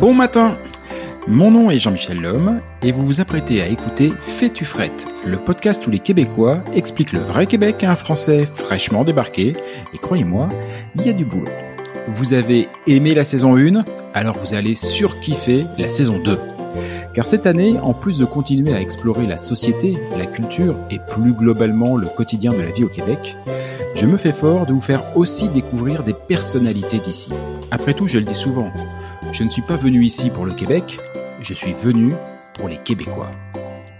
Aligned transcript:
Bon 0.00 0.14
matin 0.14 0.56
Mon 1.28 1.50
nom 1.50 1.70
est 1.70 1.78
Jean-Michel 1.78 2.22
Lhomme 2.22 2.60
et 2.82 2.90
vous 2.90 3.04
vous 3.04 3.20
apprêtez 3.20 3.60
à 3.60 3.66
écouter 3.66 4.10
Fais-tu 4.22 4.64
frette, 4.64 5.06
le 5.26 5.36
podcast 5.36 5.86
où 5.86 5.90
les 5.90 5.98
Québécois 5.98 6.64
expliquent 6.74 7.12
le 7.12 7.20
vrai 7.20 7.44
Québec 7.44 7.84
à 7.84 7.90
un 7.90 7.96
Français 7.96 8.48
fraîchement 8.54 9.04
débarqué. 9.04 9.52
Et 9.92 9.98
croyez-moi, 9.98 10.48
il 10.94 11.06
y 11.06 11.10
a 11.10 11.12
du 11.12 11.26
boulot. 11.26 11.50
Vous 12.08 12.32
avez 12.32 12.68
aimé 12.86 13.14
la 13.14 13.24
saison 13.24 13.58
1, 13.58 13.84
alors 14.14 14.38
vous 14.38 14.54
allez 14.54 14.74
surkiffer 14.74 15.66
la 15.76 15.90
saison 15.90 16.18
2. 16.18 16.38
Car 17.12 17.26
cette 17.26 17.46
année, 17.46 17.76
en 17.82 17.92
plus 17.92 18.16
de 18.16 18.24
continuer 18.24 18.72
à 18.72 18.80
explorer 18.80 19.26
la 19.26 19.36
société, 19.36 19.98
la 20.16 20.24
culture 20.24 20.76
et 20.90 20.98
plus 21.10 21.34
globalement 21.34 21.98
le 21.98 22.06
quotidien 22.06 22.52
de 22.52 22.62
la 22.62 22.70
vie 22.70 22.84
au 22.84 22.88
Québec, 22.88 23.36
je 23.96 24.06
me 24.06 24.16
fais 24.16 24.32
fort 24.32 24.64
de 24.64 24.72
vous 24.72 24.80
faire 24.80 25.14
aussi 25.14 25.50
découvrir 25.50 26.04
des 26.04 26.14
personnalités 26.14 26.98
d'ici. 26.98 27.30
Après 27.70 27.92
tout, 27.92 28.08
je 28.08 28.18
le 28.18 28.24
dis 28.24 28.34
souvent, 28.34 28.70
je 29.32 29.44
ne 29.44 29.48
suis 29.48 29.62
pas 29.62 29.76
venu 29.76 30.02
ici 30.02 30.30
pour 30.30 30.44
le 30.44 30.52
Québec, 30.52 30.98
je 31.40 31.54
suis 31.54 31.72
venu 31.72 32.12
pour 32.54 32.68
les 32.68 32.76
Québécois. 32.76 33.30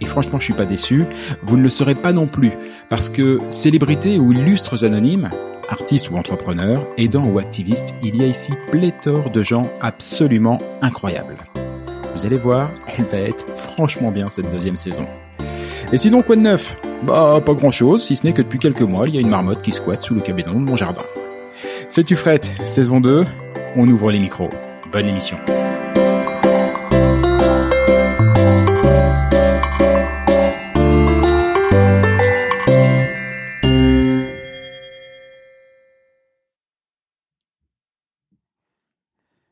Et 0.01 0.05
franchement, 0.05 0.39
je 0.39 0.45
suis 0.45 0.53
pas 0.53 0.65
déçu, 0.65 1.05
vous 1.43 1.57
ne 1.57 1.63
le 1.63 1.69
serez 1.69 1.95
pas 1.95 2.11
non 2.11 2.27
plus, 2.27 2.51
parce 2.89 3.07
que 3.07 3.39
célébrités 3.49 4.17
ou 4.17 4.33
illustres 4.33 4.83
anonymes, 4.83 5.29
artistes 5.69 6.09
ou 6.09 6.17
entrepreneurs, 6.17 6.85
aidants 6.97 7.25
ou 7.25 7.39
activistes, 7.39 7.95
il 8.03 8.17
y 8.17 8.23
a 8.23 8.27
ici 8.27 8.53
pléthore 8.71 9.29
de 9.29 9.43
gens 9.43 9.69
absolument 9.79 10.59
incroyables. 10.81 11.37
Vous 12.15 12.25
allez 12.25 12.37
voir, 12.37 12.69
elle 12.97 13.05
va 13.05 13.19
être 13.19 13.47
franchement 13.55 14.11
bien 14.11 14.27
cette 14.27 14.49
deuxième 14.49 14.75
saison. 14.75 15.05
Et 15.93 15.97
sinon, 15.97 16.23
quoi 16.23 16.35
de 16.35 16.41
neuf? 16.41 16.77
Bah, 17.03 17.41
pas 17.45 17.53
grand 17.53 17.71
chose, 17.71 18.05
si 18.05 18.15
ce 18.15 18.25
n'est 18.25 18.33
que 18.33 18.41
depuis 18.41 18.59
quelques 18.59 18.81
mois, 18.81 19.07
il 19.07 19.15
y 19.15 19.17
a 19.17 19.21
une 19.21 19.29
marmotte 19.29 19.61
qui 19.61 19.71
squatte 19.71 20.01
sous 20.01 20.15
le 20.15 20.21
cabinet 20.21 20.49
de 20.49 20.55
mon 20.55 20.75
jardin. 20.75 21.03
Fais-tu 21.91 22.15
frette, 22.15 22.51
saison 22.65 22.99
2, 22.99 23.25
on 23.75 23.87
ouvre 23.87 24.11
les 24.11 24.19
micros. 24.19 24.49
Bonne 24.91 25.07
émission. 25.07 25.37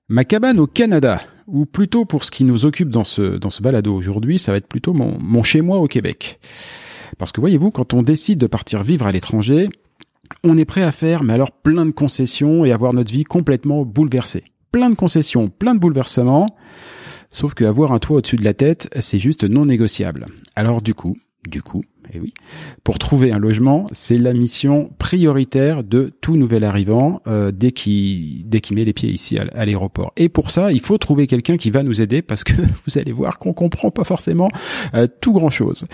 Ma 0.09 0.25
cabane 0.25 0.59
au 0.59 0.67
Canada, 0.67 1.21
ou 1.47 1.65
plutôt 1.65 2.03
pour 2.03 2.25
ce 2.25 2.31
qui 2.31 2.43
nous 2.43 2.65
occupe 2.65 2.89
dans 2.89 3.05
ce, 3.05 3.37
dans 3.37 3.49
balado 3.61 3.95
aujourd'hui, 3.95 4.39
ça 4.39 4.51
va 4.51 4.57
être 4.57 4.67
plutôt 4.67 4.91
mon, 4.91 5.17
mon 5.21 5.43
chez-moi 5.43 5.77
au 5.77 5.87
Québec. 5.87 6.39
Parce 7.17 7.31
que 7.31 7.39
voyez-vous, 7.39 7.71
quand 7.71 7.93
on 7.93 8.01
décide 8.01 8.39
de 8.39 8.47
partir 8.47 8.83
vivre 8.83 9.05
à 9.05 9.11
l'étranger, 9.13 9.69
on 10.43 10.57
est 10.57 10.65
prêt 10.65 10.83
à 10.83 10.91
faire, 10.91 11.23
mais 11.23 11.33
alors 11.33 11.51
plein 11.51 11.85
de 11.85 11.91
concessions 11.91 12.65
et 12.65 12.73
avoir 12.73 12.93
notre 12.93 13.11
vie 13.11 13.23
complètement 13.23 13.85
bouleversée. 13.85 14.43
Plein 14.71 14.89
de 14.89 14.95
concessions, 14.95 15.47
plein 15.47 15.75
de 15.75 15.79
bouleversements. 15.79 16.47
Sauf 17.31 17.53
qu'avoir 17.53 17.91
un 17.91 17.99
toit 17.99 18.17
au-dessus 18.17 18.37
de 18.37 18.43
la 18.43 18.53
tête, 18.53 18.89
c'est 18.99 19.19
juste 19.19 19.43
non 19.43 19.65
négociable. 19.65 20.27
Alors 20.55 20.81
du 20.81 20.93
coup, 20.93 21.17
du 21.47 21.61
coup, 21.61 21.83
et 22.11 22.19
oui, 22.19 22.33
pour 22.83 22.97
trouver 22.97 23.31
un 23.31 23.37
logement, 23.37 23.85
c'est 23.91 24.17
la 24.17 24.33
mission 24.33 24.91
prioritaire 24.97 25.83
de 25.83 26.11
tout 26.21 26.37
nouvel 26.37 26.63
arrivant 26.63 27.21
euh, 27.27 27.51
dès 27.51 27.71
qu'il 27.71 28.49
dès 28.49 28.61
qu'il 28.61 28.75
met 28.75 28.85
les 28.85 28.93
pieds 28.93 29.11
ici 29.11 29.37
à, 29.37 29.45
à 29.53 29.65
l'aéroport. 29.65 30.11
Et 30.17 30.27
pour 30.27 30.49
ça, 30.49 30.71
il 30.71 30.81
faut 30.81 30.97
trouver 30.97 31.27
quelqu'un 31.27 31.57
qui 31.57 31.69
va 31.69 31.83
nous 31.83 32.01
aider 32.01 32.21
parce 32.21 32.43
que 32.43 32.53
vous 32.87 32.97
allez 32.97 33.11
voir 33.11 33.37
qu'on 33.37 33.53
comprend 33.53 33.91
pas 33.91 34.03
forcément 34.03 34.49
euh, 34.95 35.07
tout 35.21 35.33
grand 35.33 35.51
chose. 35.51 35.85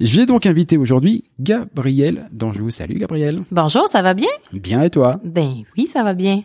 J'ai 0.00 0.26
donc 0.26 0.46
invité 0.46 0.76
aujourd'hui 0.76 1.24
Gabriel 1.40 2.28
Danjou. 2.30 2.70
Salut 2.70 2.94
Gabriel. 2.94 3.40
Bonjour, 3.50 3.88
ça 3.88 4.00
va 4.00 4.14
bien? 4.14 4.28
Bien 4.52 4.80
et 4.82 4.90
toi? 4.90 5.18
Ben 5.24 5.64
oui, 5.76 5.88
ça 5.92 6.04
va 6.04 6.14
bien. 6.14 6.44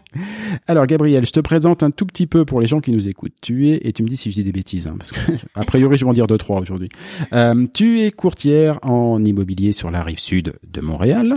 Alors 0.65 0.87
Gabriel, 0.87 1.23
je 1.23 1.31
te 1.31 1.39
présente 1.39 1.83
un 1.83 1.91
tout 1.91 2.07
petit 2.07 2.25
peu 2.25 2.45
pour 2.45 2.61
les 2.61 2.65
gens 2.65 2.79
qui 2.79 2.89
nous 2.89 3.07
écoutent. 3.07 3.35
Tu 3.41 3.69
es, 3.69 3.87
et 3.87 3.93
tu 3.93 4.01
me 4.01 4.07
dis 4.07 4.17
si 4.17 4.31
je 4.31 4.37
dis 4.37 4.43
des 4.43 4.51
bêtises, 4.51 4.87
hein, 4.87 4.95
parce 4.97 5.11
que 5.11 5.19
a 5.53 5.65
priori 5.65 5.99
je 5.99 6.03
vais 6.03 6.09
en 6.09 6.13
dire 6.13 6.25
deux 6.25 6.39
trois 6.39 6.61
aujourd'hui. 6.61 6.89
Euh, 7.31 7.67
tu 7.71 8.01
es 8.01 8.09
courtière 8.09 8.79
en 8.81 9.23
immobilier 9.23 9.71
sur 9.71 9.91
la 9.91 10.01
rive 10.01 10.17
sud 10.17 10.53
de 10.67 10.81
Montréal. 10.81 11.35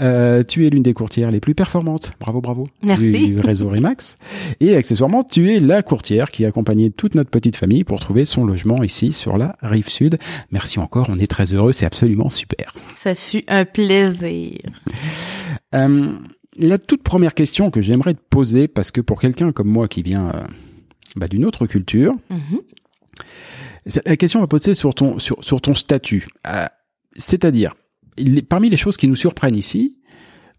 Euh, 0.00 0.42
tu 0.42 0.66
es 0.66 0.70
l'une 0.70 0.82
des 0.82 0.94
courtières 0.94 1.30
les 1.30 1.40
plus 1.40 1.54
performantes, 1.54 2.12
bravo 2.20 2.40
bravo, 2.40 2.68
Merci. 2.82 3.34
du 3.34 3.38
réseau 3.38 3.68
Remax. 3.68 4.16
Et 4.60 4.74
accessoirement, 4.74 5.24
tu 5.24 5.52
es 5.52 5.60
la 5.60 5.82
courtière 5.82 6.30
qui 6.30 6.46
a 6.46 6.48
accompagné 6.48 6.90
toute 6.90 7.14
notre 7.14 7.28
petite 7.28 7.56
famille 7.56 7.84
pour 7.84 8.00
trouver 8.00 8.24
son 8.24 8.46
logement 8.46 8.82
ici 8.82 9.12
sur 9.12 9.36
la 9.36 9.56
rive 9.60 9.90
sud. 9.90 10.16
Merci 10.52 10.78
encore, 10.78 11.08
on 11.10 11.18
est 11.18 11.30
très 11.30 11.49
heureux, 11.54 11.72
c'est 11.72 11.86
absolument 11.86 12.30
super. 12.30 12.74
Ça 12.94 13.14
fut 13.14 13.44
un 13.48 13.64
plaisir. 13.64 14.58
Euh, 15.74 16.12
la 16.58 16.78
toute 16.78 17.02
première 17.02 17.34
question 17.34 17.70
que 17.70 17.80
j'aimerais 17.80 18.14
te 18.14 18.20
poser, 18.28 18.68
parce 18.68 18.90
que 18.90 19.00
pour 19.00 19.20
quelqu'un 19.20 19.52
comme 19.52 19.68
moi 19.68 19.88
qui 19.88 20.02
vient 20.02 20.28
euh, 20.30 20.42
bah, 21.16 21.28
d'une 21.28 21.44
autre 21.44 21.66
culture, 21.66 22.14
Mhm. 22.28 22.60
la 24.06 24.16
question 24.16 24.40
va 24.40 24.46
poser 24.46 24.74
sur 24.74 24.94
ton 24.94 25.18
sur, 25.18 25.42
sur 25.44 25.60
ton 25.60 25.74
statut. 25.74 26.26
Euh, 26.46 26.66
C'est-à-dire, 27.16 27.74
parmi 28.48 28.70
les 28.70 28.76
choses 28.76 28.96
qui 28.96 29.08
nous 29.08 29.16
surprennent 29.16 29.56
ici, 29.56 29.96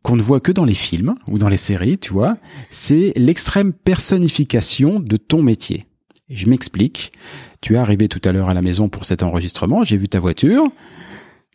qu'on 0.02 0.16
ne 0.16 0.22
voit 0.24 0.40
que 0.40 0.52
dans 0.52 0.66
les 0.66 0.74
films 0.74 1.14
ou 1.28 1.38
dans 1.38 1.48
les 1.50 1.58
séries, 1.58 1.98
tu 2.00 2.12
vois, 2.12 2.36
c'est 2.70 3.14
l'extrême 3.16 3.72
personnification 3.74 5.00
de 5.00 5.18
ton 5.18 5.44
métier. 5.44 5.86
Je 6.32 6.50
m'explique. 6.50 7.12
Tu 7.60 7.76
es 7.76 7.78
arrivé 7.78 8.08
tout 8.08 8.22
à 8.24 8.32
l'heure 8.32 8.50
à 8.50 8.54
la 8.54 8.62
maison 8.62 8.90
pour 8.90 9.06
cet 9.06 9.22
enregistrement, 9.22 9.84
j'ai 9.84 9.98
vu 9.98 10.08
ta 10.08 10.20
voiture. 10.20 10.66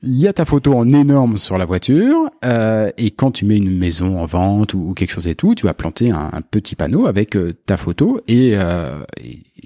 Il 0.03 0.15
y 0.15 0.29
a 0.29 0.33
ta 0.35 0.45
photo 0.45 0.75
en 0.75 0.87
énorme 0.89 1.39
sur 1.39 1.57
la 1.57 1.65
voiture, 1.65 2.29
euh, 2.45 2.91
et 2.99 3.11
quand 3.11 3.31
tu 3.31 3.47
mets 3.47 3.57
une 3.57 3.77
maison 3.77 4.21
en 4.21 4.27
vente 4.27 4.75
ou, 4.75 4.93
quelque 4.93 5.11
chose 5.11 5.27
et 5.27 5.35
tout, 5.35 5.55
tu 5.55 5.65
vas 5.65 5.73
planter 5.73 6.11
un, 6.11 6.29
un 6.33 6.43
petit 6.43 6.77
panneau 6.77 7.07
avec 7.07 7.35
euh, 7.35 7.55
ta 7.65 7.79
photo 7.79 8.21
et, 8.29 8.53
euh, 8.55 9.03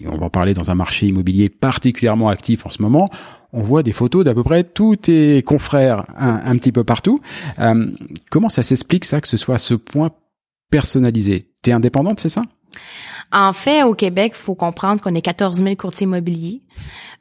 on 0.07 0.17
va 0.17 0.27
en 0.27 0.31
parler 0.31 0.55
dans 0.55 0.71
un 0.71 0.77
marché 0.77 1.09
immobilier 1.09 1.49
particulièrement 1.49 2.29
actif 2.29 2.65
en 2.65 2.71
ce 2.71 2.81
moment, 2.81 3.11
on 3.53 3.63
voit 3.63 3.83
des 3.83 3.93
photos 3.93 4.25
d'à 4.25 4.33
peu 4.33 4.45
près 4.45 4.63
tous 4.63 4.97
tes 4.97 5.43
confrères 5.43 6.05
un, 6.17 6.57
petit 6.57 6.73
peu 6.73 6.85
partout. 6.85 7.21
Euh, 7.59 7.91
comment 8.31 8.49
ça 8.49 8.63
s'explique 8.63 9.05
ça 9.05 9.21
que 9.21 9.29
ce 9.29 9.37
soit 9.37 9.57
à 9.57 9.59
ce 9.59 9.75
point 9.75 10.11
personnalisé? 10.71 11.51
T'es 11.63 11.73
indépendante, 11.73 12.21
c'est 12.21 12.29
ça? 12.29 12.45
En 13.33 13.53
fait, 13.53 13.83
au 13.83 13.95
Québec, 13.95 14.33
il 14.35 14.43
faut 14.43 14.55
comprendre 14.55 15.01
qu'on 15.01 15.15
est 15.15 15.23
14 15.23 15.59
000 15.63 15.77
courtiers 15.77 16.05
immobiliers. 16.05 16.63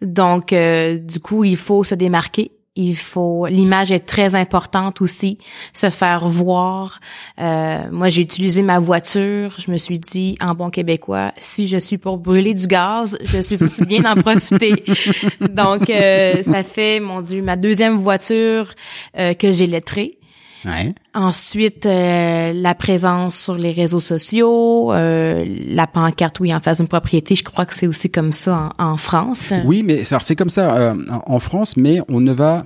Donc, 0.01 0.53
euh, 0.53 0.97
du 0.97 1.19
coup, 1.19 1.43
il 1.43 1.57
faut 1.57 1.83
se 1.83 1.95
démarquer. 1.95 2.51
Il 2.75 2.95
faut 2.95 3.47
l'image 3.47 3.91
est 3.91 4.05
très 4.05 4.35
importante 4.35 5.01
aussi 5.01 5.37
se 5.73 5.89
faire 5.89 6.29
voir. 6.29 7.01
Euh, 7.39 7.89
moi 7.91 8.07
j'ai 8.07 8.21
utilisé 8.21 8.61
ma 8.61 8.79
voiture. 8.79 9.55
Je 9.57 9.69
me 9.69 9.77
suis 9.77 9.99
dit 9.99 10.37
en 10.39 10.53
bon 10.53 10.69
québécois 10.69 11.33
si 11.37 11.67
je 11.67 11.77
suis 11.77 11.97
pour 11.97 12.19
brûler 12.19 12.53
du 12.53 12.67
gaz 12.67 13.17
je 13.23 13.41
suis 13.41 13.61
aussi 13.61 13.83
bien 13.83 14.01
d'en 14.01 14.15
profiter. 14.21 14.85
Donc 15.49 15.89
euh, 15.89 16.41
ça 16.43 16.63
fait 16.63 17.01
mon 17.01 17.21
dieu 17.21 17.41
ma 17.41 17.57
deuxième 17.57 17.97
voiture 17.97 18.69
euh, 19.17 19.33
que 19.33 19.51
j'ai 19.51 19.67
lettrée 19.67 20.18
Ouais. 20.65 20.93
Ensuite, 21.13 21.85
la 21.85 22.75
présence 22.75 23.39
sur 23.39 23.55
les 23.55 23.71
réseaux 23.71 23.99
sociaux, 23.99 24.91
la 24.93 25.87
pancarte, 25.87 26.39
oui, 26.39 26.53
en 26.53 26.59
face 26.59 26.77
d'une 26.79 26.87
propriété, 26.87 27.35
je 27.35 27.43
crois 27.43 27.65
que 27.65 27.75
c'est 27.75 27.87
aussi 27.87 28.09
comme 28.09 28.31
ça 28.31 28.71
en, 28.77 28.91
en 28.91 28.97
France. 28.97 29.43
Oui, 29.65 29.83
mais 29.83 30.03
c'est 30.03 30.35
comme 30.35 30.49
ça 30.49 30.95
en 31.25 31.39
France, 31.39 31.77
mais 31.77 32.01
on 32.09 32.19
ne 32.19 32.33
va 32.33 32.65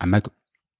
à 0.00 0.06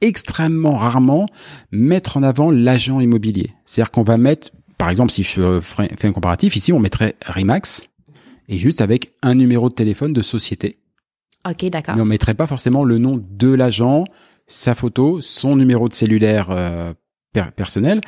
extrêmement 0.01 0.77
rarement 0.77 1.27
mettre 1.73 2.17
en 2.17 2.23
avant 2.23 2.51
l'agent 2.51 3.01
immobilier. 3.01 3.51
C'est-à-dire 3.65 3.91
qu'on 3.91 4.05
va 4.05 4.17
mettre, 4.17 4.51
par 4.77 4.91
exemple, 4.91 5.11
si 5.11 5.23
je 5.23 5.61
fais 5.61 6.07
un 6.07 6.13
comparatif, 6.13 6.57
ici 6.57 6.73
on 6.73 6.79
mettrait 6.79 7.17
Remax 7.27 7.89
et 8.49 8.59
juste 8.59 8.81
avec 8.81 9.13
un 9.23 9.35
numéro 9.35 9.69
de 9.69 9.75
téléphone 9.75 10.13
de 10.13 10.23
société. 10.23 10.79
Ok, 11.49 11.65
d'accord. 11.67 11.97
Mais 11.97 12.03
on 12.03 12.07
mettrait 12.07 12.35
pas 12.35 12.47
forcément 12.47 12.85
le 12.85 12.99
nom 12.99 13.23
de 13.29 13.49
l'agent, 13.49 14.05
sa 14.49 14.75
photo, 14.75 15.21
son 15.21 15.55
numéro 15.55 15.89
de 15.89 15.95
cellulaire 15.95 16.49
euh, 16.51 16.93
personnel. 17.55 18.01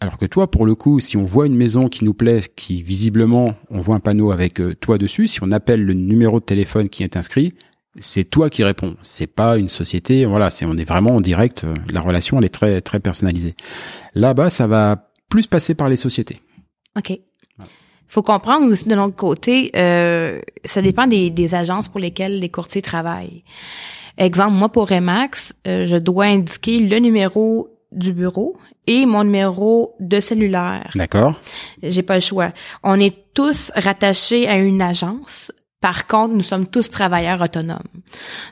Alors 0.00 0.18
que 0.18 0.26
toi, 0.26 0.50
pour 0.50 0.66
le 0.66 0.74
coup, 0.74 1.00
si 1.00 1.16
on 1.16 1.24
voit 1.24 1.46
une 1.46 1.56
maison 1.56 1.88
qui 1.88 2.04
nous 2.04 2.12
plaît, 2.12 2.40
qui 2.56 2.82
visiblement, 2.82 3.54
on 3.70 3.80
voit 3.80 3.94
un 3.94 4.00
panneau 4.00 4.32
avec 4.32 4.60
euh, 4.60 4.74
toi 4.74 4.98
dessus, 4.98 5.28
si 5.28 5.42
on 5.42 5.50
appelle 5.50 5.82
le 5.82 5.94
numéro 5.94 6.40
de 6.40 6.44
téléphone 6.44 6.90
qui 6.90 7.02
est 7.04 7.16
inscrit, 7.16 7.54
c'est 7.96 8.24
toi 8.24 8.50
qui 8.50 8.64
réponds. 8.64 8.96
C'est 9.02 9.28
pas 9.28 9.56
une 9.56 9.68
société. 9.68 10.26
Voilà, 10.26 10.50
c'est 10.50 10.66
on 10.66 10.76
est 10.76 10.84
vraiment 10.84 11.16
en 11.16 11.20
direct. 11.20 11.64
Euh, 11.64 11.74
la 11.90 12.00
relation, 12.00 12.38
elle 12.38 12.44
est 12.44 12.54
très 12.54 12.80
très 12.80 13.00
personnalisée. 13.00 13.54
Là-bas, 14.14 14.50
ça 14.50 14.66
va 14.66 15.10
plus 15.30 15.46
passer 15.46 15.74
par 15.74 15.88
les 15.88 15.96
sociétés. 15.96 16.40
Ok. 16.98 17.18
Faut 18.08 18.22
comprendre 18.22 18.66
aussi 18.66 18.86
de 18.86 18.94
l'autre 18.94 19.16
côté, 19.16 19.70
euh, 19.74 20.40
ça 20.64 20.82
dépend 20.82 21.06
des, 21.06 21.30
des, 21.30 21.54
agences 21.54 21.88
pour 21.88 21.98
lesquelles 21.98 22.38
les 22.38 22.48
courtiers 22.48 22.82
travaillent. 22.82 23.42
Exemple, 24.18 24.52
moi 24.52 24.68
pour 24.68 24.88
Remax, 24.88 25.54
euh, 25.66 25.86
je 25.86 25.96
dois 25.96 26.26
indiquer 26.26 26.78
le 26.78 26.98
numéro 26.98 27.68
du 27.90 28.12
bureau 28.12 28.56
et 28.86 29.06
mon 29.06 29.24
numéro 29.24 29.94
de 30.00 30.20
cellulaire. 30.20 30.90
D'accord. 30.94 31.40
J'ai 31.82 32.02
pas 32.02 32.16
le 32.16 32.20
choix. 32.20 32.52
On 32.82 33.00
est 33.00 33.32
tous 33.34 33.72
rattachés 33.74 34.48
à 34.48 34.56
une 34.56 34.82
agence. 34.82 35.52
Par 35.80 36.06
contre, 36.06 36.34
nous 36.34 36.40
sommes 36.40 36.66
tous 36.66 36.88
travailleurs 36.90 37.42
autonomes. 37.42 37.82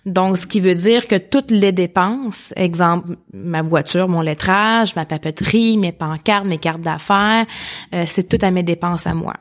Donc, 0.04 0.36
ce 0.36 0.46
qui 0.46 0.60
veut 0.60 0.74
dire 0.74 1.08
que 1.08 1.16
toutes 1.16 1.50
les 1.50 1.72
dépenses, 1.72 2.52
exemple, 2.56 3.16
ma 3.32 3.62
voiture, 3.62 4.06
mon 4.06 4.20
lettrage, 4.20 4.94
ma 4.96 5.06
papeterie, 5.06 5.78
mes 5.78 5.92
pancartes, 5.92 6.44
mes 6.44 6.58
cartes 6.58 6.82
d'affaires, 6.82 7.46
euh, 7.94 8.04
c'est 8.06 8.28
tout 8.28 8.44
à 8.44 8.50
mes 8.50 8.62
dépenses 8.62 9.06
à 9.06 9.14
moi. 9.14 9.34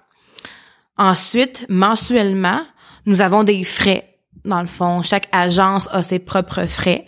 Ensuite, 0.97 1.65
mensuellement, 1.67 2.61
nous 3.05 3.21
avons 3.21 3.43
des 3.43 3.63
frais 3.65 4.10
dans 4.45 4.61
le 4.61 4.67
fond, 4.67 5.01
chaque 5.03 5.27
agence 5.31 5.87
a 5.91 6.01
ses 6.03 6.19
propres 6.19 6.65
frais. 6.65 7.05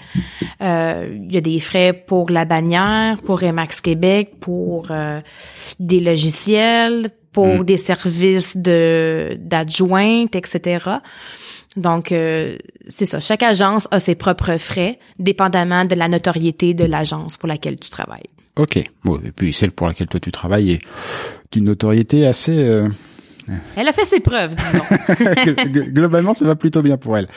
Euh, 0.62 1.16
il 1.16 1.34
y 1.34 1.38
a 1.38 1.42
des 1.42 1.60
frais 1.60 1.94
pour 1.94 2.30
la 2.30 2.46
bannière, 2.46 3.22
pour 3.22 3.40
Remax 3.40 3.82
Québec, 3.82 4.34
pour 4.40 4.88
euh, 4.92 5.20
des 5.80 6.00
logiciels, 6.00 7.10
pour 7.32 7.60
mm. 7.60 7.66
des 7.66 7.78
services 7.78 8.58
de 8.58 9.38
d'adjointe, 9.40 10.36
etc. 10.36 10.86
Donc, 11.76 12.12
euh, 12.12 12.58
c'est 12.88 13.08
ça. 13.08 13.20
Chaque 13.20 13.42
agence 13.42 13.88
a 13.90 14.00
ses 14.00 14.14
propres 14.14 14.58
frais, 14.58 15.00
dépendamment 15.18 15.86
de 15.86 15.96
la 15.96 16.08
notoriété 16.08 16.76
de 16.76 16.86
l'agence 16.86 17.36
pour 17.38 17.50
laquelle 17.50 17.80
tu 17.80 17.90
travailles. 17.90 18.30
OK. 18.58 18.84
Bon, 19.04 19.20
et 19.26 19.32
puis 19.32 19.52
celle 19.54 19.72
pour 19.72 19.88
laquelle 19.88 20.08
toi 20.08 20.20
tu 20.20 20.32
travailles 20.32 20.74
est 20.74 20.82
d'une 21.52 21.64
notoriété 21.64 22.28
assez... 22.28 22.88
Elle 23.76 23.88
a 23.88 23.94
fait 23.94 24.06
ses 24.06 24.20
preuves, 24.20 24.56
disons. 24.56 25.64
Globalement, 25.92 26.34
ça 26.34 26.46
va 26.46 26.56
plutôt 26.56 26.82
bien 26.82 26.98
pour 26.98 27.18
elle. 27.18 27.28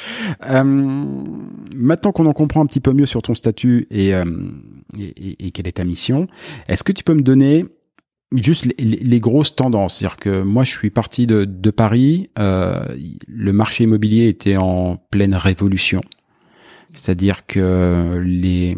Euh, 0.48 0.62
maintenant 0.64 2.12
qu'on 2.12 2.26
en 2.26 2.32
comprend 2.32 2.62
un 2.62 2.66
petit 2.66 2.80
peu 2.80 2.92
mieux 2.92 3.06
sur 3.06 3.22
ton 3.22 3.34
statut 3.34 3.86
et, 3.90 4.14
euh, 4.14 4.24
et, 4.98 5.46
et 5.46 5.50
quelle 5.50 5.68
est 5.68 5.72
ta 5.72 5.84
mission, 5.84 6.26
est-ce 6.68 6.84
que 6.84 6.92
tu 6.92 7.04
peux 7.04 7.14
me 7.14 7.22
donner 7.22 7.66
juste 8.32 8.66
les, 8.78 9.20
grosses 9.20 9.54
tendances? 9.54 9.98
C'est-à-dire 9.98 10.16
que 10.16 10.42
moi, 10.42 10.64
je 10.64 10.70
suis 10.70 10.90
parti 10.90 11.26
de, 11.26 11.44
de 11.44 11.70
Paris. 11.70 12.30
Euh, 12.38 12.84
le 13.26 13.52
marché 13.52 13.84
immobilier 13.84 14.28
était 14.28 14.56
en 14.56 14.96
pleine 15.10 15.34
révolution. 15.34 16.00
C'est-à-dire 16.94 17.46
que 17.46 18.22
les 18.24 18.76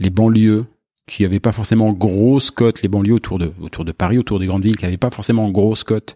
les 0.00 0.10
banlieues 0.10 0.64
qui 1.08 1.22
n'avaient 1.22 1.40
pas 1.40 1.52
forcément 1.52 1.92
grosse 1.92 2.50
cote, 2.50 2.82
les 2.82 2.88
banlieues 2.88 3.14
autour 3.14 3.38
de 3.38 3.50
autour 3.60 3.84
de 3.84 3.92
Paris, 3.92 4.18
autour 4.18 4.38
des 4.38 4.46
grandes 4.46 4.62
villes, 4.62 4.76
qui 4.76 4.84
n'avaient 4.84 4.96
pas 4.96 5.10
forcément 5.10 5.48
grosse 5.50 5.82
cote, 5.82 6.14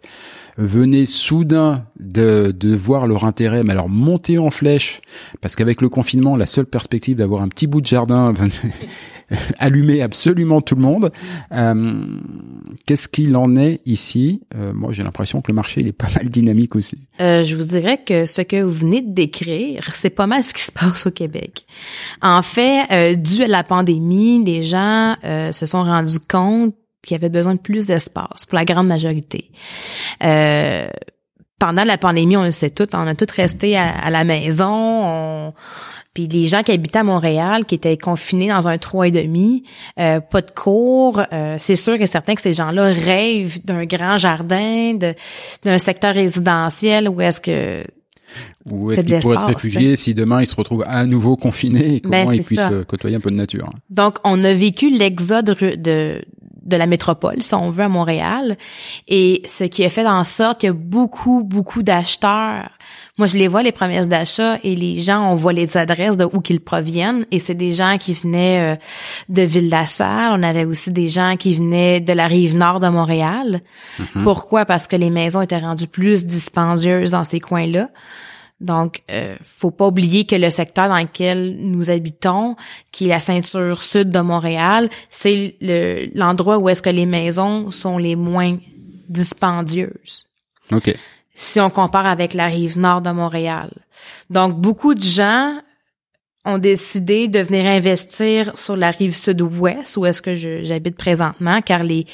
venaient 0.59 1.07
soudain 1.07 1.85
de, 1.99 2.55
de 2.57 2.77
voir 2.77 3.07
leur 3.07 3.25
intérêt, 3.25 3.63
mais 3.63 3.73
alors 3.73 3.89
monter 3.89 4.39
en 4.39 4.51
flèche, 4.51 5.01
parce 5.41 5.57
qu'avec 5.57 5.81
le 5.81 5.89
confinement, 5.89 6.37
la 6.37 6.47
seule 6.47 6.67
perspective 6.67 7.17
d'avoir 7.17 7.43
un 7.43 7.49
petit 7.49 7.67
bout 7.67 7.81
de 7.81 7.87
jardin 7.87 8.35
allumait 9.59 10.03
absolument 10.03 10.61
tout 10.61 10.75
le 10.75 10.83
monde. 10.83 11.13
Euh, 11.53 12.05
Qu'est-ce 12.87 13.09
qu'il 13.09 13.37
en 13.37 13.57
est 13.57 13.81
ici? 13.87 14.43
Euh, 14.55 14.73
Moi, 14.75 14.93
j'ai 14.93 15.03
l'impression 15.03 15.41
que 15.41 15.51
le 15.51 15.55
marché 15.55 15.81
il 15.81 15.89
est 15.89 15.93
pas 15.93 16.09
mal 16.17 16.29
dynamique 16.29 16.75
aussi. 16.77 16.99
Euh, 17.21 17.45
je 17.45 17.57
vous 17.57 17.65
dirais 17.65 17.99
que 17.99 18.27
ce 18.27 18.43
que 18.43 18.63
vous 18.63 18.73
venez 18.73 19.03
de 19.03 19.13
décrire, 19.13 19.95
c'est 19.95 20.11
pas 20.11 20.27
mal 20.27 20.43
ce 20.43 20.53
qui 20.55 20.63
se 20.63 20.73
passe 20.73 21.07
au 21.07 21.11
Québec. 21.11 21.67
En 22.21 22.43
fait, 22.43 22.87
euh, 22.91 23.15
dû 23.15 23.45
à 23.45 23.47
la 23.47 23.65
pandémie, 23.65 24.45
les 24.45 24.63
gens 24.63 25.17
euh, 25.25 25.53
se 25.53 25.67
sont 25.67 25.83
rendus 25.83 26.21
compte 26.21 26.75
qu'il 27.03 27.15
y 27.15 27.17
avait 27.17 27.29
besoin 27.29 27.55
de 27.55 27.61
plus 27.61 27.87
d'espace 27.87 28.47
pour 28.47 28.57
la 28.57 28.65
grande 28.65 28.87
majorité. 28.87 29.51
Euh, 30.23 30.89
pendant 31.59 31.85
la 31.85 31.99
pandémie, 31.99 32.37
on 32.37 32.43
le 32.43 32.51
sait 32.51 32.71
tout, 32.71 32.89
on 32.95 33.07
a 33.07 33.15
tous 33.15 33.31
resté 33.33 33.77
à, 33.77 34.11
la 34.11 34.25
maison. 34.25 34.67
On, 34.69 35.53
puis 36.15 36.27
les 36.27 36.47
gens 36.47 36.63
qui 36.63 36.73
habitaient 36.73 36.99
à 36.99 37.05
Montréal, 37.05 37.65
qui 37.65 37.75
étaient 37.75 37.97
confinés 37.97 38.49
dans 38.49 38.69
un 38.69 38.79
trois 38.79 39.09
et 39.09 39.11
demi, 39.11 39.65
euh, 39.99 40.21
pas 40.21 40.43
de 40.43 40.51
cours, 40.51 41.23
euh, 41.33 41.57
c'est 41.59 41.77
sûr 41.77 41.95
et 41.95 42.07
certain 42.07 42.35
que 42.35 42.43
ces 42.43 42.53
gens-là 42.53 42.85
rêvent 42.93 43.65
d'un 43.65 43.85
grand 43.85 44.17
jardin, 44.19 44.95
d'un 45.65 45.79
secteur 45.79 46.15
résidentiel 46.15 47.09
où 47.09 47.21
est-ce 47.21 47.41
que 47.41 47.85
où 48.67 48.93
est-ce 48.93 49.01
qu'ils 49.03 49.19
pourraient 49.19 49.39
se 49.39 49.47
réfugier 49.47 49.97
si 49.97 50.15
demain 50.15 50.41
ils 50.41 50.47
se 50.47 50.55
retrouvent 50.55 50.85
à 50.87 51.05
nouveau 51.07 51.37
confinés 51.37 51.97
et 51.97 52.01
comment 52.01 52.27
ben, 52.27 52.35
ils 52.35 52.43
puissent 52.43 52.61
euh, 52.61 52.85
côtoyer 52.85 53.17
un 53.17 53.21
peu 53.21 53.31
de 53.31 53.37
nature? 53.37 53.71
Donc, 53.91 54.17
on 54.25 54.43
a 54.45 54.53
vécu 54.53 54.89
l'exode 54.89 55.47
de, 55.47 56.23
de 56.65 56.77
la 56.77 56.87
métropole, 56.87 57.43
si 57.43 57.55
on 57.55 57.71
veut, 57.71 57.85
à 57.85 57.89
Montréal. 57.89 58.57
Et 59.09 59.43
ce 59.47 59.65
qui 59.65 59.85
a 59.85 59.91
fait 59.91 60.07
en 60.07 60.25
sorte 60.25 60.61
qu'il 60.61 60.69
y 60.69 60.71
a 60.71 60.75
beaucoup, 60.75 61.43
beaucoup 61.45 61.83
d'acheteurs. 61.83 62.71
Moi, 63.19 63.27
je 63.27 63.37
les 63.37 63.49
vois, 63.49 63.63
les 63.63 63.73
promesses 63.73 64.09
d'achat, 64.09 64.59
et 64.63 64.75
les 64.75 64.99
gens, 65.01 65.31
on 65.31 65.35
voit 65.35 65.53
les 65.53 65.77
adresses 65.77 66.17
de 66.17 66.25
où 66.25 66.41
qu'ils 66.41 66.61
proviennent. 66.61 67.27
Et 67.31 67.39
c'est 67.39 67.55
des 67.55 67.73
gens 67.73 67.99
qui 67.99 68.15
venaient 68.15 68.75
euh, 68.75 68.77
de 69.29 69.43
Ville-la-Salle. 69.43 70.33
On 70.33 70.43
avait 70.43 70.65
aussi 70.65 70.91
des 70.91 71.09
gens 71.09 71.37
qui 71.37 71.55
venaient 71.55 72.01
de 72.01 72.13
la 72.13 72.27
rive 72.27 72.57
nord 72.57 72.81
de 72.81 72.89
Montréal. 72.89 73.61
Mm-hmm. 73.99 74.25
Pourquoi? 74.25 74.65
Parce 74.65 74.87
que 74.87 74.97
les 74.97 75.11
maisons 75.11 75.43
étaient 75.43 75.59
rendues 75.59 75.89
plus 75.89 76.25
dispendieuses 76.25 77.11
dans 77.11 77.25
ces 77.25 77.41
coins-là. 77.41 77.89
Donc, 78.63 79.03
euh, 79.11 79.37
faut 79.43 79.73
pas 79.73 79.89
oublier 79.89 80.25
que 80.25 80.37
le 80.37 80.49
secteur 80.49 80.89
dans 80.89 80.99
lequel 80.99 81.57
nous 81.59 81.91
habitons, 81.91 82.57
qui 82.93 83.07
est 83.07 83.09
la 83.09 83.21
ceinture 83.21 83.83
sud 83.83 84.11
de 84.11 84.21
Montréal, 84.21 84.89
c'est 85.11 85.57
l'endroit 86.15 86.59
où 86.59 86.69
est-ce 86.69 86.83
que 86.83 86.91
les 86.91 87.07
maisons 87.07 87.71
sont 87.71 87.99
les 87.99 88.17
moins 88.17 88.59
dispendieuses. 89.09 90.27
OK. 90.71 90.95
Si 91.35 91.61
on 91.61 91.71
compare 91.71 92.07
avec 92.07 92.35
la 92.35 92.47
rive 92.47 92.79
nord 92.79 93.01
de 93.01 93.11
Montréal. 93.11 93.71
Donc, 94.31 94.61
beaucoup 94.61 94.95
de 94.95 95.03
gens 95.03 95.59
ont 96.45 96.59
décidé 96.59 97.29
de 97.29 97.41
venir 97.41 97.67
investir 97.67 98.57
sur 98.57 98.77
la 98.77 98.91
rive 98.91 99.15
sud-ouest, 99.15 99.97
où 99.97 100.07
est-ce 100.07 100.23
que 100.23 100.35
j'habite 100.37 100.97
présentement, 100.97 101.63
car 101.63 101.85
les 101.85 102.07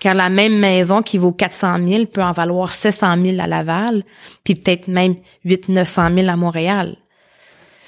car 0.00 0.14
la 0.14 0.30
même 0.30 0.58
maison 0.58 1.02
qui 1.02 1.18
vaut 1.18 1.32
400 1.32 1.86
000 1.86 2.06
peut 2.06 2.22
en 2.22 2.32
valoir 2.32 2.72
700 2.72 3.22
000 3.22 3.40
à 3.40 3.46
Laval, 3.46 4.02
puis 4.42 4.54
peut-être 4.54 4.88
même 4.88 5.16
8 5.44 5.68
900 5.68 6.08
000 6.16 6.28
à 6.28 6.36
Montréal. 6.36 6.96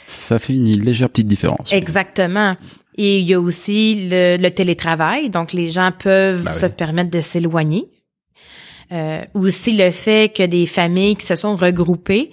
Ça 0.07 0.39
fait 0.39 0.55
une 0.55 0.67
légère 0.67 1.09
petite 1.09 1.27
différence. 1.27 1.73
Exactement. 1.73 2.57
Et 2.99 3.21
il 3.21 3.29
y 3.29 3.35
a 3.35 3.41
aussi 3.41 4.09
le, 4.11 4.49
télétravail, 4.51 5.31
donc 5.31 5.53
les 5.53 5.71
gens 5.71 5.91
peuvent 5.99 6.45
ben 6.45 6.53
se 6.53 6.67
permettre 6.67 7.11
de 7.11 7.21
s'éloigner. 7.21 7.89
Euh, 8.93 9.25
aussi 9.33 9.75
le 9.75 9.91
fait 9.91 10.35
que 10.35 10.43
des 10.43 10.67
familles 10.67 11.17
qui 11.17 11.25
se 11.25 11.35
sont 11.35 11.57
regroupées, 11.57 12.31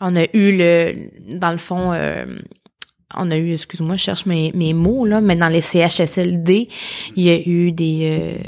on 0.00 0.16
a 0.16 0.24
eu 0.32 0.56
le, 0.56 1.10
dans 1.34 1.50
le 1.50 1.58
fond, 1.58 1.92
euh, 1.92 2.24
on 3.14 3.30
a 3.30 3.36
eu, 3.36 3.52
excuse-moi, 3.52 3.96
je 3.96 4.02
cherche 4.04 4.24
mes, 4.24 4.50
mes 4.54 4.72
mots 4.72 5.04
là, 5.04 5.20
mais 5.20 5.36
dans 5.36 5.48
les 5.48 5.60
CHSLD, 5.60 6.68
il 7.16 7.22
y 7.22 7.28
a 7.28 7.38
eu 7.46 7.72
des 7.72 8.00
euh, 8.04 8.38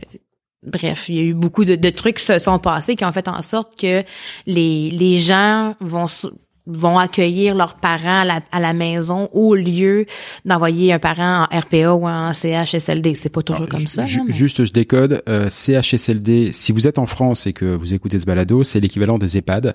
Bref, 0.63 1.09
il 1.09 1.15
y 1.15 1.19
a 1.21 1.23
eu 1.23 1.35
beaucoup 1.35 1.65
de, 1.65 1.91
trucs 1.91 2.17
qui 2.19 2.25
se 2.25 2.39
sont 2.39 2.59
passés 2.59 2.95
qui 2.95 3.05
ont 3.05 3.13
fait 3.13 3.29
en 3.29 3.41
sorte 3.41 3.81
que 3.81 4.05
les, 4.47 4.91
les 4.91 5.19
gens 5.19 5.75
vont 5.81 6.07
vont 6.73 6.99
accueillir 6.99 7.55
leurs 7.55 7.75
parents 7.75 8.21
à 8.21 8.25
la, 8.25 8.41
à 8.53 8.61
la 8.61 8.73
maison 8.73 9.29
au 9.33 9.55
lieu 9.55 10.07
d'envoyer 10.45 10.93
un 10.93 10.99
parent 10.99 11.47
en 11.51 11.59
RPA 11.59 11.95
ou 11.95 12.07
en 12.07 12.33
CHSLD. 12.33 13.15
C'est 13.15 13.29
pas 13.29 13.43
toujours 13.43 13.69
comme 13.69 13.87
ça. 13.87 14.05
Juste, 14.05 14.65
je 14.65 14.73
décode. 14.73 15.23
Euh, 15.29 15.49
CHSLD, 15.51 16.53
si 16.53 16.73
vous 16.73 16.87
êtes 16.87 16.99
en 16.99 17.07
France 17.07 17.47
et 17.47 17.53
que 17.53 17.65
vous 17.65 17.95
écoutez 17.95 18.19
ce 18.19 18.27
balado, 18.27 18.63
c'est 18.63 18.81
l'équivalent 18.81 19.19
des 19.19 19.39
EHPAD. 19.39 19.75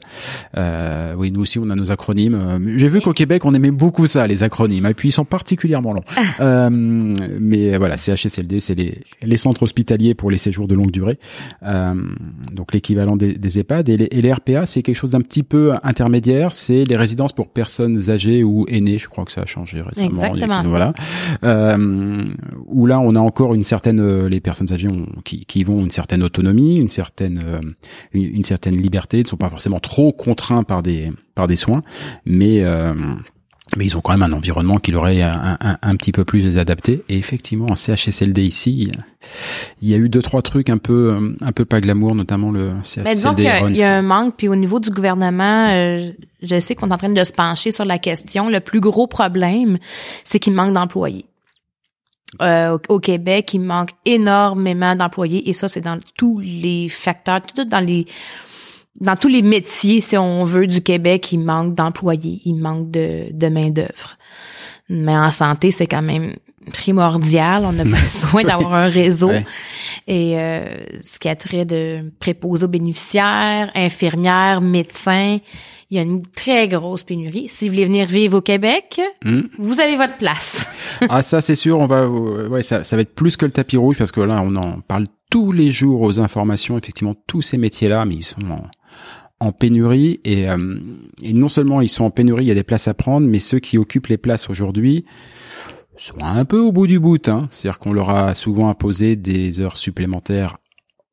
Euh, 0.58 1.14
oui, 1.18 1.32
nous 1.32 1.42
aussi, 1.42 1.60
on 1.60 1.70
a 1.70 1.76
nos 1.76 1.92
acronymes. 1.92 2.36
Euh, 2.36 2.78
j'ai 2.78 2.90
vu 2.90 3.02
qu'au 3.02 3.14
Québec, 3.14 3.46
on 3.46 3.54
aimait 3.54 3.72
beaucoup 3.72 4.08
ça, 4.08 4.28
les 4.28 4.44
acronymes. 4.44 4.86
Et 4.86 4.94
puis, 4.94 5.10
ils 5.10 5.12
sont 5.12 5.26
particulièrement 5.26 5.94
longs. 5.94 6.04
euh, 6.40 6.70
mais 6.72 7.78
voilà, 7.78 7.98
CHSLD, 7.98 8.60
c'est 8.60 8.76
les, 8.76 9.00
les 9.22 9.38
centres 9.38 9.64
hospitaliers 9.64 10.14
pour 10.14 10.32
les 10.32 10.38
séjours 10.38 10.68
de 10.68 10.76
longue 10.76 10.92
durée. 10.92 11.20
Euh, 11.64 11.94
donc, 12.52 12.74
l'équivalent 12.74 13.16
des, 13.16 13.34
des 13.34 13.60
EHPAD. 13.60 13.90
Et 13.90 13.98
les, 13.98 14.08
et 14.12 14.22
les 14.22 14.34
RPA, 14.34 14.66
c'est 14.66 14.82
quelque 14.82 14.96
chose 14.96 15.12
d'un 15.12 15.22
petit 15.22 15.44
peu 15.44 15.74
intermédiaire. 15.84 16.54
C'est 16.54 16.85
les 16.90 16.96
résidences 16.96 17.34
pour 17.34 17.50
personnes 17.50 18.10
âgées 18.10 18.44
ou 18.44 18.66
aînées. 18.68 18.98
Je 18.98 19.08
crois 19.08 19.26
que 19.26 19.32
ça 19.32 19.42
a 19.42 19.46
changé 19.46 19.82
récemment. 19.82 20.10
Exactement. 20.10 20.62
Voilà. 20.64 20.94
Euh, 21.44 22.24
où 22.68 22.86
là, 22.86 23.00
on 23.00 23.16
a 23.16 23.20
encore 23.20 23.54
une 23.54 23.62
certaine, 23.62 24.00
euh, 24.00 24.30
les 24.30 24.40
personnes 24.40 24.72
âgées 24.72 24.88
ont, 24.88 25.08
qui, 25.24 25.46
qui 25.46 25.64
vont 25.64 25.82
une 25.82 25.92
certaine 25.92 26.24
autonomie, 26.24 26.78
une 26.78 26.90
certaine, 26.90 27.42
euh, 27.46 27.60
une, 28.14 28.36
une, 28.36 28.44
certaine 28.44 28.76
liberté, 28.76 29.24
ne 29.24 29.28
sont 29.28 29.38
pas 29.38 29.50
forcément 29.50 29.80
trop 29.80 30.12
contraints 30.12 30.64
par 30.64 30.84
des, 30.84 31.12
par 31.36 31.48
des 31.48 31.58
soins, 31.58 31.82
mais 32.26 32.64
euh, 32.64 32.94
mais 33.76 33.86
ils 33.86 33.98
ont 33.98 34.02
quand 34.02 34.16
même 34.16 34.24
un 34.24 34.36
environnement 34.36 34.78
qui 34.78 34.92
leur 34.92 35.08
est 35.08 35.22
un, 35.22 35.58
un, 35.60 35.78
un, 35.82 35.96
petit 35.96 36.12
peu 36.12 36.24
plus 36.24 36.60
adapté. 36.60 37.04
Et 37.10 37.18
effectivement, 37.18 37.68
en 37.70 37.76
CHSLD 37.76 38.44
ici, 38.44 38.92
il 39.82 39.90
y 39.90 39.94
a 39.94 39.98
eu 39.98 40.08
deux 40.08 40.22
trois 40.22 40.42
trucs 40.42 40.70
un 40.70 40.78
peu 40.78 41.36
un 41.42 41.52
peu 41.52 41.66
pas 41.66 41.82
glamour, 41.82 42.16
notamment 42.16 42.52
le 42.52 42.74
CHSLD. 42.84 43.10
Mais 43.10 43.16
disons 43.16 43.34
qu'il 43.34 43.46
y, 43.46 43.78
y, 43.78 43.84
a 43.84 43.98
un 43.98 44.02
manque. 44.02 44.36
Puis 44.38 44.48
au 44.48 44.56
niveau 44.56 44.80
du 44.80 44.92
gouvernement, 44.92 45.68
euh, 45.70 46.12
je 46.44 46.60
sais 46.60 46.76
qu'on 46.76 46.90
est 46.90 46.94
en 46.94 46.98
train 46.98 47.10
de 47.10 47.24
se 47.24 47.34
pencher 47.34 47.72
sur 47.72 47.86
la 47.86 47.98
question. 47.98 48.50
Le 48.50 48.60
plus 48.60 48.80
gros 48.80 49.08
problème, 49.08 49.80
c'est 50.24 50.40
qu'il 50.40 50.54
manque 50.54 50.74
d'employés. 50.74 51.26
Euh, 52.42 52.78
au, 52.90 53.00
Québec, 53.00 53.54
il 53.54 53.62
manque 53.62 53.92
énormément 54.04 54.96
d'employés 54.96 55.48
et 55.50 55.54
ça, 55.54 55.68
c'est 55.68 55.82
dans 55.82 56.00
tous 56.18 56.40
les 56.40 56.90
facteurs, 56.90 57.40
tout 57.42 57.64
dans 57.64 57.80
les 57.80 58.06
dans 59.00 59.16
tous 59.16 59.28
les 59.28 59.42
métiers, 59.42 60.02
si 60.02 60.18
on 60.18 60.44
veut, 60.46 60.68
du 60.68 60.82
Québec, 60.82 61.32
il 61.32 61.40
manque 61.40 61.76
d'employés, 61.76 62.42
il 62.46 62.56
manque 62.56 62.92
de, 62.92 63.28
de 63.32 63.48
main-d'œuvre. 63.48 64.18
Mais 64.90 65.18
en 65.18 65.32
santé, 65.32 65.72
c'est 65.72 65.88
quand 65.88 66.02
même 66.02 66.36
primordial. 66.72 67.64
On 67.66 67.78
a 67.80 67.84
besoin 68.02 68.44
d'avoir 68.44 68.74
un 68.74 68.88
réseau. 68.88 69.32
Et 70.08 70.40
euh, 70.40 70.66
ce 71.04 71.20
qui 71.20 71.28
a 71.30 71.36
trait 71.36 71.66
de 71.66 72.12
préposés 72.20 72.66
aux 72.66 72.70
bénéficiaires, 72.70 73.72
infirmières, 73.76 74.62
médecins, 74.62 75.40
il 75.90 75.98
y 75.98 76.00
a 76.00 76.04
une 76.04 76.24
très 76.24 76.68
grosse 76.68 77.04
pénurie. 77.04 77.48
Si 77.48 77.68
vous 77.68 77.74
voulez 77.74 77.86
venir 77.86 78.08
vivre 78.08 78.38
au 78.38 78.42
Québec, 78.42 79.02
hmm. 79.24 79.42
vous 79.58 79.80
avez 79.80 79.96
votre 79.96 80.18
place. 80.18 80.68
ah 81.10 81.22
ça 81.22 81.42
c'est 81.42 81.56
sûr, 81.56 81.80
on 81.80 81.86
va 81.86 82.08
ouais 82.08 82.64
ça, 82.64 82.84
ça 82.84 82.96
va 82.96 83.04
être 83.04 83.14
plus 83.14 83.38
que 83.38 83.46
le 83.46 83.52
tapis 83.52 83.78
rouge 83.78 83.98
parce 83.98 84.12
que 84.12 84.22
là 84.22 84.42
on 84.44 84.56
en 84.56 84.82
parle 84.82 85.06
tous 85.30 85.52
les 85.52 85.72
jours 85.72 86.02
aux 86.02 86.20
informations 86.20 86.78
effectivement 86.78 87.16
tous 87.28 87.42
ces 87.42 87.58
métiers 87.58 87.88
là 87.88 88.06
mais 88.06 88.16
ils 88.16 88.24
sont 88.24 88.42
en, 88.50 88.64
en 89.40 89.52
pénurie 89.52 90.22
et, 90.24 90.50
euh, 90.50 90.80
et, 91.22 91.34
non 91.34 91.50
seulement 91.50 91.82
ils 91.82 91.90
sont 91.90 92.06
en 92.06 92.10
pénurie, 92.10 92.46
il 92.46 92.48
y 92.48 92.52
a 92.52 92.56
des 92.56 92.64
places 92.64 92.88
à 92.88 92.94
prendre, 92.94 93.28
mais 93.28 93.40
ceux 93.40 93.60
qui 93.60 93.78
occupent 93.78 94.08
les 94.08 94.18
places 94.18 94.50
aujourd'hui 94.50 95.06
sont 95.98 96.20
un 96.22 96.46
peu 96.46 96.60
au 96.60 96.72
bout 96.72 96.88
du 96.88 97.00
bout. 97.00 97.28
Hein. 97.28 97.48
C'est-à-dire 97.50 97.80
qu'on 97.80 97.94
leur 97.94 98.10
a 98.10 98.36
souvent 98.36 98.70
imposé 98.70 99.16
des 99.16 99.62
heures 99.62 99.78
supplémentaires 99.78 100.58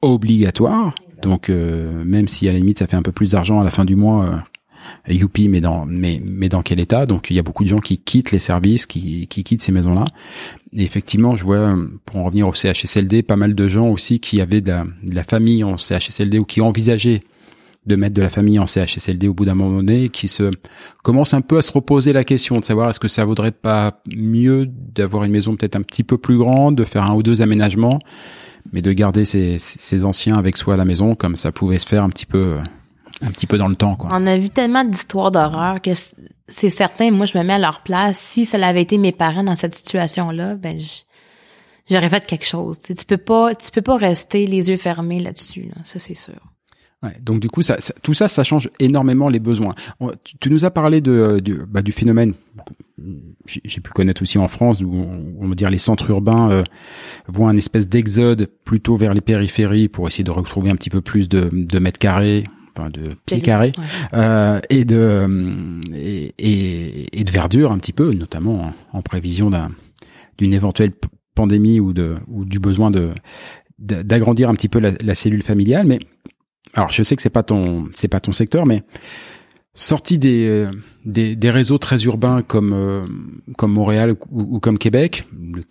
obligatoires. 0.02 0.95
Donc 1.23 1.50
euh, 1.50 2.05
même 2.05 2.29
si 2.29 2.49
à 2.49 2.52
la 2.52 2.59
limite 2.59 2.79
ça 2.79 2.87
fait 2.87 2.97
un 2.97 3.02
peu 3.02 3.12
plus 3.12 3.31
d'argent 3.33 3.61
à 3.61 3.64
la 3.64 3.71
fin 3.71 3.85
du 3.85 3.95
mois, 3.95 4.25
euh, 4.25 5.12
youpi, 5.12 5.49
mais 5.49 5.61
dans 5.61 5.87
mais 5.87 6.21
mais 6.25 6.49
dans 6.49 6.62
quel 6.62 6.81
état? 6.81 7.07
Donc 7.07 7.31
il 7.31 7.37
y 7.37 7.38
a 7.38 7.43
beaucoup 7.43 7.62
de 7.62 7.69
gens 7.69 7.79
qui 7.79 7.99
quittent 7.99 8.33
les 8.33 8.41
services, 8.41 8.87
qui 8.87 9.29
qui 9.29 9.45
quittent 9.45 9.62
ces 9.62 9.71
maisons-là. 9.71 10.05
Et 10.73 10.83
effectivement, 10.83 11.37
je 11.37 11.45
vois 11.45 11.76
pour 12.07 12.17
en 12.17 12.25
revenir 12.25 12.49
au 12.49 12.55
CHSLD, 12.55 13.23
pas 13.23 13.37
mal 13.37 13.55
de 13.55 13.69
gens 13.69 13.88
aussi 13.88 14.19
qui 14.19 14.41
avaient 14.41 14.61
de 14.61 14.71
la, 14.71 14.85
de 15.05 15.14
la 15.14 15.23
famille 15.23 15.62
en 15.62 15.76
CHSLD 15.76 16.38
ou 16.38 16.45
qui 16.45 16.61
envisageaient 16.61 17.23
de 17.87 17.97
mettre 17.97 18.15
de 18.15 18.23
la 18.23 18.31
famille 18.31 18.59
en 18.59 18.67
CHSLD 18.67 19.27
au 19.27 19.35
bout 19.35 19.45
d'un 19.45 19.55
moment 19.55 19.79
donné, 19.79 20.09
qui 20.09 20.29
se 20.29 20.51
commence 21.03 21.35
un 21.35 21.41
peu 21.41 21.59
à 21.59 21.62
se 21.62 21.73
reposer 21.73 22.12
la 22.12 22.23
question 22.23 22.61
de 22.61 22.65
savoir 22.65 22.91
est-ce 22.91 23.01
que 23.01 23.09
ça 23.09 23.25
vaudrait 23.25 23.51
pas 23.51 24.01
mieux 24.15 24.67
d'avoir 24.67 25.25
une 25.25 25.33
maison 25.33 25.57
peut-être 25.57 25.77
un 25.77 25.83
petit 25.83 26.05
peu 26.05 26.17
plus 26.17 26.39
grande, 26.39 26.77
de 26.77 26.85
faire 26.85 27.05
un 27.05 27.15
ou 27.15 27.23
deux 27.23 27.43
aménagements, 27.43 27.99
mais 28.73 28.83
de 28.83 28.93
garder 28.93 29.25
ses, 29.25 29.59
ses 29.59 30.05
anciens 30.05 30.39
avec 30.39 30.57
soi 30.57 30.75
à 30.75 30.77
la 30.77 30.85
maison 30.85 31.17
comme 31.17 31.35
ça 31.35 31.51
pouvait 31.51 31.79
se 31.79 31.87
faire 31.87 32.05
un 32.05 32.09
petit 32.09 32.27
peu 32.27 32.59
un 33.21 33.31
petit 33.31 33.47
peu 33.47 33.59
dans 33.59 33.69
le 33.69 33.77
temps 33.77 33.97
quoi. 33.97 34.11
On 34.12 34.27
a 34.27 34.37
vu 34.37 34.51
tellement 34.51 34.85
d'histoires 34.85 35.31
d'horreur 35.31 35.81
que 35.81 35.91
c'est 36.49 36.71
certain, 36.71 37.11
moi 37.11 37.27
je 37.27 37.37
me 37.37 37.43
mets 37.43 37.55
à 37.55 37.59
leur 37.59 37.83
place, 37.83 38.19
si 38.19 38.45
ça 38.45 38.65
avait 38.65 38.83
été 38.83 38.99
mes 38.99 39.12
parents 39.12 39.45
dans 39.45 39.57
cette 39.57 39.75
situation-là, 39.75 40.57
ben 40.57 40.79
j'aurais 41.91 42.09
fait 42.09 42.27
quelque 42.27 42.47
chose. 42.47 42.79
Tu, 42.79 42.95
peux 43.05 43.17
pas 43.17 43.55
tu 43.55 43.71
peux 43.71 43.83
pas 43.83 43.97
rester 43.97 44.47
les 44.47 44.71
yeux 44.71 44.77
fermés 44.77 45.19
là-dessus, 45.19 45.71
là. 45.75 45.83
ça 45.85 45.99
c'est 45.99 46.15
sûr. 46.15 46.51
Ouais, 47.02 47.16
donc 47.21 47.40
du 47.40 47.49
coup, 47.49 47.62
ça, 47.62 47.78
tout 48.02 48.14
ça, 48.14 48.28
ça 48.28 48.44
change 48.44 48.71
énormément 48.78 49.28
les 49.28 49.40
besoins. 49.40 49.75
Tu, 50.40 50.50
nous 50.50 50.64
as 50.64 50.71
parlé 50.71 51.00
de, 51.00 51.40
de 51.40 51.64
bah, 51.68 51.82
du 51.82 51.90
phénomène. 51.90 52.35
J'ai 53.47 53.80
pu 53.80 53.90
connaître 53.90 54.23
aussi 54.23 54.38
en 54.38 54.47
France 54.47 54.80
où 54.82 54.92
on, 54.94 55.49
va 55.49 55.54
dire 55.56 55.68
les 55.68 55.78
centres 55.78 56.09
urbains 56.11 56.50
euh, 56.50 56.62
voient 57.26 57.49
un 57.49 57.56
espèce 57.56 57.88
d'exode 57.88 58.49
plutôt 58.64 58.97
vers 58.97 59.14
les 59.14 59.21
périphéries 59.21 59.88
pour 59.88 60.06
essayer 60.06 60.23
de 60.23 60.30
retrouver 60.30 60.71
un 60.71 60.76
petit 60.76 60.90
peu 60.90 61.00
plus 61.00 61.28
de, 61.28 61.49
de 61.52 61.78
mètres 61.80 61.99
carrés, 61.99 62.44
enfin 62.76 62.90
de 62.90 63.16
pieds 63.26 63.40
carrés 63.40 63.73
euh, 64.14 64.61
et 64.71 64.85
de 64.85 65.90
et, 65.92 66.35
et, 66.38 67.21
et, 67.21 67.25
de 67.25 67.30
verdure 67.32 67.73
un 67.73 67.78
petit 67.78 67.92
peu, 67.92 68.12
notamment 68.12 68.73
en, 68.92 68.99
en 68.99 69.02
prévision 69.02 69.50
d'un 69.50 69.73
d'une 70.38 70.54
éventuelle 70.54 70.92
pandémie 71.35 71.80
ou 71.80 71.92
de 71.92 72.14
ou 72.28 72.44
du 72.44 72.61
besoin 72.61 72.92
de 72.92 73.11
d'agrandir 73.80 74.49
un 74.49 74.54
petit 74.54 74.68
peu 74.68 74.78
la, 74.78 74.92
la 75.02 75.16
cellule 75.16 75.42
familiale, 75.42 75.88
mais 75.88 75.99
alors 76.75 76.91
je 76.91 77.02
sais 77.02 77.17
que 77.17 77.23
c'est 77.23 77.31
pas 77.31 77.43
ton 77.43 77.88
c'est 77.95 78.09
pas 78.09 78.21
ton 78.21 78.33
secteur, 78.33 78.67
mais 78.67 78.83
sorti 79.75 80.19
des, 80.19 80.47
euh, 80.49 80.71
des, 81.05 81.35
des 81.35 81.50
réseaux 81.50 81.79
très 81.79 82.02
urbains 82.05 82.43
comme 82.43 82.73
euh, 82.73 83.07
comme 83.57 83.73
Montréal 83.73 84.14
ou, 84.31 84.61
comme 84.61 84.79
Québec, 84.79 85.26
le, 85.33 85.62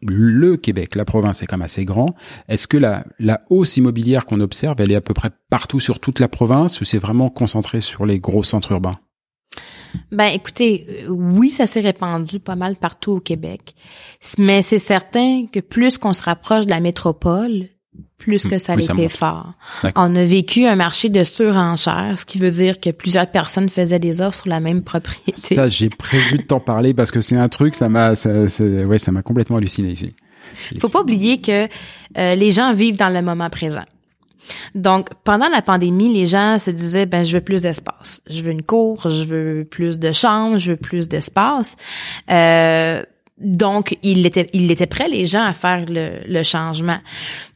le, 0.00 0.56
Québec, 0.56 0.94
la 0.94 1.04
province 1.04 1.42
est 1.42 1.46
quand 1.46 1.56
même 1.56 1.64
assez 1.64 1.84
grand. 1.84 2.14
Est-ce 2.48 2.66
que 2.66 2.76
la 2.76 3.04
la 3.18 3.42
hausse 3.50 3.76
immobilière 3.76 4.26
qu'on 4.26 4.40
observe, 4.40 4.76
elle 4.78 4.92
est 4.92 4.96
à 4.96 5.00
peu 5.00 5.14
près 5.14 5.30
partout 5.50 5.80
sur 5.80 6.00
toute 6.00 6.20
la 6.20 6.28
province 6.28 6.80
ou 6.80 6.84
c'est 6.84 6.98
vraiment 6.98 7.28
concentré 7.28 7.80
sur 7.80 8.06
les 8.06 8.18
gros 8.18 8.42
centres 8.42 8.72
urbains? 8.72 8.98
Ben 10.12 10.26
écoutez, 10.26 11.04
euh, 11.04 11.08
oui, 11.08 11.50
ça 11.50 11.66
s'est 11.66 11.80
répandu 11.80 12.40
pas 12.40 12.56
mal 12.56 12.76
partout 12.76 13.12
au 13.12 13.20
Québec, 13.20 13.74
mais 14.38 14.62
c'est 14.62 14.78
certain 14.78 15.46
que 15.50 15.60
plus 15.60 15.98
qu'on 15.98 16.12
se 16.12 16.22
rapproche 16.22 16.66
de 16.66 16.70
la 16.70 16.80
métropole, 16.80 17.68
plus 18.18 18.46
que 18.46 18.58
ça 18.58 18.76
l'était 18.76 19.08
fort. 19.08 19.52
On 19.94 20.14
a 20.16 20.24
vécu 20.24 20.66
un 20.66 20.76
marché 20.76 21.08
de 21.08 21.22
surenchère, 21.22 22.14
ce 22.16 22.24
qui 22.24 22.38
veut 22.38 22.50
dire 22.50 22.80
que 22.80 22.90
plusieurs 22.90 23.30
personnes 23.30 23.68
faisaient 23.68 23.98
des 23.98 24.20
offres 24.20 24.38
sur 24.42 24.48
la 24.48 24.60
même 24.60 24.82
propriété. 24.82 25.54
Ça, 25.54 25.68
j'ai 25.68 25.88
prévu 25.88 26.38
de 26.38 26.42
t'en 26.42 26.60
parler 26.60 26.94
parce 26.94 27.10
que 27.10 27.20
c'est 27.20 27.36
un 27.36 27.48
truc, 27.48 27.74
ça 27.74 27.88
m'a, 27.88 28.16
ça, 28.16 28.30
ouais, 28.30 28.98
ça 28.98 29.12
m'a 29.12 29.22
complètement 29.22 29.56
halluciné 29.56 29.90
ici. 29.90 30.14
Il 30.72 30.80
faut 30.80 30.88
pas 30.88 31.00
oublier 31.00 31.40
que 31.40 31.68
euh, 32.18 32.34
les 32.34 32.50
gens 32.50 32.72
vivent 32.72 32.96
dans 32.96 33.12
le 33.12 33.20
moment 33.22 33.50
présent. 33.50 33.84
Donc, 34.74 35.08
pendant 35.24 35.48
la 35.48 35.60
pandémie, 35.60 36.12
les 36.12 36.26
gens 36.26 36.58
se 36.58 36.70
disaient, 36.70 37.06
ben, 37.06 37.24
je 37.24 37.36
veux 37.36 37.42
plus 37.42 37.62
d'espace. 37.62 38.20
Je 38.28 38.42
veux 38.42 38.52
une 38.52 38.62
cour, 38.62 39.08
je 39.10 39.24
veux 39.24 39.66
plus 39.68 39.98
de 39.98 40.12
chambres, 40.12 40.58
je 40.58 40.72
veux 40.72 40.76
plus 40.76 41.08
d'espace. 41.08 41.76
Euh, 42.30 43.02
donc, 43.38 43.98
il 44.02 44.24
était, 44.24 44.46
il 44.54 44.70
était 44.70 44.86
prêt, 44.86 45.08
les 45.10 45.26
gens, 45.26 45.44
à 45.44 45.52
faire 45.52 45.84
le, 45.86 46.20
le, 46.26 46.42
changement. 46.42 46.96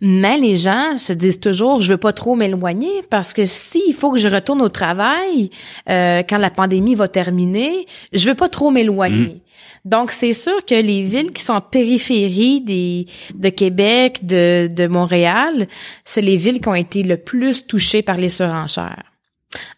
Mais 0.03 0.37
les 0.37 0.55
gens 0.55 0.99
se 0.99 1.15
disent 1.15 1.41
toujours, 1.41 1.81
je 1.81 1.93
veux 1.93 1.99
pas 1.99 2.13
trop 2.13 2.35
m'éloigner 2.35 3.03
parce 3.09 3.33
que 3.33 3.47
s'il 3.47 3.95
faut 3.95 4.13
que 4.13 4.19
je 4.19 4.29
retourne 4.29 4.61
au 4.61 4.69
travail 4.69 5.49
euh, 5.89 6.23
quand 6.29 6.37
la 6.37 6.51
pandémie 6.51 6.95
va 6.95 7.09
terminer, 7.09 7.87
je 8.13 8.29
veux 8.29 8.35
pas 8.35 8.51
trop 8.51 8.71
m'éloigner. 8.71 9.17
Mmh. 9.37 9.41
Donc, 9.87 10.13
c'est 10.13 10.35
sûr 10.35 10.67
que 10.67 10.75
les 10.75 11.01
villes 11.01 11.33
qui 11.33 11.43
sont 11.43 11.55
en 11.55 11.63
périphérie 11.63 12.61
des, 12.61 13.07
de 13.35 13.49
Québec, 13.49 14.27
de, 14.27 14.69
de 14.71 14.87
Montréal, 14.87 15.67
c'est 16.05 16.21
les 16.21 16.37
villes 16.37 16.61
qui 16.61 16.69
ont 16.69 16.75
été 16.75 17.03
le 17.03 17.17
plus 17.17 17.67
touchées 17.67 18.03
par 18.03 18.19
les 18.19 18.29
surenchères. 18.29 19.05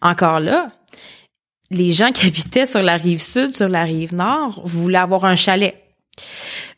Encore 0.01 0.41
là, 0.41 0.73
les 1.71 1.93
gens 1.93 2.11
qui 2.11 2.27
habitaient 2.27 2.67
sur 2.67 2.83
la 2.83 2.97
rive 2.97 3.23
sud, 3.23 3.53
sur 3.53 3.69
la 3.69 3.85
rive 3.85 4.15
nord, 4.15 4.63
voulaient 4.65 4.99
avoir 4.99 5.25
un 5.25 5.37
chalet. 5.37 5.82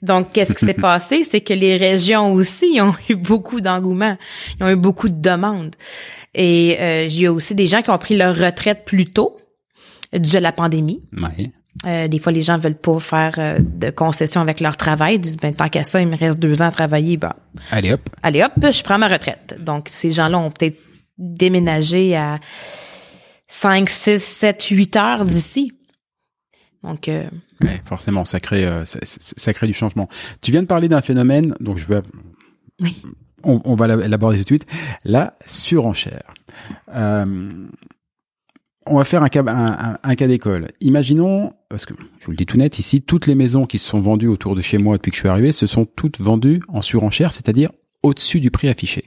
Donc, 0.03 0.33
qu'est-ce 0.33 0.53
qui 0.55 0.67
s'est 0.67 0.75
passé? 0.81 1.25
C'est 1.29 1.41
que 1.41 1.55
les 1.55 1.76
régions 1.76 2.33
aussi 2.33 2.79
ont 2.81 2.95
eu 3.09 3.14
beaucoup 3.14 3.61
d'engouement. 3.61 4.17
Ils 4.61 4.64
ont 4.64 4.71
eu 4.71 4.76
beaucoup 4.76 5.09
de 5.09 5.21
demandes. 5.21 5.75
Et 6.35 6.76
euh, 6.81 7.05
il 7.05 7.21
y 7.21 7.26
a 7.26 7.33
aussi 7.33 7.55
des 7.55 7.67
gens 7.67 7.83
qui 7.83 7.91
ont 7.91 7.99
pris 7.99 8.17
leur 8.17 8.37
retraite 8.37 8.85
plus 8.85 9.07
tôt, 9.07 9.38
dû 10.12 10.37
à 10.37 10.41
la 10.41 10.53
pandémie. 10.53 11.00
Ouais. 11.17 11.53
Euh, 11.87 12.09
des 12.09 12.19
fois, 12.19 12.33
les 12.33 12.43
gens 12.43 12.57
veulent 12.57 12.79
pas 12.79 12.99
faire 12.99 13.35
euh, 13.38 13.59
de 13.61 13.91
concessions 13.91 14.41
avec 14.41 14.61
leur 14.61 14.76
travail. 14.76 15.17
Ils 15.17 15.21
disent, 15.21 15.37
ben, 15.37 15.55
tant 15.55 15.69
qu'à 15.69 15.85
ça, 15.85 16.00
il 16.00 16.09
me 16.09 16.17
reste 16.17 16.38
deux 16.38 16.62
ans 16.62 16.67
à 16.67 16.71
travailler. 16.71 17.17
Ben, 17.17 17.35
Allez 17.71 17.93
hop. 17.93 18.00
allez 18.23 18.43
hop, 18.43 18.53
je 18.62 18.83
prends 18.83 18.99
ma 18.99 19.09
retraite. 19.09 19.57
Donc, 19.61 19.88
ces 19.91 20.12
gens-là 20.12 20.38
ont 20.38 20.50
peut-être 20.50 20.79
déménagé 21.19 22.17
à 22.17 22.38
5, 23.49 23.91
6, 23.91 24.23
7, 24.23 24.64
8 24.64 24.97
heures 24.97 25.25
d'ici. 25.25 25.73
Donc, 26.85 27.09
euh, 27.09 27.29
Ouais, 27.62 27.81
forcément, 27.85 28.25
ça 28.25 28.38
crée, 28.41 28.67
euh, 28.67 28.85
ça, 28.85 29.53
crée 29.55 29.67
du 29.67 29.73
changement. 29.75 30.09
Tu 30.43 30.50
viens 30.53 30.62
de 30.62 30.67
parler 30.67 30.88
d'un 30.88 31.00
phénomène, 31.00 31.55
donc 31.61 31.79
je 31.79 31.87
veux, 31.87 32.03
Oui. 32.81 32.97
on, 33.43 33.61
on 33.64 33.75
va 33.75 33.87
l'ab- 33.87 34.07
l'aborder 34.07 34.37
tout 34.38 34.43
de 34.43 34.49
suite. 34.49 34.67
La 35.05 35.33
surenchère. 35.47 36.35
Euh, 36.95 37.25
on 38.87 38.99
va 38.99 39.05
faire 39.05 39.23
un 39.23 39.29
cas, 39.31 39.43
un, 39.47 39.93
un- 39.93 39.99
un 40.03 40.14
cas 40.14 40.26
d'école. 40.29 40.69
Imaginons, 40.83 41.55
parce 41.71 41.87
que 41.87 41.95
je 42.21 42.26
vous 42.26 42.33
le 42.33 42.37
dis 42.37 42.45
tout 42.45 42.59
net, 42.59 42.79
ici, 42.79 43.00
toutes 43.00 43.26
les 43.26 43.35
maisons 43.35 43.64
qui 43.64 43.79
se 43.79 43.88
sont 43.88 44.00
vendues 44.00 44.29
autour 44.29 44.55
de 44.55 44.61
chez 44.61 44.76
moi 44.76 44.99
depuis 44.99 45.11
que 45.11 45.17
je 45.17 45.21
suis 45.23 45.29
arrivé, 45.29 45.53
se 45.53 45.67
sont 45.67 45.87
toutes 45.87 46.21
vendues 46.21 46.61
en 46.69 46.83
surenchère, 46.83 47.33
c'est-à-dire 47.33 47.71
au-dessus 48.03 48.41
du 48.41 48.50
prix 48.50 48.69
affiché. 48.69 49.07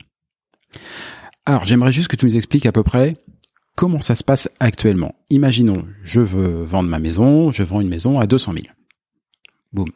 Alors, 1.46 1.64
j'aimerais 1.64 1.92
juste 1.92 2.08
que 2.08 2.16
tu 2.16 2.26
nous 2.26 2.36
expliques 2.38 2.66
à 2.66 2.72
peu 2.72 2.82
près 2.84 3.18
comment 3.78 4.02
ça 4.02 4.16
se 4.16 4.24
passe 4.24 4.50
actuellement? 4.60 5.16
Imaginons, 5.30 5.86
je 6.04 6.20
veux 6.20 6.64
vendre 6.64 6.90
ma 6.90 7.00
maison, 7.00 7.52
je 7.52 7.64
vends 7.64 7.80
une 7.80 7.88
maison 7.88 8.20
à 8.20 8.28
200 8.28 8.54
000. 8.54 8.66
Boum. 9.72 9.88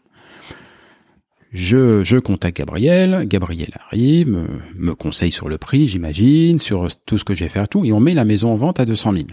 Je, 1.51 2.03
je 2.03 2.17
contacte 2.17 2.57
Gabriel, 2.57 3.25
Gabriel 3.27 3.71
arrive, 3.87 4.29
me, 4.29 4.47
me 4.75 4.95
conseille 4.95 5.31
sur 5.31 5.49
le 5.49 5.57
prix, 5.57 5.89
j'imagine, 5.89 6.59
sur 6.59 6.87
tout 7.05 7.17
ce 7.17 7.25
que 7.25 7.33
je 7.33 7.43
vais 7.43 7.49
faire, 7.49 7.67
tout, 7.67 7.83
et 7.83 7.91
on 7.91 7.99
met 7.99 8.13
la 8.13 8.23
maison 8.23 8.53
en 8.53 8.55
vente 8.55 8.79
à 8.79 8.85
200 8.85 9.13
000. 9.13 9.25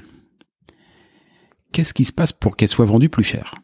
Qu'est-ce 1.71 1.95
qui 1.95 2.05
se 2.05 2.13
passe 2.13 2.33
pour 2.33 2.57
qu'elle 2.57 2.69
soit 2.69 2.87
vendue 2.87 3.11
plus 3.11 3.25
cher? 3.25 3.55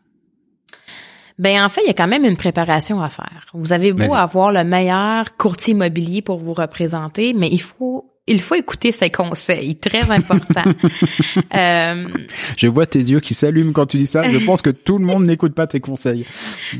Ben 1.38 1.64
en 1.64 1.69
fait, 1.69 1.81
il 1.83 1.88
y 1.88 1.91
a 1.91 1.95
quand 1.95 2.07
même 2.07 2.25
une 2.25 2.37
préparation 2.37 3.00
à 3.03 3.09
faire. 3.09 3.47
Vous 3.55 3.73
avez 3.73 3.93
beau 3.93 4.14
avoir 4.14 4.53
le 4.53 4.62
meilleur 4.62 5.37
courtier 5.37 5.73
immobilier 5.73 6.23
pour 6.23 6.38
vous 6.38 6.53
représenter, 6.53 7.33
mais 7.33 7.49
il 7.50 7.61
faut 7.61 8.13
il 8.26 8.40
faut 8.40 8.54
écouter 8.54 8.93
ses 8.93 9.11
conseils, 9.11 9.76
très 9.76 10.11
important. 10.11 10.64
euh, 11.54 12.09
Je 12.57 12.66
vois 12.66 12.87
tes 12.87 13.00
yeux 13.00 13.21
qui 13.21 13.35
s'allument 13.35 13.73
quand 13.73 13.87
tu 13.87 13.99
dis 13.99 14.07
ça, 14.07 14.28
je 14.28 14.38
pense 14.47 14.62
que 14.62 14.71
tout 14.71 14.99
le 14.99 15.04
monde 15.04 15.25
n'écoute 15.25 15.54
pas 15.54 15.66
tes 15.66 15.81
conseils. 15.81 16.26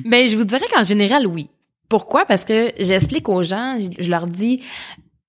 ben 0.05 0.29
je 0.29 0.37
vous 0.37 0.45
dirais 0.45 0.67
qu'en 0.73 0.83
général 0.85 1.27
oui. 1.27 1.51
Pourquoi? 1.89 2.25
Parce 2.25 2.45
que 2.45 2.73
j'explique 2.79 3.29
aux 3.29 3.43
gens, 3.43 3.79
je 3.99 4.11
leur 4.11 4.27
dis 4.27 4.63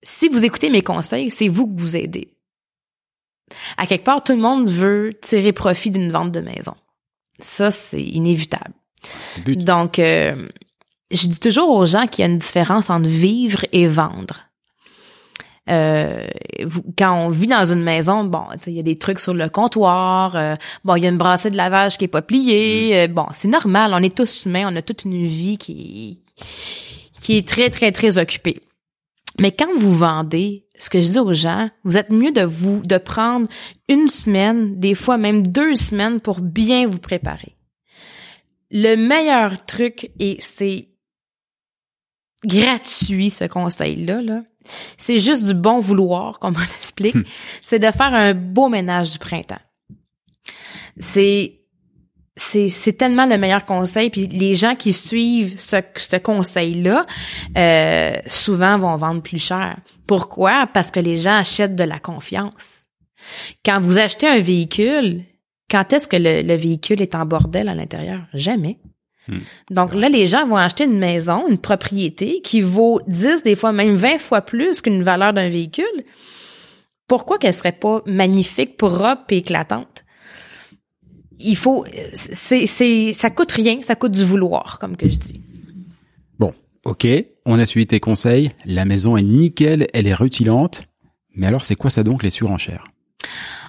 si 0.04 0.30
vous 0.30 0.46
écoutez 0.46 0.70
mes 0.70 0.84
conseils, 0.84 1.30
c'est 1.30 1.48
vous 1.48 1.68
que 1.68 1.80
vous 1.80 1.96
aidez. 1.96 2.30
À 3.78 3.86
quelque 3.86 4.06
part, 4.06 4.24
tout 4.24 4.34
le 4.34 4.40
monde 4.40 4.68
veut 4.68 5.14
tirer 5.22 5.52
profit 5.52 5.92
d'une 5.92 6.12
vente 6.12 6.32
de 6.32 6.42
maison. 6.42 6.76
Ça, 7.40 7.72
c'est 7.72 8.02
inévitable. 8.02 8.74
But. 9.46 9.64
Donc, 9.64 10.00
euh, 10.00 10.48
je 11.12 11.28
dis 11.28 11.40
toujours 11.40 11.70
aux 11.70 11.86
gens 11.86 12.08
qu'il 12.08 12.24
y 12.24 12.28
a 12.28 12.32
une 12.32 12.38
différence 12.38 12.90
entre 12.90 13.10
vivre 13.10 13.66
et 13.72 13.88
vendre. 13.88 14.46
Euh, 15.68 16.28
vous- 16.64 16.84
quand 16.98 17.26
on 17.26 17.30
vit 17.30 17.48
dans 17.48 17.72
une 17.72 17.82
maison, 17.82 18.24
bon, 18.24 18.44
il 18.68 18.74
y 18.74 18.80
a 18.80 18.84
des 18.84 18.98
trucs 18.98 19.20
sur 19.20 19.34
le 19.34 19.50
comptoir, 19.50 20.36
euh, 20.36 20.56
bon, 20.84 20.96
il 20.96 21.04
y 21.04 21.08
a 21.08 21.10
une 21.10 21.18
brassée 21.18 21.50
de 21.50 21.58
lavage 21.58 21.98
qui 21.98 22.06
est 22.06 22.10
pas 22.10 22.22
pliée, 22.22 22.96
euh, 22.96 23.08
bon, 23.08 23.26
c'est 23.32 23.48
normal, 23.48 23.92
on 23.94 24.04
est 24.04 24.16
tous 24.16 24.46
humains, 24.46 24.72
on 24.72 24.76
a 24.76 24.82
toute 24.84 25.06
une 25.06 25.26
vie 25.26 25.58
qui 25.58 26.22
qui 27.20 27.38
est 27.38 27.48
très 27.48 27.72
très 27.72 27.92
très 27.92 28.20
occupée. 28.20 28.62
Mais 29.40 29.52
quand 29.52 29.74
vous 29.76 29.96
vendez, 29.96 30.68
ce 30.78 30.90
que 30.90 31.02
je 31.02 31.10
dis 31.14 31.20
aux 31.20 31.34
gens, 31.34 31.70
vous 31.84 31.98
êtes 31.98 32.12
mieux 32.12 32.32
de 32.32 32.44
vous 32.44 32.82
de 32.84 32.98
prendre 32.98 33.48
une 33.90 34.08
semaine, 34.08 34.80
des 34.80 34.94
fois 34.94 35.18
même 35.18 35.48
deux 35.48 35.76
semaines 35.76 36.20
pour 36.20 36.42
bien 36.42 36.86
vous 36.86 37.00
préparer. 37.00 37.56
Le 38.70 38.96
meilleur 38.96 39.66
truc, 39.66 40.12
et 40.20 40.38
c'est 40.40 40.90
gratuit 42.46 43.30
ce 43.30 43.46
conseil-là, 43.46 44.22
là, 44.22 44.44
c'est 44.98 45.20
juste 45.20 45.46
du 45.46 45.54
bon 45.54 45.80
vouloir, 45.80 46.40
comme 46.40 46.56
on 46.56 46.60
l'explique, 46.60 47.16
c'est 47.62 47.80
de 47.80 47.92
faire 47.92 48.14
un 48.14 48.34
beau 48.34 48.70
ménage 48.70 49.14
du 49.14 49.20
printemps. 49.20 49.62
C'est 51.00 51.62
c'est 52.38 52.68
c'est 52.68 52.94
tellement 52.94 53.26
le 53.26 53.38
meilleur 53.38 53.66
conseil 53.66 54.10
puis 54.10 54.28
les 54.28 54.56
gens 54.56 54.76
qui 54.76 54.92
suivent 54.92 55.60
ce 55.60 55.78
ce 55.96 56.18
conseil 56.18 56.74
là 56.84 57.06
souvent 58.28 58.78
vont 58.78 58.96
vendre 58.98 59.22
plus 59.22 59.44
cher. 59.44 59.78
Pourquoi? 60.08 60.68
Parce 60.74 60.92
que 60.92 61.00
les 61.00 61.16
gens 61.16 61.38
achètent 61.38 61.76
de 61.76 61.84
la 61.84 62.00
confiance. 62.00 62.86
Quand 63.66 63.80
vous 63.80 63.98
achetez 63.98 64.28
un 64.28 64.40
véhicule, 64.40 65.24
quand 65.72 65.94
est-ce 65.94 66.08
que 66.08 66.18
le, 66.18 66.42
le 66.42 66.56
véhicule 66.56 67.02
est 67.02 67.16
en 67.16 67.26
bordel 67.26 67.70
à 67.70 67.76
l'intérieur? 67.76 68.22
Jamais. 68.34 68.80
Donc 69.70 69.94
là, 69.94 70.10
les 70.10 70.28
gens 70.28 70.48
vont 70.48 70.58
acheter 70.58 70.86
une 70.86 70.98
maison, 70.98 71.48
une 71.48 71.58
propriété 71.58 72.42
qui 72.42 72.62
vaut 72.62 73.02
10, 73.08 73.44
des 73.44 73.56
fois 73.56 73.72
même 73.72 73.96
20 73.96 74.20
fois 74.20 74.42
plus 74.42 74.82
qu'une 74.82 75.04
valeur 75.04 75.34
d'un 75.34 75.50
véhicule. 75.50 75.86
Pourquoi 77.08 77.38
qu'elle 77.38 77.54
serait 77.54 77.72
pas 77.72 78.02
magnifique, 78.06 78.78
propre 78.78 79.26
et 79.30 79.38
éclatante? 79.38 80.04
Il 81.40 81.58
faut, 81.58 81.86
c'est, 82.14 82.66
c'est, 82.66 83.14
ça 83.14 83.30
coûte 83.30 83.52
rien, 83.52 83.82
ça 83.82 83.96
coûte 83.96 84.14
du 84.14 84.24
vouloir, 84.24 84.80
comme 84.80 84.96
que 84.96 85.10
je 85.10 85.18
dis. 85.18 85.42
Bon, 86.40 86.54
ok, 86.86 87.06
on 87.46 87.60
a 87.60 87.66
suivi 87.66 87.88
tes 87.88 88.00
conseils, 88.00 88.52
la 88.66 88.86
maison 88.86 89.18
est 89.18 89.24
nickel, 89.24 89.88
elle 89.94 90.08
est 90.08 90.14
rutilante, 90.14 90.84
mais 91.36 91.48
alors 91.48 91.64
c'est 91.64 91.76
quoi 91.76 91.90
ça 91.90 92.04
donc 92.04 92.24
les 92.24 92.30
surenchères? 92.30 92.86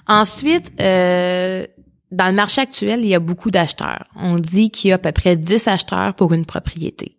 Ensuite, 0.07 0.71
euh, 0.79 1.67
dans 2.11 2.27
le 2.27 2.33
marché 2.33 2.61
actuel, 2.61 3.01
il 3.01 3.07
y 3.07 3.15
a 3.15 3.19
beaucoup 3.19 3.51
d'acheteurs. 3.51 4.05
On 4.15 4.35
dit 4.37 4.69
qu'il 4.71 4.89
y 4.89 4.91
a 4.91 4.95
à 4.95 4.97
peu 4.99 5.11
près 5.11 5.35
10 5.35 5.67
acheteurs 5.67 6.13
pour 6.13 6.33
une 6.33 6.45
propriété. 6.45 7.17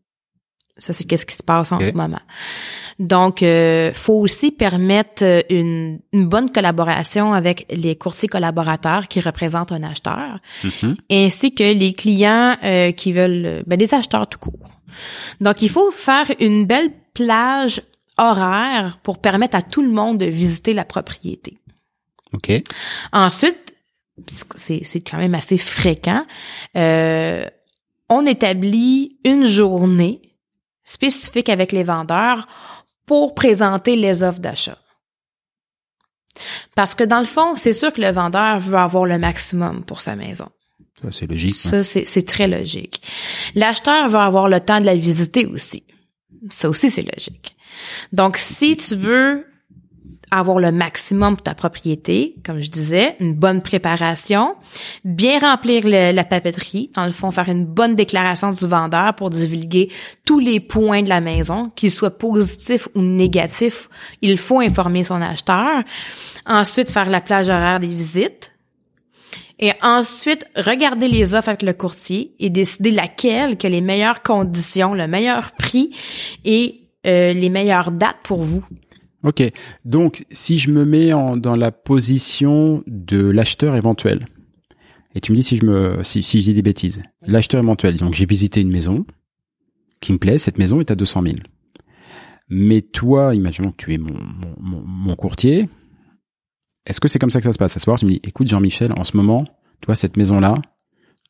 Ça, 0.78 0.92
c'est 0.92 1.04
qu'est-ce 1.04 1.26
qui 1.26 1.34
se 1.34 1.42
passe 1.42 1.72
en 1.72 1.84
ce 1.84 1.92
moment. 1.92 2.20
Donc, 3.00 3.42
euh, 3.42 3.92
faut 3.92 4.14
aussi 4.14 4.52
permettre 4.52 5.24
euh, 5.24 5.42
une, 5.50 5.98
une 6.12 6.28
bonne 6.28 6.52
collaboration 6.52 7.32
avec 7.32 7.66
les 7.70 7.96
courtiers 7.96 8.28
collaborateurs 8.28 9.08
qui 9.08 9.20
représentent 9.20 9.72
un 9.72 9.82
acheteur, 9.82 10.38
Mhm. 10.62 10.96
ainsi 11.10 11.52
que 11.52 11.64
les 11.64 11.92
clients 11.94 12.56
euh, 12.62 12.92
qui 12.92 13.12
veulent, 13.12 13.46
euh, 13.46 13.62
ben, 13.66 13.76
des 13.76 13.92
acheteurs 13.92 14.28
tout 14.28 14.38
court. 14.38 14.70
Donc, 15.40 15.62
il 15.62 15.68
faut 15.68 15.90
faire 15.90 16.26
une 16.38 16.64
belle 16.64 16.92
plage 17.12 17.82
horaire 18.16 18.98
pour 19.02 19.18
permettre 19.18 19.56
à 19.56 19.62
tout 19.62 19.82
le 19.82 19.90
monde 19.90 20.18
de 20.18 20.26
visiter 20.26 20.74
la 20.74 20.84
propriété. 20.84 21.58
Ok, 22.32 22.52
Ensuite, 23.12 23.74
c'est 24.54 24.82
c'est 24.84 25.00
quand 25.00 25.18
même 25.18 25.34
assez 25.34 25.58
fréquent, 25.58 26.24
euh, 26.76 27.44
on 28.08 28.26
établit 28.26 29.18
une 29.24 29.44
journée 29.44 30.22
spécifique 30.84 31.48
avec 31.48 31.72
les 31.72 31.84
vendeurs 31.84 32.46
pour 33.06 33.34
présenter 33.34 33.96
les 33.96 34.22
offres 34.22 34.40
d'achat. 34.40 34.78
Parce 36.74 36.94
que 36.94 37.04
dans 37.04 37.18
le 37.18 37.24
fond, 37.24 37.56
c'est 37.56 37.72
sûr 37.72 37.92
que 37.92 38.00
le 38.00 38.12
vendeur 38.12 38.60
veut 38.60 38.76
avoir 38.78 39.04
le 39.04 39.18
maximum 39.18 39.84
pour 39.84 40.00
sa 40.00 40.14
maison. 40.14 40.48
ça 41.02 41.10
c'est 41.10 41.26
logique. 41.26 41.54
hein. 41.66 41.70
Ça, 41.70 41.82
c'est 41.82 42.04
c'est 42.04 42.26
très 42.26 42.46
logique. 42.48 43.02
L'acheteur 43.54 44.08
veut 44.08 44.18
avoir 44.18 44.48
le 44.48 44.60
temps 44.60 44.80
de 44.80 44.86
la 44.86 44.94
visiter 44.96 45.46
aussi. 45.46 45.84
Ça 46.50 46.68
aussi, 46.68 46.90
c'est 46.90 47.02
logique. 47.02 47.56
Donc, 48.12 48.36
si 48.36 48.76
tu 48.76 48.94
veux 48.94 49.46
avoir 50.30 50.58
le 50.58 50.72
maximum 50.72 51.36
pour 51.36 51.42
ta 51.42 51.54
propriété, 51.54 52.36
comme 52.44 52.60
je 52.60 52.70
disais, 52.70 53.16
une 53.20 53.34
bonne 53.34 53.62
préparation, 53.62 54.54
bien 55.04 55.38
remplir 55.38 55.86
la 55.86 56.24
papeterie, 56.24 56.90
dans 56.94 57.06
le 57.06 57.12
fond, 57.12 57.30
faire 57.30 57.48
une 57.48 57.64
bonne 57.64 57.96
déclaration 57.96 58.52
du 58.52 58.66
vendeur 58.66 59.14
pour 59.14 59.30
divulguer 59.30 59.90
tous 60.24 60.38
les 60.38 60.60
points 60.60 61.02
de 61.02 61.08
la 61.08 61.20
maison, 61.20 61.70
qu'ils 61.74 61.90
soient 61.90 62.18
positifs 62.18 62.88
ou 62.94 63.00
négatifs, 63.00 63.88
il 64.22 64.38
faut 64.38 64.60
informer 64.60 65.04
son 65.04 65.20
acheteur. 65.22 65.82
Ensuite, 66.46 66.90
faire 66.90 67.10
la 67.10 67.20
plage 67.20 67.48
horaire 67.48 67.80
des 67.80 67.86
visites. 67.86 68.52
Et 69.60 69.72
ensuite, 69.82 70.46
regarder 70.56 71.08
les 71.08 71.34
offres 71.34 71.48
avec 71.48 71.62
le 71.62 71.72
courtier 71.72 72.32
et 72.38 72.48
décider 72.48 72.92
laquelle 72.92 73.58
que 73.58 73.66
les 73.66 73.80
meilleures 73.80 74.22
conditions, 74.22 74.94
le 74.94 75.08
meilleur 75.08 75.50
prix 75.52 75.90
et 76.44 76.82
euh, 77.06 77.32
les 77.32 77.48
meilleures 77.48 77.90
dates 77.90 78.18
pour 78.22 78.42
vous. 78.42 78.64
Ok, 79.24 79.42
donc 79.84 80.24
si 80.30 80.58
je 80.58 80.70
me 80.70 80.84
mets 80.84 81.12
en, 81.12 81.36
dans 81.36 81.56
la 81.56 81.72
position 81.72 82.84
de 82.86 83.28
l'acheteur 83.28 83.74
éventuel, 83.74 84.26
et 85.14 85.20
tu 85.20 85.32
me 85.32 85.36
dis 85.36 85.42
si 85.42 85.56
je 85.56 85.66
me 85.66 86.04
si, 86.04 86.22
si 86.22 86.40
dis 86.40 86.54
des 86.54 86.62
bêtises, 86.62 87.02
l'acheteur 87.26 87.60
éventuel, 87.60 87.96
donc 87.96 88.14
j'ai 88.14 88.26
visité 88.26 88.60
une 88.60 88.70
maison 88.70 89.04
qui 90.00 90.12
me 90.12 90.18
plaît, 90.18 90.38
cette 90.38 90.58
maison 90.58 90.80
est 90.80 90.92
à 90.92 90.94
200 90.94 91.22
000. 91.22 91.36
Mais 92.48 92.80
toi, 92.80 93.34
imaginons 93.34 93.72
que 93.72 93.76
tu 93.76 93.92
es 93.92 93.98
mon, 93.98 94.14
mon, 94.60 94.82
mon, 94.86 95.16
courtier, 95.16 95.68
est-ce 96.86 97.00
que 97.00 97.08
c'est 97.08 97.18
comme 97.18 97.30
ça 97.30 97.40
que 97.40 97.44
ça 97.44 97.52
se 97.52 97.58
passe? 97.58 97.76
À 97.76 97.80
savoir, 97.80 97.98
tu 97.98 98.06
me 98.06 98.12
dis, 98.12 98.20
écoute 98.22 98.46
Jean-Michel, 98.46 98.92
en 98.96 99.04
ce 99.04 99.16
moment, 99.16 99.44
toi 99.80 99.96
cette 99.96 100.16
maison-là, 100.16 100.54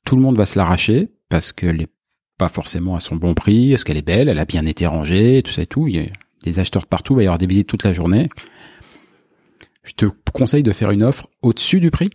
tout 0.05 0.15
le 0.15 0.23
monde 0.23 0.37
va 0.37 0.47
se 0.47 0.59
l'arracher 0.59 1.09
parce 1.29 1.53
qu'elle 1.53 1.81
est 1.83 1.93
pas 2.37 2.49
forcément 2.49 2.95
à 2.95 3.01
son 3.01 3.17
bon 3.17 3.35
prix 3.35 3.73
Est-ce 3.73 3.85
qu'elle 3.85 3.97
est 3.97 4.07
belle 4.07 4.29
Elle 4.29 4.39
a 4.39 4.45
bien 4.45 4.65
été 4.65 4.87
rangée, 4.87 5.43
tout 5.43 5.51
ça 5.51 5.63
et 5.63 5.67
tout. 5.67 5.89
Des 6.45 6.59
acheteurs 6.59 6.87
partout, 6.87 7.15
il 7.15 7.17
va 7.17 7.23
y 7.23 7.27
avoir 7.27 7.39
des 7.39 7.47
visites 7.47 7.67
toute 7.67 7.85
la 7.85 7.93
journée. 7.93 8.29
Je 9.83 9.93
te 9.93 10.07
conseille 10.33 10.63
de 10.63 10.73
faire 10.73 10.91
une 10.91 11.03
offre 11.03 11.29
au-dessus 11.43 11.81
du 11.81 11.91
prix. 11.91 12.11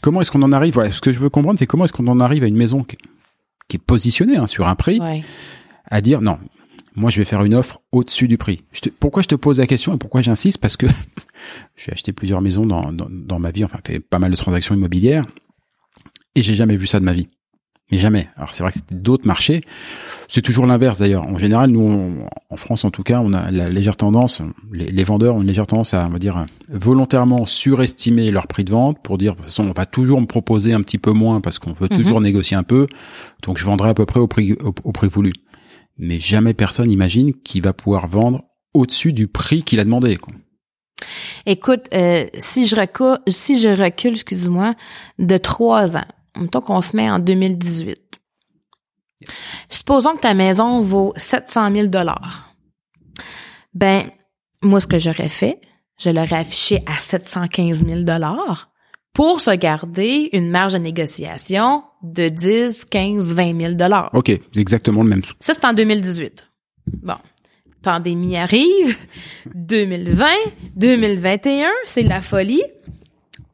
Comment 0.00 0.20
est-ce 0.20 0.30
qu'on 0.30 0.42
en 0.42 0.52
arrive? 0.52 0.74
Ce 0.90 1.00
que 1.00 1.12
je 1.12 1.18
veux 1.18 1.28
comprendre, 1.28 1.58
c'est 1.58 1.66
comment 1.66 1.84
est-ce 1.84 1.92
qu'on 1.92 2.06
en 2.08 2.20
arrive 2.20 2.44
à 2.44 2.46
une 2.46 2.56
maison 2.56 2.84
qui, 2.84 2.96
est 3.74 3.78
positionnée 3.78 4.36
hein, 4.36 4.46
sur 4.46 4.68
un 4.68 4.74
prix, 4.74 5.00
à 5.86 6.00
dire 6.02 6.20
non, 6.20 6.38
moi 6.94 7.10
je 7.10 7.18
vais 7.18 7.24
faire 7.24 7.42
une 7.42 7.54
offre 7.54 7.80
au-dessus 7.90 8.28
du 8.28 8.36
prix. 8.36 8.64
Je 8.72 8.90
pourquoi 8.90 9.22
je 9.22 9.28
te 9.28 9.34
pose 9.34 9.58
la 9.58 9.66
question 9.66 9.94
et 9.94 9.96
pourquoi 9.96 10.20
j'insiste? 10.20 10.58
Parce 10.58 10.76
que 10.76 10.86
j'ai 11.76 11.92
acheté 11.92 12.12
plusieurs 12.12 12.42
maisons 12.42 12.66
dans, 12.66 12.92
dans, 12.92 13.08
dans, 13.08 13.38
ma 13.38 13.50
vie, 13.50 13.64
enfin 13.64 13.78
fait 13.86 13.98
pas 14.00 14.18
mal 14.18 14.30
de 14.30 14.36
transactions 14.36 14.74
immobilières, 14.74 15.24
et 16.34 16.42
j'ai 16.42 16.54
jamais 16.54 16.76
vu 16.76 16.86
ça 16.86 17.00
de 17.00 17.04
ma 17.04 17.14
vie 17.14 17.28
mais 17.90 17.98
jamais. 17.98 18.28
Alors 18.36 18.52
c'est 18.52 18.62
vrai 18.62 18.72
que 18.72 18.78
c'était 18.78 18.94
d'autres 18.94 19.26
marchés. 19.26 19.60
C'est 20.26 20.40
toujours 20.40 20.66
l'inverse 20.66 20.98
d'ailleurs. 20.98 21.24
En 21.24 21.36
général, 21.36 21.70
nous, 21.70 22.16
en 22.48 22.56
France 22.56 22.84
en 22.84 22.90
tout 22.90 23.02
cas, 23.02 23.20
on 23.20 23.34
a 23.34 23.50
la 23.50 23.68
légère 23.68 23.96
tendance, 23.96 24.40
les, 24.72 25.04
vendeurs 25.04 25.36
ont 25.36 25.42
une 25.42 25.46
légère 25.46 25.66
tendance 25.66 25.92
à, 25.92 26.06
on 26.06 26.10
va 26.10 26.18
dire, 26.18 26.46
volontairement 26.70 27.44
surestimer 27.44 28.30
leur 28.30 28.46
prix 28.46 28.64
de 28.64 28.70
vente 28.70 29.02
pour 29.02 29.18
dire, 29.18 29.32
de 29.32 29.36
toute 29.36 29.46
façon, 29.46 29.68
on 29.68 29.72
va 29.72 29.84
toujours 29.84 30.20
me 30.22 30.26
proposer 30.26 30.72
un 30.72 30.80
petit 30.80 30.96
peu 30.96 31.12
moins 31.12 31.42
parce 31.42 31.58
qu'on 31.58 31.74
veut 31.74 31.88
mhm. 31.90 32.02
toujours 32.02 32.20
négocier 32.22 32.56
un 32.56 32.62
peu, 32.62 32.86
donc 33.42 33.58
je 33.58 33.64
vendrai 33.64 33.90
à 33.90 33.94
peu 33.94 34.06
près 34.06 34.20
au 34.20 34.26
prix, 34.26 34.56
au, 34.62 34.92
prix 34.92 35.08
voulu. 35.08 35.32
Mais 35.98 36.18
jamais 36.18 36.54
personne 36.54 36.90
imagine 36.90 37.34
qu'il 37.34 37.62
va 37.62 37.74
pouvoir 37.74 38.06
vendre 38.06 38.42
au-dessus 38.72 39.12
du 39.12 39.28
prix 39.28 39.62
qu'il 39.62 39.80
a 39.80 39.84
demandé. 39.84 40.16
Quoi. 40.16 40.32
Écoute, 41.44 41.88
euh, 41.92 42.24
si 42.38 42.66
je 42.66 42.76
recule, 42.76 43.18
si 43.26 43.60
je 43.60 43.68
recule, 43.68 44.14
excuse-moi, 44.14 44.74
de 45.18 45.36
trois 45.36 45.98
ans, 45.98 46.06
Mettons 46.36 46.60
qu'on 46.60 46.80
se 46.80 46.96
met 46.96 47.10
en 47.10 47.18
2018. 47.18 48.00
Supposons 49.68 50.16
que 50.16 50.20
ta 50.20 50.34
maison 50.34 50.80
vaut 50.80 51.12
700 51.16 51.72
000 51.72 51.86
dollars. 51.86 52.54
Ben, 53.74 54.10
moi, 54.62 54.80
ce 54.80 54.86
que 54.86 54.98
j'aurais 54.98 55.28
fait, 55.28 55.60
je 55.98 56.10
l'aurais 56.10 56.36
affiché 56.36 56.82
à 56.86 56.94
715 56.94 57.86
000 57.86 58.02
dollars 58.02 58.70
pour 59.12 59.40
se 59.40 59.50
garder 59.50 60.30
une 60.32 60.50
marge 60.50 60.72
de 60.72 60.78
négociation 60.78 61.84
de 62.02 62.28
10, 62.28 62.86
15, 62.86 63.34
20 63.34 63.60
000 63.60 63.74
dollars. 63.74 64.10
OK, 64.14 64.26
c'est 64.26 64.60
exactement 64.60 65.02
le 65.02 65.08
même. 65.10 65.22
Ça, 65.40 65.54
c'est 65.54 65.64
en 65.64 65.72
2018. 65.72 66.48
Bon. 67.02 67.14
Pandémie 67.82 68.36
arrive, 68.36 68.96
2020, 69.54 70.26
2021, 70.76 71.68
c'est 71.86 72.02
la 72.02 72.20
folie. 72.20 72.62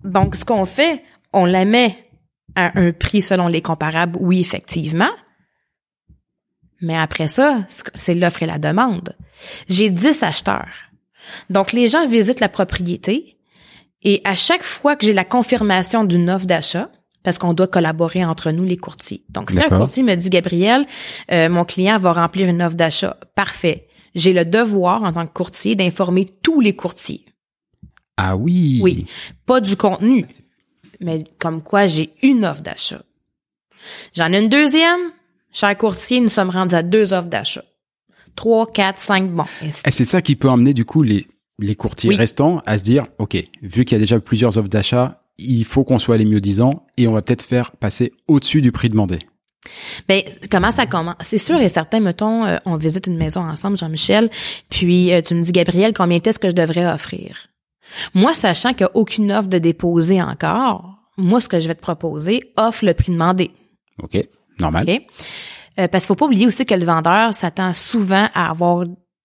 Donc, 0.05 0.35
ce 0.35 0.45
qu'on 0.45 0.67
fait, 0.67 1.03
on 1.33 1.47
la 1.47 1.65
met 1.65 1.97
à 2.59 2.79
un 2.79 2.93
prix 2.93 3.23
selon 3.23 3.47
les 3.47 3.63
comparables, 3.63 4.19
oui, 4.21 4.41
effectivement. 4.41 5.11
Mais 6.81 6.97
après 6.97 7.29
ça, 7.29 7.65
c'est 7.95 8.15
l'offre 8.15 8.43
et 8.43 8.47
la 8.47 8.59
demande. 8.59 9.17
J'ai 9.69 9.91
10 9.91 10.23
acheteurs. 10.23 10.69
Donc, 11.51 11.73
les 11.73 11.89
gens 11.89 12.07
visitent 12.07 12.41
la 12.41 12.49
propriété 12.49 13.37
et 14.03 14.21
à 14.25 14.35
chaque 14.35 14.63
fois 14.63 14.97
que 14.97 15.05
j'ai 15.05 15.13
la 15.13 15.25
confirmation 15.25 16.05
d'une 16.05 16.31
offre 16.31 16.47
d'achat, 16.47 16.91
parce 17.23 17.39
qu'on 17.39 17.53
doit 17.53 17.67
collaborer 17.67 18.25
entre 18.25 18.51
nous, 18.53 18.65
les 18.65 18.77
courtiers. 18.77 19.25
Donc, 19.29 19.51
si 19.51 19.63
un 19.63 19.69
courtier 19.69 20.03
me 20.03 20.15
dit, 20.15 20.31
Gabriel, 20.31 20.87
euh, 21.31 21.49
mon 21.49 21.65
client 21.65 21.99
va 21.99 22.13
remplir 22.13 22.49
une 22.49 22.63
offre 22.63 22.77
d'achat, 22.77 23.17
parfait. 23.35 23.89
J'ai 24.15 24.33
le 24.33 24.45
devoir, 24.45 25.03
en 25.03 25.13
tant 25.13 25.27
que 25.27 25.33
courtier, 25.33 25.75
d'informer 25.75 26.27
tous 26.43 26.61
les 26.61 26.75
courtiers. 26.75 27.25
Ah 28.17 28.37
oui. 28.37 28.81
Oui. 28.83 29.07
Pas 29.47 29.61
du 29.61 29.77
contenu, 29.77 30.27
mais 31.01 31.25
comme 31.39 31.63
quoi 31.63 31.87
j'ai 31.87 32.11
une 32.23 32.45
offre 32.45 32.63
d'achat. 32.63 33.03
J'en 34.15 34.33
ai 34.33 34.39
une 34.39 34.49
deuxième. 34.49 35.13
Cher 35.53 35.77
courtier, 35.79 36.21
nous 36.21 36.29
sommes 36.29 36.51
rendus 36.51 36.75
à 36.75 36.83
deux 36.83 37.13
offres 37.13 37.29
d'achat. 37.29 37.65
Trois, 38.37 38.71
quatre, 38.71 39.01
cinq, 39.01 39.31
bon. 39.31 39.45
Et 39.63 39.91
c'est 39.91 40.05
ça 40.05 40.23
qui 40.23 40.37
peut 40.37 40.49
emmener 40.49 40.75
du 40.75 40.85
coup 40.85 41.03
les, 41.03 41.27
les 41.59 41.75
courtiers 41.75 42.15
restants 42.15 42.63
à 42.67 42.79
se 42.79 42.85
dire, 42.85 43.07
OK, 43.19 43.37
vu 43.63 43.85
qu'il 43.85 43.97
y 43.97 43.99
a 43.99 44.01
déjà 44.01 44.21
plusieurs 44.21 44.59
offres 44.59 44.69
d'achat, 44.69 45.23
il 45.39 45.65
faut 45.65 45.85
qu'on 45.85 45.99
soit 45.99 46.19
les 46.19 46.25
mieux 46.25 46.41
disants 46.41 46.87
et 46.97 47.09
on 47.09 47.13
va 47.13 47.23
peut-être 47.23 47.43
faire 47.43 47.73
passer 47.73 48.13
au-dessus 48.27 48.61
du 48.61 48.73
prix 48.73 48.89
demandé. 48.89 49.21
Ben 50.09 50.23
comment 50.51 50.71
ça 50.71 50.87
commence? 50.87 51.17
C'est 51.21 51.39
sûr 51.39 51.61
et 51.61 51.69
certain. 51.69 52.01
Mettons, 52.01 52.45
euh, 52.45 52.59
on 52.65 52.77
visite 52.77 53.07
une 53.07 53.17
maison 53.17 53.41
ensemble, 53.41 53.77
Jean-Michel, 53.77 54.31
puis 54.71 55.13
euh, 55.13 55.21
tu 55.21 55.35
me 55.35 55.43
dis 55.43 55.53
Gabriel, 55.53 55.93
combien 55.93 56.21
est-ce 56.21 56.39
que 56.39 56.49
je 56.49 56.55
devrais 56.55 56.87
offrir? 56.87 57.49
Moi, 58.15 58.35
sachant 58.35 58.75
qu'il 58.75 58.87
n'y 58.87 58.93
a 58.93 58.97
aucune 58.97 59.33
offre 59.33 59.49
de 59.49 59.59
déposer 59.59 60.23
encore, 60.23 60.99
moi, 61.17 61.41
ce 61.41 61.49
que 61.49 61.59
je 61.59 61.69
vais 61.69 61.75
te 61.75 61.81
proposer, 61.81 62.53
offre 62.57 62.85
le 62.85 62.95
prix 62.95 63.13
demandé. 63.13 63.51
OK. 64.03 64.19
Normal. 64.61 64.85
OK? 64.89 65.03
Euh, 65.79 65.89
parce 65.89 66.05
qu'il 66.05 66.09
faut 66.09 66.15
pas 66.15 66.27
oublier 66.27 66.47
aussi 66.47 66.67
que 66.67 66.75
le 66.75 66.85
vendeur 66.85 67.35
s'attend 67.35 67.73
souvent 67.73 68.29
à 68.35 68.51
avoir 68.51 68.85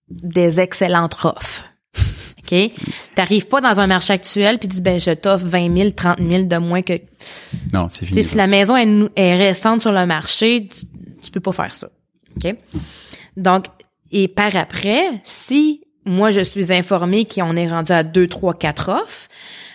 des 0.10 0.60
excellentes 0.60 1.15
offres. 1.23 1.65
OK? 2.39 2.69
T'arrives 3.15 3.47
pas 3.47 3.62
dans 3.62 3.80
un 3.80 3.88
marché 3.88 4.13
actuel 4.13 4.60
puis 4.60 4.67
dis, 4.67 4.82
ben, 4.82 4.99
je 4.99 5.12
t'offre 5.12 5.45
20 5.45 5.78
000, 5.78 5.91
30 5.91 6.17
000 6.19 6.43
de 6.43 6.58
moins 6.58 6.82
que... 6.82 6.93
Non, 7.73 7.89
c'est 7.89 8.06
fini. 8.06 8.23
Si 8.23 8.36
la 8.36 8.47
maison 8.47 8.76
est, 8.76 9.36
récente 9.36 9.82
sur 9.82 9.91
le 9.91 10.06
marché, 10.06 10.67
tu, 10.67 10.86
tu 11.21 11.32
peux 11.32 11.39
pas 11.39 11.52
faire 11.52 11.73
ça. 11.73 11.89
OK? 12.38 12.56
Donc, 13.38 13.65
et 14.12 14.28
par 14.28 14.56
après, 14.56 15.21
si 15.23 15.83
moi, 16.05 16.29
je 16.29 16.41
suis 16.41 16.73
informée 16.73 17.25
qu'on 17.25 17.55
est 17.55 17.69
rendu 17.69 17.91
à 17.91 18.03
deux, 18.03 18.27
trois, 18.27 18.53
quatre 18.53 18.89
offres. 18.89 19.27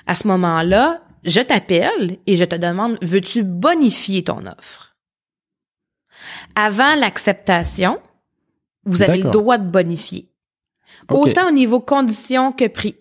À 0.06 0.14
ce 0.14 0.26
moment-là, 0.28 1.00
je 1.24 1.40
t'appelle 1.40 2.18
et 2.26 2.36
je 2.36 2.44
te 2.44 2.56
demande, 2.56 2.98
veux-tu 3.02 3.42
bonifier 3.42 4.24
ton 4.24 4.46
offre? 4.46 4.96
Avant 6.54 6.94
l'acceptation, 6.94 7.98
vous 8.84 9.02
avez 9.02 9.22
le 9.22 9.30
droit 9.30 9.58
de 9.58 9.68
bonifier. 9.70 10.30
Autant 11.10 11.48
au 11.48 11.52
niveau 11.52 11.80
conditions 11.80 12.52
que 12.52 12.66
prix. 12.66 12.96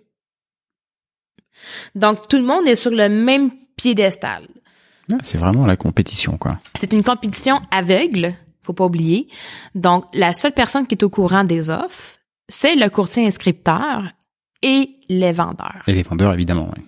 Donc, 1.95 2.27
tout 2.27 2.37
le 2.37 2.43
monde 2.43 2.67
est 2.67 2.75
sur 2.75 2.91
le 2.91 3.09
même 3.09 3.51
piédestal. 3.75 4.47
Ah, 5.11 5.17
c'est 5.23 5.37
vraiment 5.37 5.65
la 5.65 5.77
compétition, 5.77 6.37
quoi. 6.37 6.59
C'est 6.75 6.93
une 6.93 7.03
compétition 7.03 7.59
aveugle, 7.71 8.35
faut 8.61 8.73
pas 8.73 8.85
oublier. 8.85 9.27
Donc, 9.73 10.05
la 10.13 10.33
seule 10.33 10.53
personne 10.53 10.85
qui 10.85 10.95
est 10.95 11.03
au 11.03 11.09
courant 11.09 11.43
des 11.43 11.69
offres, 11.69 12.16
c'est 12.49 12.75
le 12.75 12.89
courtier 12.89 13.25
inscripteur 13.25 14.03
et 14.61 14.89
les 15.09 15.31
vendeurs. 15.31 15.83
Et 15.87 15.93
les 15.93 16.03
vendeurs, 16.03 16.33
évidemment, 16.33 16.69
oui. 16.75 16.83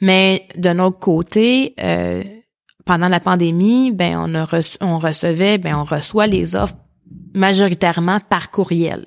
Mais 0.00 0.46
d'un 0.56 0.78
autre 0.78 0.98
côté, 0.98 1.74
euh, 1.80 2.22
pendant 2.84 3.08
la 3.08 3.20
pandémie, 3.20 3.90
ben 3.92 4.16
on, 4.18 4.34
a 4.34 4.46
on 4.80 4.98
recevait, 4.98 5.58
ben 5.58 5.76
on 5.76 5.84
reçoit 5.84 6.26
les 6.26 6.56
offres 6.56 6.76
majoritairement 7.34 8.20
par 8.20 8.50
courriel. 8.50 9.06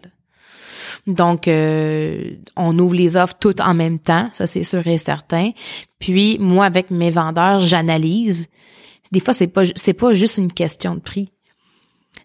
Donc, 1.08 1.48
euh, 1.48 2.36
on 2.56 2.78
ouvre 2.78 2.96
les 2.96 3.18
offres 3.18 3.36
toutes 3.40 3.60
en 3.60 3.74
même 3.74 4.00
temps, 4.00 4.30
ça 4.34 4.46
c'est 4.46 4.64
sûr 4.64 4.86
et 4.86 4.98
certain. 4.98 5.52
Puis 6.00 6.38
moi, 6.40 6.66
avec 6.66 6.92
mes 6.92 7.10
vendeurs, 7.10 7.60
j'analyse. 7.60 8.50
Des 9.12 9.20
fois, 9.20 9.34
c'est 9.34 9.48
pas 9.48 9.64
c'est 9.76 9.94
pas 9.94 10.14
juste 10.14 10.38
une 10.38 10.54
question 10.54 10.96
de 10.96 11.00
prix. 11.00 11.32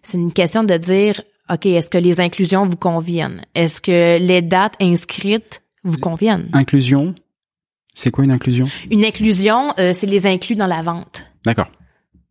C'est 0.03 0.17
une 0.17 0.31
question 0.31 0.63
de 0.63 0.77
dire 0.77 1.21
OK, 1.49 1.65
est-ce 1.65 1.89
que 1.89 1.97
les 1.97 2.19
inclusions 2.19 2.65
vous 2.65 2.75
conviennent? 2.75 3.41
Est-ce 3.55 3.81
que 3.81 4.19
les 4.19 4.41
dates 4.41 4.75
inscrites 4.81 5.63
vous 5.83 5.97
conviennent? 5.97 6.49
Inclusion? 6.53 7.15
C'est 7.93 8.11
quoi 8.11 8.23
une 8.23 8.31
inclusion? 8.31 8.67
Une 8.91 9.05
inclusion, 9.05 9.73
euh, 9.79 9.93
c'est 9.93 10.07
les 10.07 10.25
inclus 10.27 10.55
dans 10.55 10.67
la 10.67 10.81
vente. 10.81 11.23
D'accord. 11.45 11.71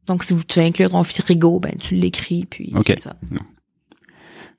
Donc, 0.06 0.22
si 0.22 0.32
vous 0.32 0.44
tu 0.44 0.60
inclure 0.60 0.90
ton 0.90 1.02
frigo, 1.02 1.58
ben 1.58 1.74
tu 1.78 1.94
l'écris, 1.94 2.46
puis 2.48 2.72
c'est 2.86 3.00
ça. 3.00 3.16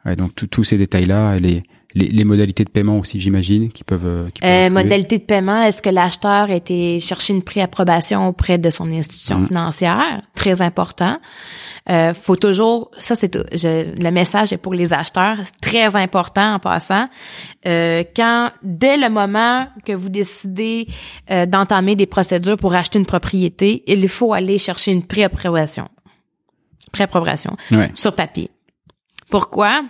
Ouais, 0.06 0.16
donc 0.16 0.34
tous 0.36 0.64
ces 0.64 0.78
détails-là, 0.78 1.40
les, 1.40 1.64
les, 1.98 2.08
les, 2.08 2.24
modalités 2.24 2.64
de 2.64 2.70
paiement 2.70 3.00
aussi, 3.00 3.20
j'imagine, 3.20 3.70
qui 3.70 3.84
peuvent. 3.84 4.06
Euh, 4.06 4.30
qui 4.30 4.46
euh, 4.46 4.70
modalité 4.70 5.18
de 5.18 5.24
paiement, 5.24 5.62
est-ce 5.64 5.82
que 5.82 5.90
l'acheteur 5.90 6.50
a 6.50 6.56
été 6.56 7.00
chercher 7.00 7.34
une 7.34 7.44
préapprobation 7.44 8.28
auprès 8.28 8.58
de 8.58 8.70
son 8.70 8.92
institution 8.92 9.40
mmh. 9.40 9.48
financière? 9.48 10.22
Très 10.36 10.62
important. 10.62 11.18
Euh, 11.90 12.14
faut 12.14 12.36
toujours, 12.36 12.92
ça 12.98 13.16
c'est 13.16 13.34
le 13.34 14.10
message 14.12 14.52
est 14.52 14.58
pour 14.58 14.74
les 14.74 14.92
acheteurs, 14.92 15.38
c'est 15.44 15.60
très 15.62 15.96
important 15.96 16.56
en 16.56 16.60
passant. 16.60 17.08
Euh, 17.66 18.04
quand 18.16 18.52
dès 18.62 18.98
le 18.98 19.10
moment 19.10 19.68
que 19.86 19.94
vous 19.94 20.10
décidez 20.10 20.88
euh, 21.32 21.46
d'entamer 21.46 21.96
des 21.96 22.06
procédures 22.06 22.58
pour 22.58 22.76
acheter 22.76 23.00
une 23.00 23.06
propriété, 23.06 23.84
il 23.88 24.10
faut 24.10 24.34
aller 24.34 24.58
chercher 24.58 24.92
une 24.92 25.04
préapprobation, 25.04 25.88
préapprobation 26.92 27.56
sur 27.96 28.14
papier. 28.14 28.50
Pourquoi? 29.30 29.84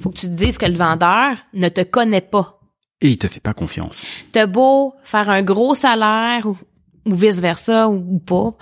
Faut 0.00 0.10
que 0.10 0.18
tu 0.18 0.26
te 0.26 0.32
dises 0.32 0.58
que 0.58 0.66
le 0.66 0.76
vendeur 0.76 1.36
ne 1.54 1.68
te 1.68 1.82
connaît 1.82 2.20
pas. 2.20 2.58
Et 3.00 3.08
il 3.08 3.18
te 3.18 3.28
fait 3.28 3.40
pas 3.40 3.54
confiance. 3.54 4.04
T'as 4.32 4.46
beau 4.46 4.94
faire 5.02 5.30
un 5.30 5.42
gros 5.42 5.74
salaire 5.74 6.46
ou, 6.46 6.56
vice 7.06 7.40
versa 7.40 7.88
ou, 7.88 8.18
pas, 8.18 8.54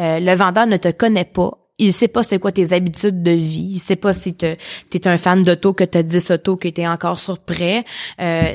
euh, 0.00 0.18
le 0.20 0.34
vendeur 0.34 0.66
ne 0.66 0.76
te 0.76 0.90
connaît 0.90 1.24
pas 1.24 1.58
il 1.78 1.92
sait 1.92 2.08
pas 2.08 2.22
c'est 2.22 2.38
quoi 2.38 2.52
tes 2.52 2.72
habitudes 2.72 3.22
de 3.22 3.32
vie, 3.32 3.72
il 3.72 3.78
sait 3.80 3.96
pas 3.96 4.12
si 4.12 4.36
tu 4.36 4.46
es 4.46 5.08
un 5.08 5.16
fan 5.16 5.42
d'auto 5.42 5.72
que 5.72 5.84
tu 5.84 5.98
as 5.98 6.02
10 6.02 6.30
autos 6.30 6.56
que 6.56 6.68
tu 6.68 6.80
es 6.80 6.88
encore 6.88 7.18
sur 7.18 7.38
prêt. 7.40 7.84
Euh, 8.20 8.54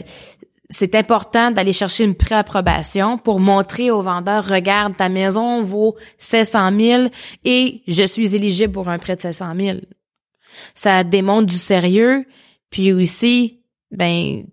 c'est 0.69 0.93
important 0.95 1.51
d'aller 1.51 1.73
chercher 1.73 2.03
une 2.03 2.15
préapprobation 2.15 3.17
pour 3.17 3.39
montrer 3.39 3.89
au 3.89 4.01
vendeur, 4.01 4.47
regarde, 4.47 4.95
ta 4.95 5.09
maison 5.09 5.63
vaut 5.63 5.95
700 6.19 6.77
000 6.79 7.03
et 7.43 7.81
je 7.87 8.03
suis 8.03 8.35
éligible 8.35 8.73
pour 8.73 8.87
un 8.87 8.99
prêt 8.99 9.15
de 9.15 9.21
700 9.21 9.53
000. 9.57 9.77
Ça 10.75 11.03
démontre 11.03 11.47
du 11.47 11.55
sérieux. 11.57 12.25
Puis 12.69 12.91
aussi, 12.93 13.61
ben, 13.91 14.43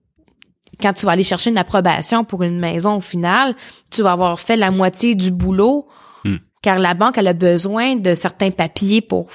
quand 0.81 0.93
tu 0.93 1.07
vas 1.07 1.13
aller 1.13 1.23
chercher 1.23 1.51
une 1.51 1.59
approbation 1.59 2.25
pour 2.25 2.43
une 2.43 2.59
maison 2.59 2.97
au 2.97 3.01
final, 3.01 3.55
tu 3.91 4.03
vas 4.03 4.13
avoir 4.13 4.39
fait 4.41 4.57
la 4.57 4.71
moitié 4.71 5.15
du 5.15 5.31
boulot 5.31 5.89
Hmm. 6.25 6.37
car 6.63 6.79
la 6.81 6.95
banque 6.95 7.19
elle 7.19 7.29
a 7.29 7.35
besoin 7.35 7.95
de 7.95 8.15
certains 8.17 8.51
papiers 8.51 9.01
pour 9.01 9.29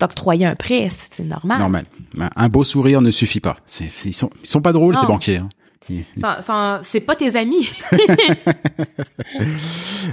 t'octroyer 0.00 0.44
un 0.46 0.56
prêt, 0.56 0.88
c'est 0.90 1.22
normal. 1.22 1.60
Normal. 1.60 1.84
Un 2.34 2.48
beau 2.48 2.64
sourire 2.64 3.00
ne 3.00 3.10
suffit 3.12 3.38
pas. 3.38 3.58
Ils 4.04 4.12
sont, 4.14 4.30
ils 4.42 4.48
sont 4.48 4.60
pas 4.60 4.72
drôles, 4.72 4.94
Non. 4.94 5.00
ces 5.02 5.06
banquiers. 5.06 5.36
hein. 5.36 5.48
C'est 6.82 7.00
pas 7.00 7.16
tes 7.16 7.36
amis. 7.36 7.70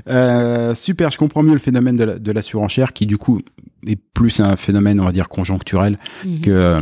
Euh, 0.08 0.74
super, 0.76 1.12
je 1.12 1.18
comprends 1.18 1.44
mieux 1.44 1.54
le 1.54 1.60
phénomène 1.60 1.96
de 1.96 2.04
la, 2.04 2.20
de 2.20 2.32
la 2.32 2.42
surenchère 2.42 2.94
qui 2.94 3.06
du 3.06 3.18
coup 3.18 3.42
est 3.88 4.00
plus 4.14 4.40
un 4.40 4.56
phénomène, 4.56 5.00
on 5.00 5.06
va 5.06 5.12
dire, 5.12 5.30
conjoncturel 5.30 5.98
Mhm. 6.26 6.42
que 6.42 6.50
euh, 6.52 6.82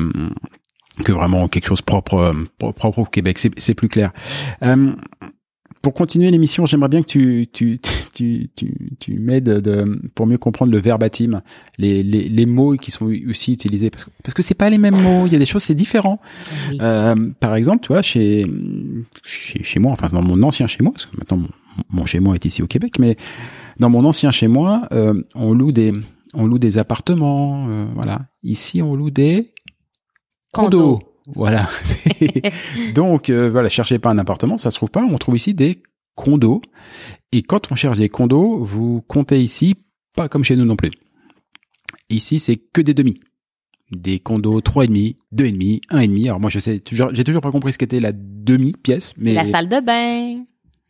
que 1.04 1.12
vraiment 1.12 1.48
quelque 1.48 1.68
chose 1.68 1.82
propre 1.82 2.16
euh, 2.16 2.34
pro- 2.58 2.74
propre 2.74 3.00
au 3.00 3.06
Québec. 3.06 3.38
C'est, 3.38 3.52
c'est 3.60 3.76
plus 3.76 3.88
clair. 3.88 4.12
Euh, 4.64 4.94
pour 5.82 5.94
continuer 5.94 6.32
l'émission, 6.32 6.66
j'aimerais 6.66 6.90
bien 6.90 7.02
que 7.02 7.08
tu 7.08 7.48
tu 7.52 7.80
tu 8.14 8.50
tu, 8.56 8.74
tu 9.00 9.20
m'aides 9.20 9.50
de, 9.50 10.02
pour 10.16 10.28
mieux 10.28 10.38
comprendre 10.38 10.72
le 10.72 10.80
verbatim, 10.80 11.42
les, 11.78 12.04
les 12.04 12.30
les 12.30 12.46
mots 12.46 12.76
qui 12.76 12.92
sont 12.92 13.12
aussi 13.30 13.54
utilisés 13.54 13.90
parce 13.90 14.06
que 14.06 14.10
parce 14.24 14.34
que 14.34 14.42
c'est 14.42 14.56
pas 14.56 14.70
les 14.70 14.78
mêmes 14.78 15.02
mots. 15.02 15.26
Il 15.26 15.34
y 15.34 15.36
a 15.36 15.40
des 15.40 15.46
choses 15.46 15.64
c'est 15.64 15.76
différent. 15.76 16.20
Oui. 16.70 16.78
Euh, 16.82 17.16
par 17.40 17.56
exemple, 17.56 17.82
tu 17.82 17.90
vois, 17.90 18.02
chez, 18.02 18.46
chez 19.24 19.64
chez 19.64 19.80
moi, 19.80 19.92
enfin 19.92 20.10
dans 20.12 20.22
mon 20.22 20.42
ancien 20.44 20.68
chez 20.68 20.84
moi, 20.84 20.92
parce 20.92 21.06
que 21.06 21.18
maintenant 21.18 21.38
mon, 21.38 21.50
mon 21.90 22.06
chez 22.06 22.20
moi 22.20 22.36
est 22.36 22.46
ici 22.46 22.62
au 22.62 22.68
Québec, 22.68 23.00
mais 23.00 23.18
dans 23.80 23.90
mon 23.90 24.06
ancien 24.06 24.32
chez 24.32 24.48
moi, 24.48 24.88
euh, 24.92 25.22
on 25.36 25.54
loue 25.54 25.72
des 25.72 25.94
on 26.34 26.46
loue 26.46 26.60
des 26.60 26.78
appartements, 26.78 27.68
euh, 27.70 27.86
voilà. 27.94 28.22
Ici, 28.44 28.82
on 28.82 28.96
loue 28.96 29.10
des 29.10 29.54
condos. 30.52 30.98
Condo. 30.98 31.17
Voilà. 31.28 31.70
Donc 32.96 33.30
euh, 33.30 33.50
voilà, 33.50 33.70
cherchez 33.70 34.00
pas 34.00 34.10
un 34.10 34.18
appartement, 34.18 34.58
ça 34.58 34.72
se 34.72 34.78
trouve 34.78 34.90
pas. 34.90 35.04
On 35.04 35.18
trouve 35.18 35.36
ici 35.36 35.54
des 35.54 35.82
condos. 36.16 36.62
Et 37.32 37.44
quand 37.44 37.72
on 37.72 37.76
cherche 37.76 37.98
des 37.98 38.10
condos, 38.10 38.64
vous 38.64 39.02
comptez 39.08 39.42
ici 39.42 39.76
pas 40.16 40.30
comme 40.30 40.44
chez 40.44 40.56
nous 40.56 40.66
non 40.66 40.76
plus. 40.76 40.92
Ici, 42.10 42.40
c'est 42.40 42.56
que 42.56 42.82
des 42.82 42.94
demi. 42.94 43.16
Des 43.92 44.20
condos 44.20 44.60
trois 44.62 44.86
et 44.86 44.88
demi, 44.88 45.18
deux 45.32 45.46
et 45.46 45.52
demi, 45.52 45.82
un 45.90 46.00
et 46.00 46.08
demi. 46.08 46.28
Alors 46.28 46.40
moi, 46.40 46.50
je 46.50 46.60
sais 46.60 46.80
toujours, 46.80 47.14
j'ai 47.14 47.24
toujours 47.24 47.42
pas 47.42 47.52
compris 47.52 47.72
ce 47.72 47.78
qu'était 47.78 48.00
la 48.02 48.12
demi 48.14 48.74
pièce, 48.74 49.14
mais 49.18 49.34
La 49.34 49.46
salle 49.46 49.70
de 49.70 49.80
bain. 49.80 50.44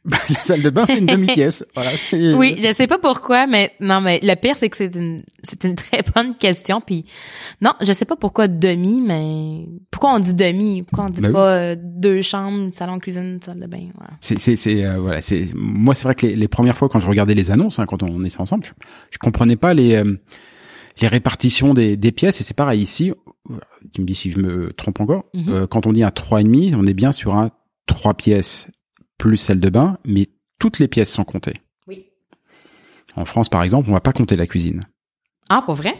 la 0.29 0.35
salle 0.35 0.61
de 0.61 0.69
bain 0.69 0.85
c'est 0.85 0.97
une 0.97 1.05
demi 1.05 1.27
pièce. 1.27 1.65
Voilà. 1.75 1.91
Oui, 2.37 2.55
je 2.57 2.73
sais 2.73 2.87
pas 2.87 2.97
pourquoi, 2.97 3.45
mais 3.45 3.73
non, 3.79 4.01
mais 4.01 4.19
le 4.23 4.35
pire 4.35 4.55
c'est 4.55 4.69
que 4.69 4.77
c'est 4.77 4.95
une 4.95 5.21
c'est 5.43 5.63
une 5.63 5.75
très 5.75 6.01
bonne 6.15 6.33
question. 6.33 6.81
Puis 6.81 7.05
non, 7.61 7.73
je 7.81 7.91
sais 7.93 8.05
pas 8.05 8.15
pourquoi 8.15 8.47
demi, 8.47 9.01
mais 9.01 9.67
pourquoi 9.91 10.15
on 10.15 10.19
dit 10.19 10.33
demi? 10.33 10.83
Pourquoi 10.83 11.05
on 11.05 11.09
dit 11.09 11.21
Ben 11.21 11.29
oui. 11.29 11.33
pas 11.33 11.51
euh, 11.51 11.75
deux 11.77 12.21
chambres, 12.21 12.69
salon 12.73 12.99
cuisine, 12.99 13.39
salle 13.43 13.59
de 13.59 13.67
bain 13.67 13.89
voilà. 13.95 14.11
C'est, 14.21 14.39
c'est, 14.39 14.55
c'est, 14.55 14.85
euh, 14.85 14.97
voilà, 14.97 15.21
c'est, 15.21 15.45
moi, 15.55 15.93
c'est 15.95 16.03
vrai 16.03 16.15
que 16.15 16.25
les, 16.25 16.35
les 16.35 16.47
premières 16.47 16.77
fois 16.77 16.89
quand 16.89 16.99
je 16.99 17.07
regardais 17.07 17.35
les 17.35 17.51
annonces, 17.51 17.79
hein, 17.79 17.85
quand 17.85 18.03
on 18.03 18.23
était 18.23 18.41
ensemble, 18.41 18.65
je, 18.65 18.71
je 19.11 19.17
comprenais 19.17 19.55
pas 19.55 19.73
les, 19.73 19.95
euh, 19.95 20.17
les 21.01 21.07
répartitions 21.07 21.73
des, 21.73 21.97
des 21.97 22.11
pièces. 22.11 22.41
Et 22.41 22.43
c'est 22.43 22.55
pareil 22.55 22.81
ici. 22.81 23.13
Tu 23.93 24.01
me 24.01 24.05
dis 24.05 24.15
si 24.15 24.31
je 24.31 24.39
me 24.39 24.73
trompe 24.73 24.99
encore. 24.99 25.25
Euh, 25.35 25.67
quand 25.67 25.85
on 25.85 25.93
dit 25.93 26.03
un 26.03 26.11
trois 26.11 26.41
et 26.41 26.43
demi, 26.43 26.73
on 26.75 26.85
est 26.85 26.93
bien 26.93 27.11
sur 27.11 27.35
un 27.35 27.51
trois 27.85 28.13
pièces 28.13 28.69
plus 29.17 29.37
salle 29.37 29.59
de 29.59 29.69
bain, 29.69 29.97
mais 30.05 30.27
toutes 30.59 30.79
les 30.79 30.87
pièces 30.87 31.11
sont 31.11 31.23
comptées. 31.23 31.61
Oui. 31.87 32.05
En 33.15 33.25
France, 33.25 33.49
par 33.49 33.63
exemple, 33.63 33.89
on 33.89 33.93
va 33.93 34.01
pas 34.01 34.13
compter 34.13 34.35
la 34.35 34.47
cuisine. 34.47 34.85
Ah, 35.49 35.61
pour 35.65 35.75
vrai? 35.75 35.97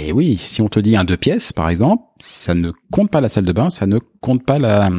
Eh 0.00 0.10
oui, 0.10 0.36
si 0.38 0.60
on 0.60 0.68
te 0.68 0.80
dit 0.80 0.96
un 0.96 1.04
deux 1.04 1.16
pièces, 1.16 1.52
par 1.52 1.68
exemple, 1.68 2.02
ça 2.18 2.54
ne 2.54 2.72
compte 2.90 3.10
pas 3.10 3.20
la 3.20 3.28
salle 3.28 3.44
de 3.44 3.52
bain, 3.52 3.70
ça 3.70 3.86
ne 3.86 3.98
compte 4.20 4.44
pas 4.44 4.58
la, 4.58 4.90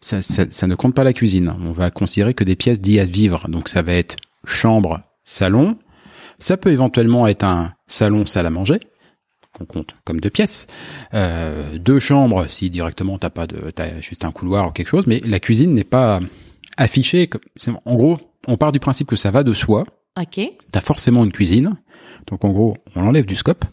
ça, 0.00 0.22
ça, 0.22 0.44
ça 0.48 0.66
ne 0.66 0.74
compte 0.74 0.94
pas 0.94 1.04
la 1.04 1.12
cuisine. 1.12 1.54
On 1.60 1.72
va 1.72 1.90
considérer 1.90 2.32
que 2.32 2.44
des 2.44 2.56
pièces 2.56 2.80
dites 2.80 3.00
à 3.00 3.04
vivre. 3.04 3.46
Donc 3.48 3.68
ça 3.68 3.82
va 3.82 3.92
être 3.92 4.16
chambre, 4.44 5.02
salon. 5.24 5.76
Ça 6.38 6.56
peut 6.56 6.70
éventuellement 6.70 7.26
être 7.26 7.44
un 7.44 7.74
salon, 7.86 8.24
salle 8.26 8.46
à 8.46 8.50
manger 8.50 8.80
qu'on 9.54 9.66
compte 9.66 9.94
comme 10.04 10.20
deux 10.20 10.30
pièces. 10.30 10.66
Euh, 11.14 11.78
deux 11.78 12.00
chambres 12.00 12.46
si 12.48 12.70
directement 12.70 13.18
t'as 13.18 13.30
pas 13.30 13.46
de, 13.46 13.70
t'as 13.70 14.00
juste 14.00 14.24
un 14.24 14.32
couloir 14.32 14.68
ou 14.68 14.72
quelque 14.72 14.88
chose. 14.88 15.06
Mais 15.06 15.20
la 15.24 15.40
cuisine 15.40 15.72
n'est 15.74 15.84
pas 15.84 16.20
c'est- 17.56 17.72
en 17.84 17.94
gros, 17.94 18.18
on 18.48 18.56
part 18.56 18.72
du 18.72 18.80
principe 18.80 19.06
que 19.08 19.16
ça 19.16 19.30
va 19.30 19.42
de 19.42 19.54
soi 19.54 19.84
Ok. 20.20 20.40
t'as 20.70 20.80
forcément 20.80 21.24
une 21.24 21.32
cuisine. 21.32 21.70
Donc 22.28 22.44
en 22.44 22.50
gros, 22.52 22.76
on 22.94 23.02
l'enlève 23.02 23.26
du 23.26 23.34
scope 23.36 23.64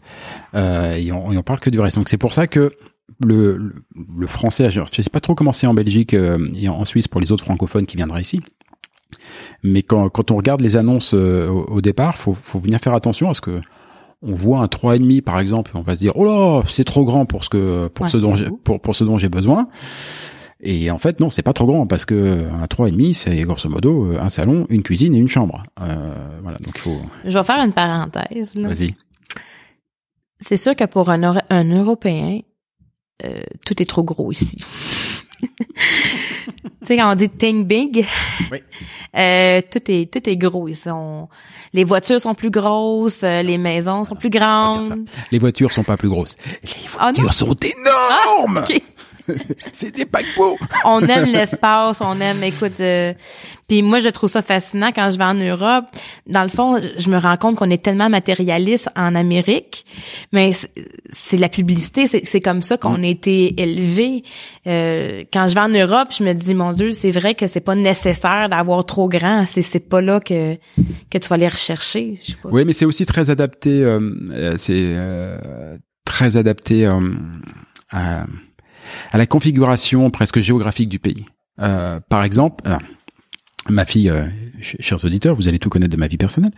euh, 0.54 0.94
et, 0.96 1.12
on, 1.12 1.32
et 1.32 1.36
on 1.38 1.42
parle 1.42 1.60
que 1.60 1.70
du 1.70 1.78
reste. 1.80 1.96
Donc 1.96 2.08
c'est 2.08 2.18
pour 2.18 2.34
ça 2.34 2.46
que 2.46 2.72
le, 3.24 3.56
le, 3.56 3.74
le 4.18 4.26
français, 4.26 4.70
je 4.70 4.80
sais 4.90 5.02
pas 5.10 5.20
trop 5.20 5.34
comment 5.34 5.52
c'est 5.52 5.66
en 5.66 5.74
Belgique 5.74 6.14
euh, 6.14 6.48
et 6.54 6.68
en 6.68 6.84
Suisse 6.84 7.06
pour 7.08 7.20
les 7.20 7.30
autres 7.32 7.44
francophones 7.44 7.86
qui 7.86 7.96
viendraient 7.96 8.22
ici. 8.22 8.40
Mais 9.62 9.82
quand, 9.82 10.08
quand 10.08 10.30
on 10.30 10.36
regarde 10.36 10.60
les 10.60 10.76
annonces 10.76 11.12
euh, 11.14 11.48
au, 11.48 11.64
au 11.74 11.80
départ, 11.80 12.16
faut, 12.16 12.32
faut 12.34 12.58
venir 12.58 12.80
faire 12.80 12.94
attention 12.94 13.28
à 13.30 13.34
ce 13.34 13.40
que 13.40 13.60
on 14.24 14.34
voit 14.34 14.60
un 14.60 14.68
trois 14.68 14.94
et 14.96 14.98
demi 15.00 15.20
par 15.20 15.38
exemple, 15.40 15.72
et 15.74 15.78
on 15.78 15.82
va 15.82 15.94
se 15.96 16.00
dire 16.00 16.12
oh 16.16 16.24
là 16.24 16.62
c'est 16.68 16.84
trop 16.84 17.04
grand 17.04 17.26
pour 17.26 17.44
ce 17.44 17.50
que 17.50 17.88
pour 17.88 18.04
Ouais, 18.04 18.08
ce 18.10 18.16
dont 18.16 18.36
j'ai 18.36 18.48
pour, 18.64 18.80
pour 18.80 18.94
ce 18.94 19.02
dont 19.04 19.18
j'ai 19.18 19.28
besoin. 19.28 19.68
Et 20.64 20.90
en 20.92 20.98
fait 20.98 21.18
non, 21.20 21.28
c'est 21.28 21.42
pas 21.42 21.52
trop 21.52 21.66
grand 21.66 21.86
parce 21.88 22.04
que 22.04 22.46
un 22.62 22.66
trois 22.68 22.88
et 22.88 22.92
demi 22.92 23.14
c'est 23.14 23.40
grosso 23.42 23.68
modo 23.68 24.16
un 24.18 24.28
salon, 24.28 24.66
une 24.68 24.82
cuisine 24.82 25.14
et 25.14 25.18
une 25.18 25.28
chambre. 25.28 25.62
Euh, 25.80 26.14
voilà 26.42 26.58
donc 26.58 26.74
il 26.76 26.80
faut 26.80 27.00
Je 27.24 27.36
vais 27.36 27.44
faire 27.44 27.64
une 27.64 27.72
parenthèse. 27.72 28.56
vas-y. 28.56 28.94
C'est 30.38 30.56
sûr 30.56 30.74
que 30.76 30.84
pour 30.84 31.10
un, 31.10 31.22
un 31.50 31.64
Européen, 31.64 32.40
euh, 33.24 33.42
tout 33.66 33.80
est 33.82 33.86
trop 33.86 34.02
gros 34.04 34.30
ici. 34.32 34.58
tu 35.42 35.48
sais, 36.86 36.96
quand 36.96 37.12
on 37.12 37.14
dit 37.14 37.28
think 37.28 37.66
big, 37.66 38.06
Oui. 38.50 38.58
euh, 39.16 39.60
tout 39.70 39.80
est 39.90 40.12
tout 40.12 40.28
est 40.28 40.36
gros 40.36 40.68
ici. 40.68 40.88
On- 40.90 41.28
les 41.72 41.84
voitures 41.84 42.20
sont 42.20 42.34
plus 42.34 42.50
grosses, 42.50 43.22
euh, 43.24 43.42
les 43.42 43.58
maisons 43.58 44.04
sont 44.04 44.14
plus 44.16 44.30
grandes. 44.30 45.06
Les 45.30 45.38
voitures 45.38 45.72
sont 45.72 45.82
pas 45.84 45.96
plus 45.96 46.08
grosses. 46.08 46.36
Les 46.62 46.70
Ah 46.98 47.04
voitures 47.12 47.34
sont 47.34 47.54
énormes. 47.56 48.58
Ok. 48.68 48.80
C'est 49.72 49.94
des 49.94 50.04
paquebots. 50.06 50.56
on 50.84 51.00
aime 51.00 51.26
l'espace, 51.26 52.00
on 52.00 52.20
aime, 52.20 52.42
écoute, 52.42 52.80
euh, 52.80 53.12
puis 53.68 53.82
moi 53.82 54.00
je 54.00 54.08
trouve 54.08 54.30
ça 54.30 54.42
fascinant 54.42 54.90
quand 54.94 55.10
je 55.10 55.18
vais 55.18 55.24
en 55.24 55.34
Europe. 55.34 55.84
Dans 56.26 56.42
le 56.42 56.48
fond, 56.48 56.80
je 56.98 57.08
me 57.10 57.18
rends 57.18 57.36
compte 57.36 57.56
qu'on 57.56 57.70
est 57.70 57.82
tellement 57.82 58.08
matérialiste 58.10 58.88
en 58.96 59.14
Amérique, 59.14 59.84
mais 60.32 60.52
c'est- 60.52 61.36
la 61.38 61.48
publicité, 61.48 62.06
c'est 62.06 62.40
comme 62.40 62.62
ça 62.62 62.76
qu'on 62.76 63.02
a 63.02 63.06
été 63.06 63.60
élevé. 63.60 64.22
Euh, 64.66 65.24
quand 65.32 65.48
je 65.48 65.54
vais 65.54 65.60
en 65.60 65.68
Europe, 65.68 66.08
je 66.16 66.22
me 66.24 66.32
dis 66.34 66.54
mon 66.54 66.72
Dieu, 66.72 66.92
c'est 66.92 67.10
vrai 67.10 67.34
que 67.34 67.46
c'est 67.46 67.60
pas 67.60 67.74
nécessaire 67.74 68.48
d'avoir 68.48 68.84
trop 68.84 69.08
grand, 69.08 69.44
c'est 69.46 69.62
c'est 69.62 69.88
pas 69.88 70.00
là 70.00 70.20
que 70.20 70.56
que 71.10 71.18
tu 71.18 71.28
vas 71.28 71.34
aller 71.34 71.48
rechercher. 71.48 72.14
Je 72.22 72.32
sais 72.32 72.36
pas. 72.42 72.48
Oui, 72.52 72.64
mais 72.64 72.72
c'est 72.72 72.84
aussi 72.84 73.06
très 73.06 73.30
adapté. 73.30 73.70
euh, 73.82 74.00
euh, 74.34 74.54
c'est 74.58 74.74
euh, 74.78 75.38
très 76.04 76.36
adapté 76.36 76.86
euh, 76.86 77.00
à, 77.90 78.24
à 79.10 79.18
la 79.18 79.26
configuration 79.26 80.10
presque 80.10 80.40
géographique 80.40 80.88
du 80.88 80.98
pays. 80.98 81.24
Euh, 81.60 82.00
par 82.08 82.24
exemple, 82.24 82.62
euh, 82.66 82.76
ma 83.68 83.84
fille, 83.84 84.10
euh, 84.10 84.24
ch- 84.56 84.76
chers 84.80 85.04
auditeurs, 85.04 85.34
vous 85.36 85.48
allez 85.48 85.58
tout 85.58 85.68
connaître 85.68 85.92
de 85.92 86.00
ma 86.00 86.06
vie 86.08 86.16
personnelle. 86.16 86.50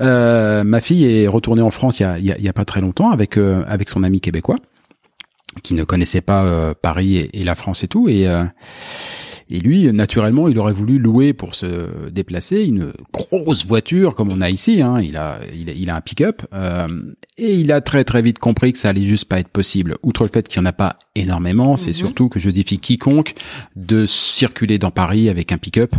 Euh, 0.00 0.62
ma 0.64 0.80
fille 0.80 1.04
est 1.04 1.26
retournée 1.28 1.62
en 1.62 1.70
France 1.70 2.00
il 2.00 2.02
y 2.02 2.06
a, 2.06 2.18
y 2.18 2.32
a, 2.32 2.38
y 2.38 2.48
a 2.48 2.52
pas 2.52 2.64
très 2.64 2.80
longtemps 2.80 3.10
avec 3.10 3.36
euh, 3.36 3.64
avec 3.66 3.88
son 3.88 4.02
ami 4.02 4.20
québécois 4.20 4.56
qui 5.62 5.74
ne 5.74 5.84
connaissait 5.84 6.20
pas 6.22 6.44
euh, 6.44 6.74
Paris 6.80 7.16
et, 7.16 7.40
et 7.40 7.44
la 7.44 7.54
France 7.54 7.84
et 7.84 7.88
tout 7.88 8.08
et 8.08 8.26
et 9.50 9.60
lui, 9.60 9.92
naturellement, 9.92 10.48
il 10.48 10.58
aurait 10.58 10.72
voulu 10.72 10.98
louer 10.98 11.32
pour 11.32 11.54
se 11.54 12.08
déplacer 12.10 12.64
une 12.64 12.92
grosse 13.12 13.66
voiture 13.66 14.14
comme 14.14 14.30
on 14.30 14.40
a 14.40 14.50
ici. 14.50 14.82
Hein. 14.82 15.00
Il 15.00 15.16
a, 15.16 15.40
il 15.54 15.70
a, 15.70 15.72
il 15.72 15.90
a 15.90 15.96
un 15.96 16.00
pick-up 16.00 16.42
euh, 16.52 16.88
et 17.38 17.54
il 17.54 17.72
a 17.72 17.80
très 17.80 18.04
très 18.04 18.22
vite 18.22 18.38
compris 18.38 18.72
que 18.72 18.78
ça 18.78 18.88
allait 18.90 19.02
juste 19.02 19.26
pas 19.26 19.40
être 19.40 19.48
possible. 19.48 19.96
Outre 20.02 20.24
le 20.24 20.30
fait 20.32 20.48
qu'il 20.48 20.58
y 20.58 20.62
en 20.62 20.66
a 20.66 20.72
pas 20.72 20.98
énormément, 21.14 21.76
c'est 21.76 21.92
surtout 21.92 22.28
que 22.28 22.40
je 22.40 22.50
défie 22.50 22.78
quiconque 22.78 23.34
de 23.76 24.06
circuler 24.06 24.78
dans 24.78 24.90
Paris 24.90 25.28
avec 25.28 25.52
un 25.52 25.58
pick-up. 25.58 25.94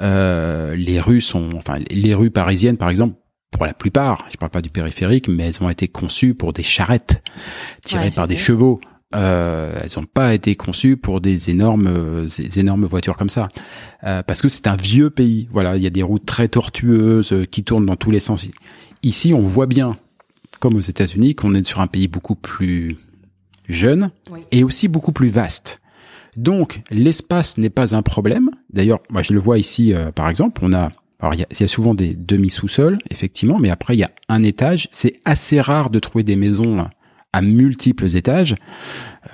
Euh, 0.00 0.74
les 0.74 1.00
rues 1.00 1.20
sont, 1.20 1.50
enfin, 1.56 1.78
les 1.90 2.14
rues 2.14 2.30
parisiennes, 2.30 2.76
par 2.76 2.90
exemple. 2.90 3.16
Pour 3.50 3.66
la 3.66 3.74
plupart, 3.74 4.26
je 4.30 4.36
parle 4.36 4.52
pas 4.52 4.62
du 4.62 4.70
périphérique, 4.70 5.26
mais 5.26 5.48
elles 5.48 5.60
ont 5.60 5.68
été 5.68 5.88
conçues 5.88 6.34
pour 6.34 6.52
des 6.52 6.62
charrettes 6.62 7.20
tirées 7.84 8.04
Ouais, 8.04 8.10
par 8.12 8.28
des 8.28 8.38
chevaux. 8.38 8.80
Euh, 9.14 9.72
elles 9.82 9.90
n'ont 9.96 10.04
pas 10.06 10.34
été 10.34 10.54
conçues 10.54 10.96
pour 10.96 11.20
des 11.20 11.50
énormes, 11.50 11.88
euh, 11.88 12.28
ces 12.28 12.60
énormes 12.60 12.84
voitures 12.84 13.16
comme 13.16 13.28
ça, 13.30 13.48
Euh, 14.04 14.22
parce 14.22 14.40
que 14.40 14.48
c'est 14.48 14.66
un 14.66 14.76
vieux 14.76 15.10
pays. 15.10 15.48
Voilà, 15.52 15.76
il 15.76 15.82
y 15.82 15.86
a 15.86 15.90
des 15.90 16.02
routes 16.02 16.24
très 16.24 16.48
tortueuses 16.48 17.32
euh, 17.32 17.44
qui 17.44 17.64
tournent 17.64 17.86
dans 17.86 17.96
tous 17.96 18.10
les 18.10 18.20
sens. 18.20 18.48
Ici, 19.02 19.34
on 19.34 19.40
voit 19.40 19.66
bien, 19.66 19.96
comme 20.60 20.74
aux 20.76 20.80
États-Unis, 20.80 21.34
qu'on 21.34 21.54
est 21.54 21.66
sur 21.66 21.80
un 21.80 21.86
pays 21.86 22.06
beaucoup 22.08 22.34
plus 22.36 22.96
jeune 23.68 24.10
Oui. 24.30 24.40
et 24.52 24.62
aussi 24.64 24.88
beaucoup 24.88 25.12
plus 25.12 25.28
vaste. 25.28 25.80
Donc, 26.36 26.80
l'espace 26.90 27.58
n'est 27.58 27.70
pas 27.70 27.94
un 27.96 28.02
problème, 28.02 28.50
D'ailleurs, 28.72 29.00
moi 29.10 29.22
je 29.24 29.32
le 29.32 29.40
vois 29.40 29.58
ici, 29.58 29.92
euh, 29.92 30.12
par 30.12 30.28
exemple, 30.28 30.60
on 30.64 30.72
a 30.72 30.90
alors 31.18 31.34
il 31.34 31.40
y 31.40 31.42
a, 31.42 31.46
il 31.50 31.60
y 31.60 31.64
a 31.64 31.68
souvent 31.68 31.92
des 31.94 32.14
demi 32.14 32.48
sous-sols, 32.48 32.96
effectivement, 33.10 33.58
mais 33.58 33.68
après 33.68 33.94
il 33.94 33.98
y 34.00 34.04
a 34.04 34.10
un 34.30 34.42
étage. 34.42 34.88
C'est 34.92 35.20
assez 35.26 35.60
rare 35.60 35.90
de 35.90 35.98
trouver 35.98 36.22
des 36.24 36.36
maisons 36.36 36.86
à 37.32 37.42
multiples 37.42 38.16
étages. 38.16 38.54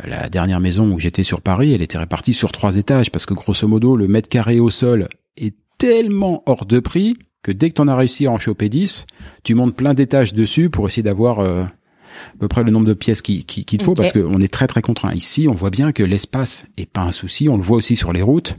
Euh, 0.04 0.08
la 0.08 0.28
dernière 0.28 0.60
maison 0.60 0.92
où 0.92 0.98
j'étais 0.98 1.22
sur 1.22 1.40
Paris, 1.40 1.72
elle 1.72 1.82
était 1.82 1.98
répartie 1.98 2.32
sur 2.32 2.52
trois 2.52 2.76
étages 2.76 3.10
parce 3.10 3.26
que 3.26 3.34
grosso 3.34 3.66
modo 3.66 3.96
le 3.96 4.08
mètre 4.08 4.28
carré 4.28 4.60
au 4.60 4.70
sol 4.70 5.08
est 5.36 5.54
tellement 5.78 6.42
hors 6.46 6.66
de 6.66 6.80
prix 6.80 7.16
que 7.42 7.52
dès 7.52 7.68
que 7.68 7.74
t'en 7.74 7.88
as 7.88 7.96
réussi 7.96 8.26
à 8.26 8.32
en 8.32 8.38
choper 8.38 8.68
10, 8.68 9.06
tu 9.44 9.54
montes 9.54 9.76
plein 9.76 9.94
d'étages 9.94 10.34
dessus 10.34 10.68
pour 10.68 10.88
essayer 10.88 11.04
d'avoir 11.04 11.38
euh, 11.38 11.62
à 11.62 12.38
peu 12.40 12.48
près 12.48 12.64
le 12.64 12.72
nombre 12.72 12.86
de 12.86 12.94
pièces 12.94 13.22
qu'il 13.22 13.44
qui, 13.44 13.64
qu'il 13.64 13.78
te 13.78 13.84
faut 13.84 13.94
parce 13.94 14.12
qu'on 14.12 14.40
est 14.40 14.52
très 14.52 14.66
très 14.66 14.82
contraint. 14.82 15.12
Ici, 15.12 15.46
on 15.48 15.54
voit 15.54 15.70
bien 15.70 15.92
que 15.92 16.02
l'espace 16.02 16.66
est 16.76 16.90
pas 16.90 17.02
un 17.02 17.12
souci. 17.12 17.48
On 17.48 17.56
le 17.56 17.62
voit 17.62 17.76
aussi 17.76 17.94
sur 17.94 18.12
les 18.12 18.22
routes. 18.22 18.56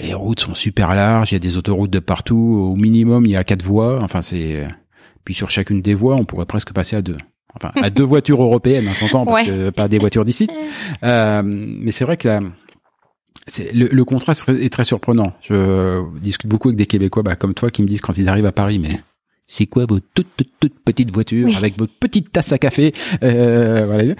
Les 0.00 0.14
routes 0.14 0.40
sont 0.40 0.54
super 0.54 0.94
larges. 0.94 1.32
Il 1.32 1.34
y 1.34 1.36
a 1.36 1.40
des 1.40 1.56
autoroutes 1.56 1.90
de 1.90 1.98
partout. 1.98 2.70
Au 2.72 2.76
minimum, 2.76 3.24
il 3.24 3.32
y 3.32 3.36
a 3.36 3.44
quatre 3.44 3.64
voies. 3.64 3.98
Enfin, 4.02 4.20
c'est 4.20 4.68
puis 5.24 5.34
sur 5.34 5.50
chacune 5.50 5.82
des 5.82 5.94
voies, 5.94 6.16
on 6.16 6.24
pourrait 6.24 6.46
presque 6.46 6.72
passer 6.72 6.96
à 6.96 7.02
deux. 7.02 7.18
Enfin, 7.54 7.70
à 7.82 7.90
deux 7.90 8.04
voitures 8.04 8.42
européennes, 8.42 8.86
hein, 8.88 8.92
j'entends, 8.98 9.24
parce 9.26 9.42
Ouais. 9.42 9.46
que 9.46 9.70
pas 9.70 9.88
des 9.88 9.98
voitures 9.98 10.24
d'ici. 10.24 10.48
Euh, 11.02 11.42
mais 11.44 11.92
c'est 11.92 12.04
vrai 12.04 12.16
que 12.16 12.28
la, 12.28 12.40
le, 13.72 13.86
le 13.90 14.04
contraste 14.04 14.48
est 14.48 14.72
très 14.72 14.84
surprenant. 14.84 15.32
Je 15.40 16.02
discute 16.20 16.48
beaucoup 16.48 16.68
avec 16.68 16.76
des 16.78 16.86
Québécois, 16.86 17.22
bah, 17.22 17.36
comme 17.36 17.54
toi, 17.54 17.70
qui 17.70 17.82
me 17.82 17.86
disent 17.86 18.00
quand 18.00 18.16
ils 18.18 18.28
arrivent 18.28 18.46
à 18.46 18.52
Paris, 18.52 18.78
mais 18.78 19.00
c'est 19.46 19.66
quoi 19.66 19.86
vos 19.86 19.98
toutes, 20.00 20.28
toutes, 20.36 20.52
toutes 20.60 20.78
petites 20.84 21.12
voitures 21.12 21.48
Oui. 21.48 21.56
avec 21.56 21.78
votre 21.78 21.92
petite 21.94 22.30
tasse 22.32 22.52
à 22.52 22.58
café? 22.58 22.92
Euh, 23.22 23.84
voilà. 23.86 24.14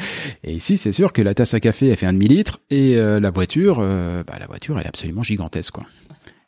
Et 0.45 0.53
ici, 0.53 0.79
c'est 0.79 0.93
sûr 0.93 1.13
que 1.13 1.23
la 1.23 1.35
tasse 1.35 1.55
à 1.55 1.61
café, 1.61 1.89
elle 1.89 1.97
fait 1.97 2.07
un 2.07 2.13
demi-litre 2.15 2.61
et 2.71 2.97
euh, 2.97 3.21
la 3.21 3.31
voiture, 3.31 3.79
euh, 3.81 4.23
bah, 4.27 4.35
la 4.41 4.47
voiture, 4.47 4.79
elle 4.79 4.85
est 4.87 4.89
absolument 4.89 5.23
gigantesque. 5.23 5.75
Quoi. 5.75 5.85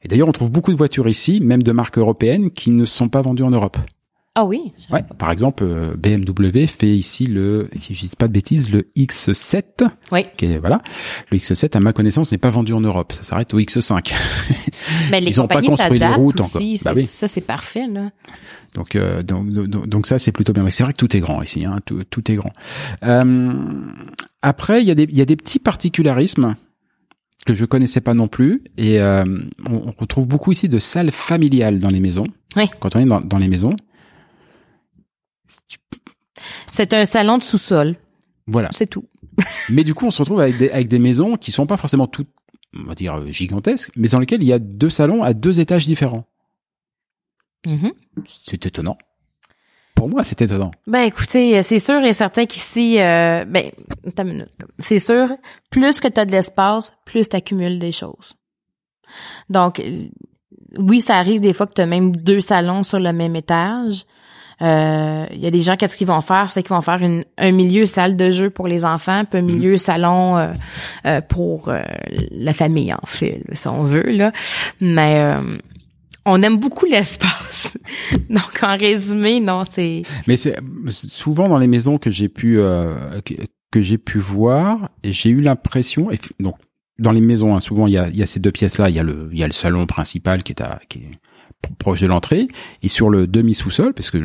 Et 0.02 0.08
d'ailleurs, 0.08 0.28
on 0.28 0.32
trouve 0.32 0.50
beaucoup 0.50 0.72
de 0.72 0.76
voitures 0.78 1.08
ici, 1.08 1.40
même 1.40 1.62
de 1.62 1.72
marques 1.72 1.98
européennes, 1.98 2.50
qui 2.50 2.70
ne 2.70 2.84
sont 2.84 3.08
pas 3.08 3.22
vendues 3.22 3.44
en 3.44 3.50
Europe. 3.50 3.76
Ah 4.34 4.46
oui. 4.46 4.72
Ouais, 4.90 5.02
par 5.18 5.30
exemple, 5.30 5.62
euh, 5.62 5.94
BMW 5.94 6.66
fait 6.66 6.88
ici 6.88 7.26
le, 7.26 7.68
si 7.76 7.94
je 7.94 8.06
dis 8.06 8.16
pas 8.16 8.28
de 8.28 8.32
bêtises, 8.32 8.72
le 8.72 8.86
X7. 8.96 9.86
Oui. 10.10 10.24
Qui 10.38 10.46
est, 10.46 10.58
voilà. 10.58 10.80
Le 11.30 11.36
X7, 11.36 11.76
à 11.76 11.80
ma 11.80 11.92
connaissance, 11.92 12.32
n'est 12.32 12.38
pas 12.38 12.48
vendu 12.48 12.72
en 12.72 12.80
Europe. 12.80 13.12
Ça 13.12 13.24
s'arrête 13.24 13.52
au 13.52 13.60
X5. 13.60 14.14
Mais 15.10 15.20
les 15.20 15.32
Ils 15.32 15.40
ont 15.42 15.48
pas 15.48 15.60
construit 15.60 15.98
les 15.98 16.06
routes 16.06 16.40
encore. 16.40 16.62
Bah 16.82 16.92
oui. 16.96 17.04
Ça, 17.04 17.28
c'est 17.28 17.42
parfait, 17.42 17.86
là. 17.86 18.10
Donc, 18.74 18.96
euh, 18.96 19.22
donc, 19.22 19.50
donc, 19.50 19.86
donc 19.86 20.06
ça, 20.06 20.18
c'est 20.18 20.32
plutôt 20.32 20.54
bien. 20.54 20.62
Mais 20.62 20.70
c'est 20.70 20.82
vrai 20.82 20.94
que 20.94 20.98
tout 20.98 21.14
est 21.14 21.20
grand 21.20 21.42
ici. 21.42 21.66
Hein, 21.66 21.80
tout, 21.84 22.02
tout 22.04 22.32
est 22.32 22.36
grand. 22.36 22.54
Euh, 23.04 23.62
après, 24.40 24.80
il 24.80 24.88
y 24.88 24.90
a 24.90 24.94
des, 24.94 25.04
il 25.04 25.16
y 25.16 25.20
a 25.20 25.26
des 25.26 25.36
petits 25.36 25.58
particularismes 25.58 26.54
que 27.44 27.52
je 27.52 27.66
connaissais 27.66 28.00
pas 28.00 28.14
non 28.14 28.28
plus. 28.28 28.62
Et 28.78 28.98
euh, 28.98 29.24
on, 29.68 29.74
on 29.74 29.92
retrouve 29.98 30.26
beaucoup 30.26 30.52
ici 30.52 30.70
de 30.70 30.78
salles 30.78 31.10
familiales 31.10 31.80
dans 31.80 31.90
les 31.90 32.00
maisons. 32.00 32.28
Oui. 32.56 32.64
Quand 32.80 32.96
on 32.96 33.00
est 33.00 33.04
dans, 33.04 33.20
dans 33.20 33.38
les 33.38 33.48
maisons. 33.48 33.76
C'est 36.66 36.94
un 36.94 37.04
salon 37.04 37.38
de 37.38 37.42
sous-sol. 37.42 37.96
Voilà. 38.46 38.68
C'est 38.72 38.86
tout. 38.86 39.08
Mais 39.68 39.84
du 39.84 39.94
coup, 39.94 40.06
on 40.06 40.10
se 40.10 40.22
retrouve 40.22 40.40
avec 40.40 40.56
des, 40.58 40.70
avec 40.70 40.88
des 40.88 40.98
maisons 40.98 41.36
qui 41.36 41.52
sont 41.52 41.66
pas 41.66 41.76
forcément 41.76 42.06
toutes, 42.06 42.30
on 42.76 42.84
va 42.84 42.94
dire, 42.94 43.26
gigantesques, 43.26 43.92
mais 43.96 44.08
dans 44.08 44.18
lesquelles 44.18 44.42
il 44.42 44.48
y 44.48 44.52
a 44.52 44.58
deux 44.58 44.90
salons 44.90 45.22
à 45.22 45.34
deux 45.34 45.60
étages 45.60 45.86
différents. 45.86 46.24
Mhm. 47.66 47.92
C'est 48.26 48.66
étonnant. 48.66 48.96
Pour 49.94 50.08
moi, 50.08 50.24
c'est 50.24 50.40
étonnant. 50.42 50.72
Ben 50.86 51.02
écoutez, 51.02 51.58
euh, 51.58 51.62
c'est 51.62 51.78
sûr 51.78 52.02
et 52.02 52.12
certain 52.12 52.46
qu'ici, 52.46 52.98
euh, 52.98 53.44
ben. 53.44 53.70
C'est 54.78 54.98
sûr, 54.98 55.28
plus 55.70 56.00
que 56.00 56.08
tu 56.08 56.18
as 56.20 56.26
de 56.26 56.32
l'espace, 56.32 56.92
plus 57.04 57.28
tu 57.28 57.36
accumules 57.36 57.78
des 57.78 57.92
choses. 57.92 58.34
Donc, 59.48 59.78
euh, 59.78 60.06
oui, 60.78 61.00
ça 61.00 61.18
arrive 61.18 61.40
des 61.40 61.52
fois 61.52 61.66
que 61.66 61.74
tu 61.74 61.82
as 61.82 61.86
même 61.86 62.16
deux 62.16 62.40
salons 62.40 62.82
sur 62.82 62.98
le 62.98 63.12
même 63.12 63.36
étage. 63.36 64.04
Euh, 64.62 65.26
Il 65.32 65.40
y 65.40 65.46
a 65.46 65.50
des 65.50 65.60
gens, 65.62 65.76
qu'est-ce 65.76 65.96
qu'ils 65.96 66.06
vont 66.06 66.20
faire? 66.20 66.50
C'est 66.50 66.62
qu'ils 66.62 66.74
vont 66.74 66.80
faire 66.80 67.02
une, 67.02 67.24
un 67.38 67.52
milieu 67.52 67.84
salle 67.86 68.16
de 68.16 68.30
jeu 68.30 68.48
pour 68.50 68.68
les 68.68 68.84
enfants, 68.84 69.24
puis 69.28 69.40
un 69.40 69.42
milieu 69.42 69.76
salon 69.76 70.36
euh, 70.38 70.48
euh, 71.06 71.20
pour 71.20 71.68
euh, 71.68 71.80
la 72.30 72.54
famille, 72.54 72.92
en 72.92 73.06
fait, 73.06 73.42
là, 73.48 73.54
si 73.54 73.66
on 73.68 73.82
veut. 73.82 74.10
Là. 74.10 74.32
Mais 74.80 75.16
euh, 75.18 75.56
on 76.24 76.42
aime 76.42 76.58
beaucoup 76.58 76.86
l'espace. 76.86 77.76
Donc, 78.30 78.60
en 78.62 78.76
résumé, 78.76 79.40
non, 79.40 79.64
c'est... 79.68 80.02
Mais 80.28 80.36
c'est 80.36 80.56
souvent 81.08 81.48
dans 81.48 81.58
les 81.58 81.66
maisons 81.66 81.98
que 81.98 82.10
j'ai 82.10 82.28
pu 82.28 82.58
euh, 82.60 83.20
que, 83.22 83.34
que 83.72 83.80
j'ai 83.80 83.98
pu 83.98 84.18
voir, 84.18 84.90
et 85.02 85.12
j'ai 85.12 85.30
eu 85.30 85.40
l'impression, 85.40 86.10
et 86.12 86.18
donc 86.38 86.56
dans 86.98 87.10
les 87.10 87.22
maisons, 87.22 87.56
hein, 87.56 87.60
souvent 87.60 87.86
il 87.86 87.94
y 87.94 87.98
a, 87.98 88.08
y 88.10 88.22
a 88.22 88.26
ces 88.26 88.38
deux 88.38 88.52
pièces 88.52 88.78
là, 88.78 88.90
il 88.90 88.94
y 88.94 88.98
a 88.98 89.02
le 89.02 89.30
il 89.32 89.38
y 89.38 89.42
a 89.42 89.46
le 89.46 89.52
salon 89.52 89.86
principal 89.86 90.42
qui 90.42 90.52
est 90.52 90.60
à 90.60 90.78
qui 90.90 90.98
est 90.98 91.10
pro- 91.62 91.74
proche 91.78 92.00
de 92.02 92.06
l'entrée, 92.06 92.48
et 92.82 92.88
sur 92.88 93.08
le 93.08 93.26
demi 93.26 93.54
sous-sol, 93.54 93.94
parce 93.94 94.10
que 94.10 94.18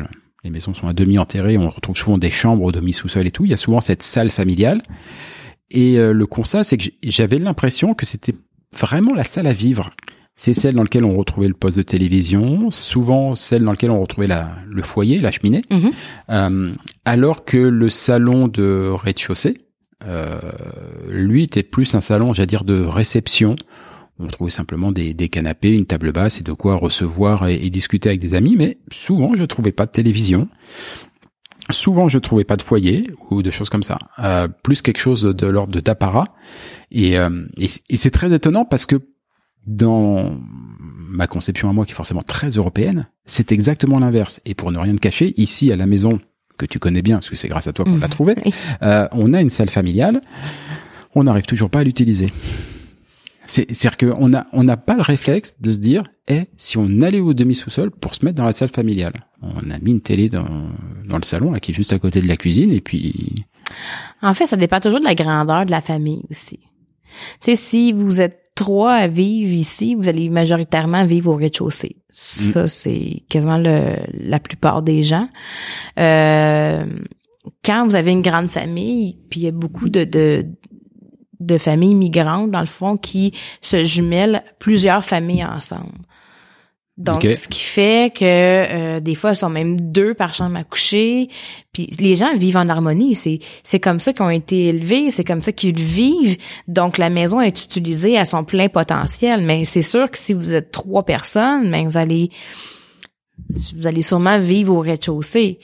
les 0.48 0.52
maisons 0.52 0.72
sont 0.72 0.88
à 0.88 0.94
demi 0.94 1.18
enterrées, 1.18 1.58
on 1.58 1.68
retrouve 1.68 1.96
souvent 1.96 2.16
des 2.16 2.30
chambres 2.30 2.64
au 2.64 2.72
demi 2.72 2.94
sous-sol 2.94 3.26
et 3.26 3.30
tout. 3.30 3.44
Il 3.44 3.50
y 3.50 3.54
a 3.54 3.58
souvent 3.58 3.82
cette 3.82 4.02
salle 4.02 4.30
familiale. 4.30 4.82
Et 5.70 5.98
euh, 5.98 6.12
le 6.12 6.26
constat, 6.26 6.64
c'est 6.64 6.78
que 6.78 6.84
j'avais 7.02 7.38
l'impression 7.38 7.92
que 7.92 8.06
c'était 8.06 8.34
vraiment 8.78 9.12
la 9.12 9.24
salle 9.24 9.46
à 9.46 9.52
vivre. 9.52 9.90
C'est 10.36 10.54
celle 10.54 10.76
dans 10.76 10.84
laquelle 10.84 11.04
on 11.04 11.16
retrouvait 11.16 11.48
le 11.48 11.54
poste 11.54 11.76
de 11.76 11.82
télévision, 11.82 12.70
souvent 12.70 13.34
celle 13.34 13.62
dans 13.64 13.72
laquelle 13.72 13.90
on 13.90 14.00
retrouvait 14.00 14.26
la, 14.26 14.50
le 14.66 14.82
foyer, 14.82 15.18
la 15.18 15.30
cheminée, 15.30 15.62
Mhm. 15.70 15.90
Euh, 16.30 16.72
alors 17.04 17.44
que 17.44 17.58
le 17.58 17.90
salon 17.90 18.48
de 18.48 18.88
rez-de-chaussée, 18.90 19.58
euh, 20.06 20.38
lui, 21.08 21.42
était 21.42 21.62
plus 21.62 21.94
un 21.94 22.00
salon, 22.00 22.32
j'allais 22.32 22.46
dire, 22.46 22.64
de 22.64 22.82
réception. 22.82 23.56
On 24.20 24.26
trouvait 24.26 24.50
simplement 24.50 24.90
des, 24.92 25.14
des 25.14 25.28
canapés, 25.28 25.72
une 25.74 25.86
table 25.86 26.10
basse 26.12 26.40
et 26.40 26.44
de 26.44 26.52
quoi 26.52 26.74
recevoir 26.76 27.46
et, 27.46 27.54
et 27.64 27.70
discuter 27.70 28.08
avec 28.08 28.20
des 28.20 28.34
amis, 28.34 28.56
mais 28.56 28.78
souvent 28.92 29.34
je 29.36 29.44
trouvais 29.44 29.72
pas 29.72 29.86
de 29.86 29.92
télévision. 29.92 30.48
Souvent, 31.70 32.08
je 32.08 32.18
trouvais 32.18 32.44
pas 32.44 32.56
de 32.56 32.62
foyer 32.62 33.10
ou 33.30 33.42
de 33.42 33.50
choses 33.50 33.68
comme 33.68 33.82
ça. 33.82 33.98
Euh, 34.20 34.48
plus 34.48 34.80
quelque 34.80 34.96
chose 34.98 35.20
de 35.22 35.46
l'ordre 35.46 35.70
de 35.70 35.80
d'apparat. 35.80 36.28
Et, 36.90 37.18
euh, 37.18 37.44
et, 37.58 37.68
et 37.90 37.96
c'est 37.98 38.10
très 38.10 38.32
étonnant 38.32 38.64
parce 38.64 38.86
que 38.86 38.96
dans 39.66 40.38
ma 40.80 41.26
conception 41.26 41.68
à 41.68 41.74
moi, 41.74 41.84
qui 41.84 41.92
est 41.92 41.94
forcément 41.94 42.22
très 42.22 42.48
européenne, 42.48 43.08
c'est 43.26 43.52
exactement 43.52 43.98
l'inverse. 43.98 44.40
Et 44.46 44.54
pour 44.54 44.72
ne 44.72 44.78
rien 44.78 44.94
te 44.94 45.00
cacher, 45.00 45.34
ici 45.38 45.70
à 45.70 45.76
la 45.76 45.84
maison 45.84 46.20
que 46.56 46.64
tu 46.64 46.78
connais 46.78 47.02
bien, 47.02 47.16
parce 47.16 47.28
que 47.28 47.36
c'est 47.36 47.48
grâce 47.48 47.66
à 47.66 47.74
toi 47.74 47.84
qu'on 47.84 47.98
l'a 47.98 48.08
trouvé, 48.08 48.34
Oui. 48.46 48.54
euh, 48.82 49.06
on 49.12 49.34
a 49.34 49.40
une 49.42 49.50
salle 49.50 49.68
familiale. 49.68 50.22
On 51.14 51.24
n'arrive 51.24 51.44
toujours 51.44 51.68
pas 51.68 51.80
à 51.80 51.84
l'utiliser. 51.84 52.32
C'est- 53.50 53.66
C'est-à-dire 53.74 54.14
qu'on 54.14 54.32
a, 54.34 54.46
on 54.52 54.62
n'a 54.62 54.76
pas 54.76 54.94
le 54.94 55.00
réflexe 55.02 55.56
de 55.60 55.72
se 55.72 55.78
dire, 55.78 56.04
eh, 56.28 56.42
si 56.56 56.76
on 56.76 57.00
allait 57.00 57.20
au 57.20 57.32
demi-sous-sol 57.34 57.90
pour 57.90 58.14
se 58.14 58.24
mettre 58.24 58.36
dans 58.36 58.44
la 58.44 58.52
salle 58.52 58.68
familiale. 58.68 59.14
On 59.42 59.70
a 59.70 59.78
mis 59.80 59.92
une 59.92 60.00
télé 60.02 60.28
dans, 60.28 60.70
dans 61.08 61.16
le 61.16 61.24
salon, 61.24 61.50
là, 61.52 61.58
qui 61.60 61.70
est 61.70 61.74
juste 61.74 61.92
à 61.92 61.98
côté 61.98 62.20
de 62.20 62.28
la 62.28 62.36
cuisine, 62.36 62.70
et 62.72 62.80
puis, 62.80 63.44
En 64.22 64.34
fait, 64.34 64.46
ça 64.46 64.56
dépend 64.56 64.80
toujours 64.80 65.00
de 65.00 65.04
la 65.04 65.14
grandeur 65.14 65.64
de 65.66 65.70
la 65.70 65.80
famille 65.80 66.22
aussi. 66.30 66.58
Tu 67.40 67.52
sais, 67.52 67.56
si 67.56 67.92
vous 67.92 68.20
êtes 68.20 68.42
trois 68.54 68.92
à 68.94 69.06
vivre 69.08 69.52
ici, 69.54 69.94
vous 69.94 70.08
allez 70.08 70.28
majoritairement 70.28 71.06
vivre 71.06 71.30
au 71.32 71.36
rez-de-chaussée. 71.36 71.96
Ça, 72.10 72.66
c'est 72.66 73.22
quasiment 73.28 73.58
le, 73.58 73.94
la 74.12 74.40
plupart 74.40 74.82
des 74.82 75.02
gens. 75.04 75.28
Euh, 75.98 76.84
quand 77.64 77.86
vous 77.86 77.94
avez 77.94 78.10
une 78.10 78.22
grande 78.22 78.48
famille, 78.48 79.18
puis 79.30 79.40
il 79.40 79.44
y 79.44 79.48
a 79.48 79.52
beaucoup 79.52 79.88
de, 79.88 80.04
de, 80.04 80.44
de 81.40 81.58
familles 81.58 81.94
migrantes, 81.94 82.50
dans 82.50 82.60
le 82.60 82.66
fond, 82.66 82.96
qui 82.96 83.32
se 83.60 83.84
jumellent 83.84 84.42
plusieurs 84.58 85.04
familles 85.04 85.44
ensemble. 85.44 85.92
Donc, 86.98 87.22
ce 87.22 87.46
qui 87.46 87.60
fait 87.60 88.12
que 88.12 88.24
euh, 88.24 88.98
des 88.98 89.14
fois, 89.14 89.30
ils 89.30 89.36
sont 89.36 89.48
même 89.48 89.80
deux 89.80 90.14
par 90.14 90.34
chambre 90.34 90.56
à 90.56 90.64
coucher. 90.64 91.28
Puis 91.72 91.88
les 92.00 92.16
gens 92.16 92.34
vivent 92.36 92.56
en 92.56 92.68
harmonie. 92.68 93.14
C'est 93.14 93.38
c'est 93.62 93.78
comme 93.78 94.00
ça 94.00 94.12
qu'ils 94.12 94.24
ont 94.24 94.30
été 94.30 94.66
élevés, 94.66 95.12
c'est 95.12 95.22
comme 95.22 95.40
ça 95.40 95.52
qu'ils 95.52 95.78
vivent. 95.78 96.38
Donc 96.66 96.98
la 96.98 97.08
maison 97.08 97.40
est 97.40 97.64
utilisée 97.64 98.18
à 98.18 98.24
son 98.24 98.42
plein 98.42 98.68
potentiel. 98.68 99.42
Mais 99.42 99.64
c'est 99.64 99.82
sûr 99.82 100.10
que 100.10 100.18
si 100.18 100.32
vous 100.32 100.54
êtes 100.54 100.72
trois 100.72 101.04
personnes, 101.04 101.70
ben 101.70 101.86
vous 101.86 101.96
allez 101.96 102.30
vous 103.76 103.86
allez 103.86 104.02
sûrement 104.02 104.40
vivre 104.40 104.74
au 104.74 104.80
rez-de-chaussée. 104.80 105.60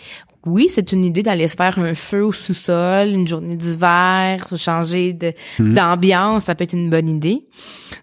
Oui, 0.46 0.66
c'est 0.68 0.92
une 0.92 1.04
idée 1.04 1.22
d'aller 1.22 1.48
se 1.48 1.56
faire 1.56 1.78
un 1.78 1.94
feu 1.94 2.24
au 2.24 2.32
sous-sol, 2.32 3.08
une 3.08 3.26
journée 3.26 3.56
d'hiver, 3.56 4.46
changer 4.56 5.12
de- 5.12 5.32
d'ambiance, 5.58 6.44
ça 6.44 6.54
peut 6.54 6.64
être 6.64 6.74
une 6.74 6.90
bonne 6.90 7.08
idée. 7.08 7.44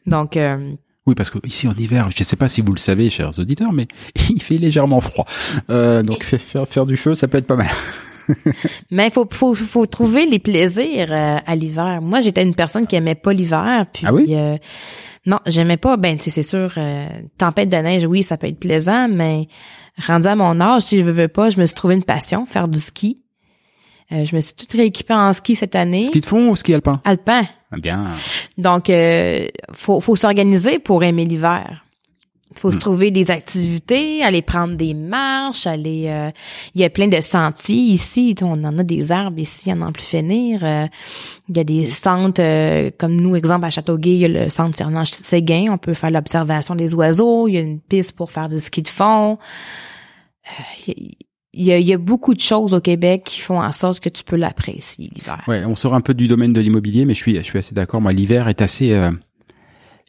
Donc, 0.05 0.37
euh, 0.37 0.73
oui, 1.07 1.15
parce 1.15 1.29
que 1.29 1.39
ici 1.45 1.67
en 1.67 1.73
hiver, 1.75 2.09
je 2.15 2.21
ne 2.21 2.25
sais 2.25 2.35
pas 2.35 2.47
si 2.47 2.61
vous 2.61 2.73
le 2.73 2.79
savez, 2.79 3.09
chers 3.09 3.37
auditeurs, 3.39 3.73
mais 3.73 3.87
il 4.29 4.41
fait 4.41 4.57
légèrement 4.57 5.01
froid. 5.01 5.25
Euh, 5.69 6.03
donc 6.03 6.23
faire, 6.23 6.39
faire, 6.41 6.67
faire 6.67 6.85
du 6.85 6.97
feu, 6.97 7.15
ça 7.15 7.27
peut 7.27 7.37
être 7.37 7.47
pas 7.47 7.55
mal. 7.55 7.69
Mais 8.91 9.07
il 9.07 9.11
faut, 9.11 9.27
faut, 9.29 9.53
faut 9.55 9.85
trouver 9.87 10.25
les 10.25 10.39
plaisirs 10.39 11.11
euh, 11.11 11.37
à 11.45 11.55
l'hiver. 11.55 11.99
Moi, 12.01 12.21
j'étais 12.21 12.43
une 12.43 12.55
personne 12.55 12.85
qui 12.87 12.95
aimait 12.95 13.15
pas 13.15 13.33
l'hiver. 13.33 13.85
Puis, 13.91 14.03
Ah 14.07 14.13
oui? 14.13 14.27
euh, 14.29 14.57
non, 15.25 15.39
j'aimais 15.45 15.77
pas. 15.77 15.97
Ben, 15.97 16.17
tu 16.17 16.25
sais, 16.25 16.29
c'est 16.29 16.43
sûr, 16.43 16.73
euh, 16.77 17.07
tempête 17.37 17.69
de 17.69 17.77
neige, 17.77 18.05
oui, 18.05 18.23
ça 18.23 18.37
peut 18.37 18.47
être 18.47 18.59
plaisant, 18.59 19.07
mais 19.07 19.47
rendu 20.05 20.27
à 20.27 20.35
mon 20.35 20.59
âge, 20.59 20.83
si 20.83 20.97
je 20.97 21.03
veux, 21.03 21.11
veux 21.11 21.27
pas, 21.27 21.49
je 21.49 21.59
me 21.59 21.65
suis 21.65 21.75
trouvé 21.75 21.93
une 21.95 22.03
passion, 22.03 22.45
faire 22.45 22.67
du 22.67 22.79
ski. 22.79 23.23
Euh, 24.11 24.25
je 24.25 24.35
me 24.35 24.41
suis 24.41 24.53
toute 24.53 24.71
rééquipée 24.73 25.13
en 25.13 25.31
ski 25.31 25.55
cette 25.55 25.75
année. 25.75 26.03
Ski 26.03 26.21
de 26.21 26.25
fond 26.25 26.49
ou 26.49 26.55
ski 26.55 26.73
alpin? 26.73 26.99
Alpin. 27.05 27.43
Ah, 27.71 27.77
Bien. 27.77 28.07
Donc, 28.57 28.89
euh, 28.89 29.47
faut, 29.73 30.01
faut 30.01 30.15
s'organiser 30.15 30.79
pour 30.79 31.03
aimer 31.03 31.23
l'hiver. 31.25 31.85
Faut 32.55 32.71
se 32.71 32.77
trouver 32.77 33.11
des 33.11 33.31
activités, 33.31 34.23
aller 34.23 34.41
prendre 34.41 34.75
des 34.75 34.93
marches, 34.93 35.65
aller. 35.67 36.07
euh, 36.07 36.29
il 36.75 36.81
y 36.81 36.83
a 36.83 36.89
plein 36.89 37.07
de 37.07 37.19
sentiers 37.21 37.75
ici. 37.75 38.35
On 38.41 38.63
en 38.63 38.77
a 38.77 38.83
des 38.83 39.11
arbres 39.11 39.39
ici, 39.39 39.71
à 39.71 39.75
n'en 39.75 39.91
plus 39.91 40.03
finir. 40.03 40.59
Euh, 40.63 40.85
il 41.49 41.57
y 41.57 41.59
a 41.59 41.63
des 41.63 41.87
centres 41.87 42.41
euh, 42.41 42.91
comme 42.97 43.15
nous, 43.15 43.35
exemple 43.35 43.65
à 43.65 43.69
Châteauguay, 43.69 44.11
il 44.11 44.19
y 44.19 44.25
a 44.25 44.27
le 44.27 44.49
centre 44.49 44.77
Fernand 44.77 45.05
Séguin. 45.05 45.67
On 45.71 45.77
peut 45.77 45.93
faire 45.93 46.11
l'observation 46.11 46.75
des 46.75 46.93
oiseaux. 46.93 47.47
Il 47.47 47.53
y 47.53 47.57
a 47.57 47.61
une 47.61 47.79
piste 47.79 48.15
pour 48.15 48.31
faire 48.31 48.49
du 48.49 48.59
ski 48.59 48.81
de 48.81 48.89
fond. 48.89 49.37
Euh, 50.47 50.93
il 51.53 51.63
y 51.65 51.71
a, 51.71 51.79
il 51.79 51.87
y 51.87 51.93
a 51.93 51.97
beaucoup 51.97 52.33
de 52.33 52.39
choses 52.39 52.73
au 52.73 52.81
Québec 52.81 53.23
qui 53.25 53.41
font 53.41 53.61
en 53.61 53.71
sorte 53.71 53.99
que 53.99 54.09
tu 54.09 54.23
peux 54.23 54.37
l'apprécier 54.37 55.09
l'hiver. 55.13 55.41
Ouais, 55.47 55.63
on 55.65 55.75
sort 55.75 55.93
un 55.93 56.01
peu 56.01 56.13
du 56.13 56.27
domaine 56.27 56.53
de 56.53 56.61
l'immobilier, 56.61 57.05
mais 57.05 57.13
je 57.13 57.21
suis, 57.21 57.35
je 57.37 57.43
suis 57.43 57.59
assez 57.59 57.75
d'accord. 57.75 58.01
Moi, 58.01 58.13
l'hiver 58.13 58.47
est 58.47 58.61
assez 58.61 58.97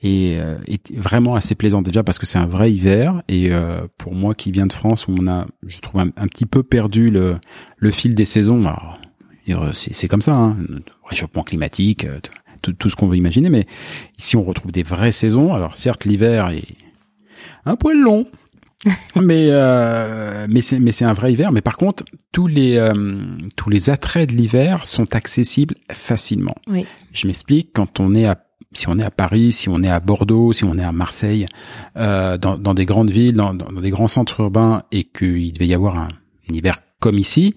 euh, 0.05 0.09
est, 0.09 0.41
euh, 0.41 0.57
est 0.67 0.97
vraiment 0.97 1.35
assez 1.35 1.55
plaisant 1.55 1.83
déjà 1.83 2.03
parce 2.03 2.19
que 2.19 2.27
c'est 2.27 2.39
un 2.39 2.47
vrai 2.47 2.73
hiver 2.73 3.23
et 3.29 3.53
euh, 3.53 3.83
pour 3.99 4.15
moi 4.15 4.35
qui 4.35 4.51
viens 4.51 4.67
de 4.67 4.73
France 4.73 5.07
où 5.09 5.15
on 5.19 5.27
a, 5.29 5.47
je 5.67 5.79
trouve 5.81 6.01
un, 6.01 6.09
un 6.17 6.27
petit 6.27 6.47
peu 6.47 6.63
perdu 6.63 7.11
le 7.11 7.37
le 7.79 7.91
fil 7.91 8.15
des 8.15 8.25
saisons. 8.25 8.61
Alors, 8.67 8.99
dire, 9.47 9.71
c'est 9.75 9.95
c'est 9.95 10.09
comme 10.09 10.23
ça, 10.23 10.35
hein, 10.35 10.57
réchauffement 11.05 11.43
climatique, 11.43 12.05
euh, 12.05 12.19
tout, 12.63 12.73
tout 12.73 12.89
ce 12.91 12.97
qu'on 12.97 13.09
veut 13.09 13.17
imaginer, 13.17 13.51
mais 13.51 13.67
ici 14.19 14.37
on 14.37 14.43
retrouve 14.43 14.73
des 14.73 14.83
vraies 14.83 15.13
saisons. 15.13 15.55
Alors 15.55 15.77
certes, 15.77 16.05
l'hiver 16.05 16.51
est 16.51 16.65
un 17.65 17.77
poil 17.77 17.99
long. 18.01 18.27
mais 19.15 19.47
euh, 19.51 20.49
mais 20.51 20.61
c'est 20.61 20.81
mais 20.81 20.91
c'est 20.91 21.05
un 21.05 21.13
vrai 21.13 21.33
hiver 21.33 21.53
mais 21.53 21.61
par 21.61 21.77
contre 21.77 22.05
tous 22.33 22.49
les 22.49 22.79
euh, 22.79 22.95
tous 23.57 23.71
les 23.71 23.91
attraits 23.91 24.29
de 24.29 24.35
l'hiver 24.35 24.87
sont 24.87 25.15
accessibles 25.15 25.77
facilement 25.93 26.57
Oui. 26.67 26.85
je 27.13 27.29
m'explique 27.29 27.71
quand 27.73 28.01
on 28.01 28.13
est 28.17 28.27
à 28.27 28.35
si 28.73 28.89
on 28.89 28.99
est 28.99 29.05
à 29.05 29.11
Paris, 29.11 29.53
si 29.53 29.69
on 29.69 29.83
est 29.83 29.89
à 29.91 30.01
Bordeaux, 30.01 30.53
si 30.53 30.65
on 30.65 30.77
est 30.79 30.85
à 30.85 30.93
Marseille, 30.93 31.47
euh, 31.97 32.39
dans, 32.39 32.57
dans 32.59 32.75
des 32.75 32.85
grandes 32.87 33.11
villes, 33.11 33.35
dans, 33.35 33.55
dans 33.55 33.71
des 33.81 33.91
grands 33.91 34.09
centres 34.09 34.41
urbains, 34.41 34.83
et 34.93 35.05
qu'il 35.05 35.53
devait 35.53 35.67
y 35.67 35.75
avoir 35.75 35.97
un, 35.99 36.09
un 36.51 36.55
hiver 36.55 36.79
comme 37.01 37.19
ici, 37.19 37.55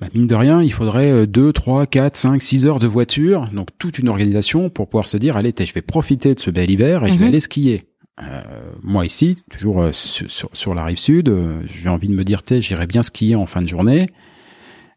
bah 0.00 0.06
mine 0.14 0.26
de 0.28 0.34
rien, 0.34 0.62
il 0.62 0.72
faudrait 0.72 1.26
2, 1.26 1.52
3, 1.52 1.86
4, 1.86 2.14
5, 2.16 2.40
6 2.42 2.66
heures 2.66 2.78
de 2.78 2.86
voiture, 2.86 3.48
donc 3.52 3.68
toute 3.78 3.98
une 3.98 4.08
organisation 4.08 4.70
pour 4.70 4.88
pouvoir 4.88 5.08
se 5.08 5.16
dire, 5.16 5.36
allez, 5.36 5.52
je 5.58 5.72
vais 5.72 5.82
profiter 5.82 6.34
de 6.34 6.40
ce 6.40 6.50
bel 6.50 6.70
hiver 6.70 7.04
et 7.04 7.08
je 7.08 7.14
vais 7.14 7.18
Mhm. 7.24 7.28
aller 7.28 7.40
skier. 7.40 7.84
Euh, 8.22 8.42
moi 8.82 9.06
ici, 9.06 9.38
toujours 9.50 9.80
euh, 9.80 9.92
sur, 9.92 10.30
sur, 10.30 10.50
sur 10.52 10.74
la 10.74 10.84
rive 10.84 10.98
sud, 10.98 11.28
euh, 11.28 11.60
j'ai 11.64 11.88
envie 11.88 12.08
de 12.08 12.14
me 12.14 12.24
dire, 12.24 12.42
t'es, 12.42 12.60
j'irai 12.62 12.86
bien 12.86 13.02
skier 13.02 13.34
en 13.34 13.46
fin 13.46 13.62
de 13.62 13.68
journée. 13.68 14.08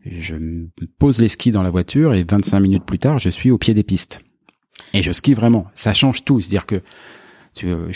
Je 0.05 0.35
pose 0.99 1.19
les 1.19 1.27
skis 1.29 1.51
dans 1.51 1.61
la 1.63 1.69
voiture 1.69 2.13
et 2.15 2.23
25 2.23 2.59
minutes 2.59 2.83
plus 2.85 2.97
tard, 2.99 3.19
je 3.19 3.29
suis 3.29 3.51
au 3.51 3.57
pied 3.59 3.73
des 3.75 3.83
pistes. 3.83 4.21
Et 4.93 5.01
je 5.01 5.11
skie 5.11 5.33
vraiment. 5.33 5.65
Ça 5.75 5.93
change 5.93 6.23
tout. 6.23 6.41
C'est-à-dire 6.41 6.65
que 6.65 6.81
euh, 7.65 7.91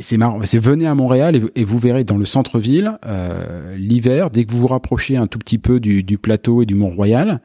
c'est 0.00 0.16
marrant. 0.16 0.38
Venez 0.40 0.86
à 0.88 0.94
Montréal 0.96 1.40
et, 1.54 1.64
vous- 1.64 1.78
verrez 1.78 2.02
dans 2.02 2.16
le 2.16 2.24
centre-ville 2.24 2.98
euh, 3.06 3.76
l'hiver, 3.76 4.30
dès 4.30 4.44
que 4.44 4.50
vous 4.50 4.58
vous 4.58 4.66
rapprochez 4.66 5.16
un 5.16 5.26
tout 5.26 5.38
petit 5.38 5.58
peu 5.58 5.78
du, 5.78 6.02
du 6.02 6.18
plateau 6.18 6.62
et 6.62 6.66
du 6.66 6.74
Mont-Royal, 6.74 7.40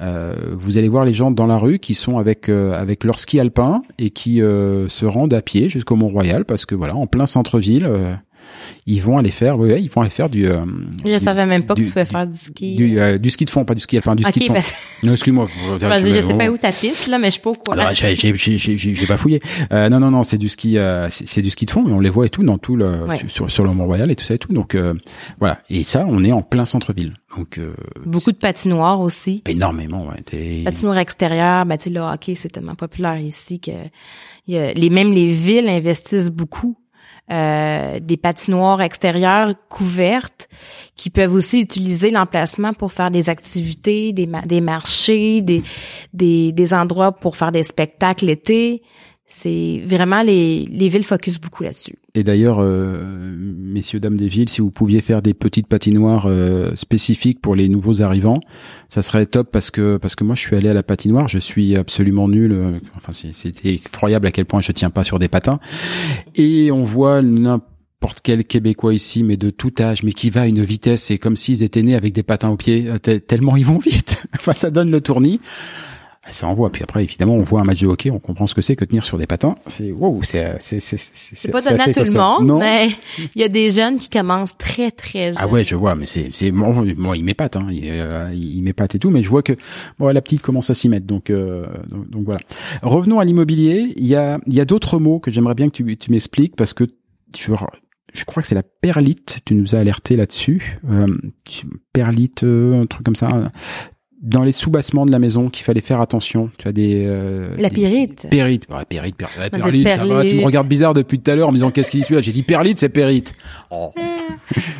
euh, 0.00 0.34
vous 0.54 0.78
allez 0.78 0.88
voir 0.88 1.04
les 1.04 1.12
gens 1.12 1.30
dans 1.30 1.46
la 1.46 1.58
rue 1.58 1.78
qui 1.78 1.92
sont 1.92 2.16
avec 2.18 2.48
euh, 2.48 2.72
avec 2.80 3.04
leur 3.04 3.18
ski 3.18 3.38
alpin 3.38 3.82
et 3.98 4.08
qui 4.10 4.40
euh, 4.40 4.88
se 4.88 5.04
rendent 5.04 5.34
à 5.34 5.42
pied 5.42 5.68
jusqu'au 5.68 5.94
Mont-Royal 5.96 6.46
parce 6.46 6.64
que 6.64 6.74
voilà, 6.74 6.96
en 6.96 7.06
plein 7.06 7.26
centre-ville, 7.26 7.84
euh, 7.84 8.14
ils 8.86 9.00
vont 9.00 9.18
aller 9.18 9.30
faire, 9.30 9.58
ouais, 9.58 9.82
ils 9.82 9.88
vont 9.90 10.00
aller 10.02 10.10
faire 10.10 10.28
du. 10.28 10.46
euh, 10.46 10.64
Je 11.04 11.16
du- 11.16 11.18
savais 11.18 11.46
même 11.46 11.64
pas 11.64 11.74
que 11.74 11.80
du- 11.80 11.86
tu 11.86 11.92
pouvais 11.92 12.04
faire 12.04 12.26
du 12.26 12.38
ski. 12.38 12.74
du, 12.76 12.98
euh, 12.98 13.18
du 13.18 13.30
ski 13.30 13.44
de 13.44 13.50
fond, 13.50 13.64
pas 13.64 13.74
du 13.74 13.80
ski 13.82 13.96
alpin, 13.96 14.14
du 14.14 14.24
ski 14.24 14.40
de 14.40 14.44
fond. 14.46 14.54
parce 14.54 14.74
Non, 15.02 15.12
excuse-moi. 15.12 15.46
parce 15.80 16.02
que 16.02 16.12
je 16.12 16.20
sais 16.20 16.34
pas 16.34 16.48
où 16.50 16.56
ta 16.58 16.72
piste 16.72 17.06
là, 17.08 17.18
mais 17.18 17.28
je 17.28 17.32
suis 17.32 17.40
pas 17.42 17.50
au 17.50 17.54
courant. 17.54 17.76
J'ai, 17.94 18.14
j'ai, 18.16 18.34
j'ai, 18.34 18.76
j'ai, 18.76 19.06
pas 19.06 19.16
fouillé. 19.16 19.40
Euh, 19.72 19.88
non, 19.88 20.00
non, 20.00 20.10
non, 20.10 20.22
c'est 20.22 20.38
du 20.38 20.48
ski, 20.48 20.78
euh, 20.78 21.08
c'est, 21.10 21.26
c'est 21.28 21.42
du 21.42 21.50
ski 21.50 21.66
de 21.66 21.70
fond, 21.70 21.82
mais 21.86 21.92
on 21.92 22.00
les 22.00 22.10
voit 22.10 22.26
et 22.26 22.28
tout 22.30 22.42
dans 22.42 22.58
tout 22.58 22.76
le 22.76 23.04
Ouais. 23.04 23.18
sur, 23.28 23.50
sur, 23.50 23.64
le 23.64 23.72
Mont 23.72 23.86
Royal 23.86 24.10
et 24.10 24.16
tout 24.16 24.24
ça 24.24 24.34
et 24.34 24.38
tout. 24.38 24.52
Donc 24.52 24.74
euh, 24.74 24.94
voilà. 25.40 25.58
Et 25.70 25.82
ça, 25.84 26.04
on 26.08 26.22
est 26.24 26.32
en 26.32 26.42
plein 26.42 26.64
centre-ville. 26.64 27.14
Donc 27.36 27.58
euh, 27.58 27.72
Beaucoup 28.04 28.32
de 28.32 28.36
patinoires 28.36 29.00
aussi. 29.00 29.42
énormément. 29.48 30.06
Ouais, 30.08 30.20
t'es- 30.24 30.62
Patinoires 30.64 30.98
extérieures, 30.98 31.64
ben 31.66 31.76
tu 31.78 31.84
sais, 31.84 31.90
le 31.90 32.00
hockey, 32.00 32.34
c'est 32.34 32.48
tellement 32.50 32.74
populaire 32.74 33.18
ici 33.18 33.60
que 33.60 33.70
y 34.48 34.56
a, 34.56 34.72
les 34.72 34.90
même 34.90 35.12
les 35.12 35.28
villes 35.28 35.68
investissent 35.68 36.30
beaucoup. 36.30 36.76
Euh, 37.30 38.00
des 38.00 38.16
patinoires 38.16 38.82
extérieures 38.82 39.54
couvertes 39.70 40.48
qui 40.96 41.08
peuvent 41.08 41.32
aussi 41.32 41.60
utiliser 41.60 42.10
l'emplacement 42.10 42.74
pour 42.74 42.92
faire 42.92 43.10
des 43.12 43.30
activités, 43.30 44.12
des, 44.12 44.26
ma- 44.26 44.42
des 44.42 44.60
marchés, 44.60 45.40
des, 45.40 45.62
des, 46.12 46.52
des 46.52 46.74
endroits 46.74 47.12
pour 47.12 47.36
faire 47.36 47.52
des 47.52 47.62
spectacles 47.62 48.26
l'été. 48.26 48.82
C'est 49.24 49.80
vraiment 49.86 50.22
les, 50.22 50.66
les 50.66 50.88
villes 50.88 51.04
focus 51.04 51.40
beaucoup 51.40 51.62
là-dessus. 51.62 51.96
Et 52.14 52.24
d'ailleurs, 52.24 52.58
euh, 52.60 53.02
messieurs 53.38 53.98
dames 53.98 54.18
des 54.18 54.28
villes, 54.28 54.50
si 54.50 54.60
vous 54.60 54.70
pouviez 54.70 55.00
faire 55.00 55.22
des 55.22 55.32
petites 55.32 55.66
patinoires 55.66 56.26
euh, 56.26 56.76
spécifiques 56.76 57.40
pour 57.40 57.54
les 57.54 57.70
nouveaux 57.70 58.02
arrivants, 58.02 58.40
ça 58.90 59.00
serait 59.00 59.24
top 59.24 59.50
parce 59.50 59.70
que 59.70 59.96
parce 59.96 60.14
que 60.14 60.22
moi 60.22 60.34
je 60.34 60.42
suis 60.42 60.54
allé 60.54 60.68
à 60.68 60.74
la 60.74 60.82
patinoire, 60.82 61.28
je 61.28 61.38
suis 61.38 61.74
absolument 61.74 62.28
nul. 62.28 62.52
euh, 62.52 62.72
Enfin, 62.96 63.12
c'était 63.12 63.72
effroyable 63.74 64.26
à 64.26 64.30
quel 64.30 64.44
point 64.44 64.60
je 64.60 64.72
tiens 64.72 64.90
pas 64.90 65.04
sur 65.04 65.18
des 65.18 65.28
patins. 65.28 65.58
Et 66.34 66.70
on 66.70 66.84
voit 66.84 67.22
n'importe 67.22 68.18
quel 68.22 68.44
Québécois 68.44 68.92
ici, 68.92 69.22
mais 69.24 69.38
de 69.38 69.48
tout 69.48 69.72
âge, 69.80 70.02
mais 70.02 70.12
qui 70.12 70.28
va 70.28 70.42
à 70.42 70.46
une 70.46 70.62
vitesse, 70.62 71.04
c'est 71.04 71.16
comme 71.16 71.36
s'ils 71.36 71.62
étaient 71.62 71.82
nés 71.82 71.94
avec 71.94 72.12
des 72.12 72.22
patins 72.22 72.50
aux 72.50 72.58
pieds, 72.58 72.88
euh, 72.90 72.98
te- 72.98 73.16
tellement 73.16 73.56
ils 73.56 73.64
vont 73.64 73.78
vite. 73.78 74.26
enfin, 74.34 74.52
ça 74.52 74.70
donne 74.70 74.90
le 74.90 75.00
tournis. 75.00 75.40
Ça 76.30 76.46
envoie. 76.46 76.70
Puis 76.70 76.84
après, 76.84 77.02
évidemment, 77.02 77.34
on 77.34 77.42
voit 77.42 77.60
un 77.60 77.64
match 77.64 77.80
de 77.80 77.88
hockey, 77.88 78.10
on 78.10 78.20
comprend 78.20 78.46
ce 78.46 78.54
que 78.54 78.62
c'est 78.62 78.76
que 78.76 78.84
tenir 78.84 79.04
sur 79.04 79.18
des 79.18 79.26
patins. 79.26 79.56
C'est 79.66 79.90
wow, 79.90 80.22
c'est 80.22 80.56
c'est 80.60 80.78
c'est 80.78 80.96
c'est 80.96 81.34
C'est 81.36 81.50
pas 81.50 81.60
donné 81.60 81.80
à 81.80 81.92
tout 81.92 82.04
le 82.04 82.12
monde, 82.12 82.58
mais 82.60 82.90
il 83.34 83.40
y 83.40 83.44
a 83.44 83.48
des 83.48 83.72
jeunes 83.72 83.98
qui 83.98 84.08
commencent 84.08 84.56
très, 84.56 84.92
très 84.92 85.32
jeunes. 85.32 85.42
Ah 85.42 85.48
ouais, 85.48 85.64
je 85.64 85.74
vois, 85.74 85.96
mais 85.96 86.06
c'est 86.06 86.28
c'est 86.32 86.52
moi, 86.52 86.84
moi 86.96 87.16
il 87.16 87.24
m'épate, 87.24 87.56
hein, 87.56 87.66
il, 87.70 87.82
euh, 87.84 88.30
il 88.32 88.62
m'épate 88.62 88.94
et 88.94 88.98
tout, 89.00 89.10
mais 89.10 89.22
je 89.22 89.28
vois 89.28 89.42
que 89.42 89.54
bon, 89.98 90.08
la 90.08 90.22
petite 90.22 90.42
commence 90.42 90.70
à 90.70 90.74
s'y 90.74 90.88
mettre, 90.88 91.06
donc, 91.06 91.28
euh, 91.28 91.66
donc 91.88 92.08
donc 92.08 92.24
voilà. 92.24 92.40
Revenons 92.82 93.18
à 93.18 93.24
l'immobilier. 93.24 93.92
Il 93.96 94.06
y 94.06 94.14
a 94.14 94.38
il 94.46 94.54
y 94.54 94.60
a 94.60 94.64
d'autres 94.64 95.00
mots 95.00 95.18
que 95.18 95.32
j'aimerais 95.32 95.54
bien 95.54 95.68
que 95.68 95.74
tu 95.74 95.96
tu 95.96 96.12
m'expliques 96.12 96.54
parce 96.54 96.72
que 96.72 96.84
je 97.36 97.52
je 98.12 98.24
crois 98.24 98.42
que 98.42 98.48
c'est 98.48 98.54
la 98.54 98.62
perlite. 98.62 99.38
Tu 99.44 99.54
nous 99.54 99.74
as 99.74 99.78
alerté 99.78 100.16
là-dessus. 100.16 100.78
Euh, 100.90 101.06
perlite, 101.92 102.44
euh, 102.44 102.82
un 102.82 102.86
truc 102.86 103.04
comme 103.04 103.16
ça. 103.16 103.50
Dans 104.22 104.44
les 104.44 104.52
soubassements 104.52 105.04
de 105.04 105.10
la 105.10 105.18
maison, 105.18 105.48
qu'il 105.48 105.64
fallait 105.64 105.80
faire 105.80 106.00
attention. 106.00 106.48
Tu 106.56 106.68
as 106.68 106.72
des 106.72 107.04
euh, 107.06 107.56
La 107.58 107.68
des- 107.68 107.74
pyrite. 107.74 108.28
Périte, 108.30 108.68
ouais, 108.70 108.84
périte, 108.88 109.16
périte, 109.16 109.36
ouais, 109.38 109.50
perlite, 109.50 109.90
ça 109.90 110.06
va, 110.06 110.24
tu 110.24 110.36
me 110.36 110.44
regardes 110.44 110.68
bizarre 110.68 110.94
depuis 110.94 111.18
tout 111.18 111.28
à 111.30 111.34
l'heure 111.34 111.48
en 111.48 111.50
me 111.50 111.56
disant 111.56 111.72
qu'est-ce 111.72 111.90
qu'il 111.90 112.00
dit 112.00 112.04
celui-là. 112.06 112.22
J'ai 112.22 112.30
dit 112.32 112.44
perlite, 112.44 112.78
c'est 112.78 112.88
périte. 112.88 113.34
Oh. 113.70 113.90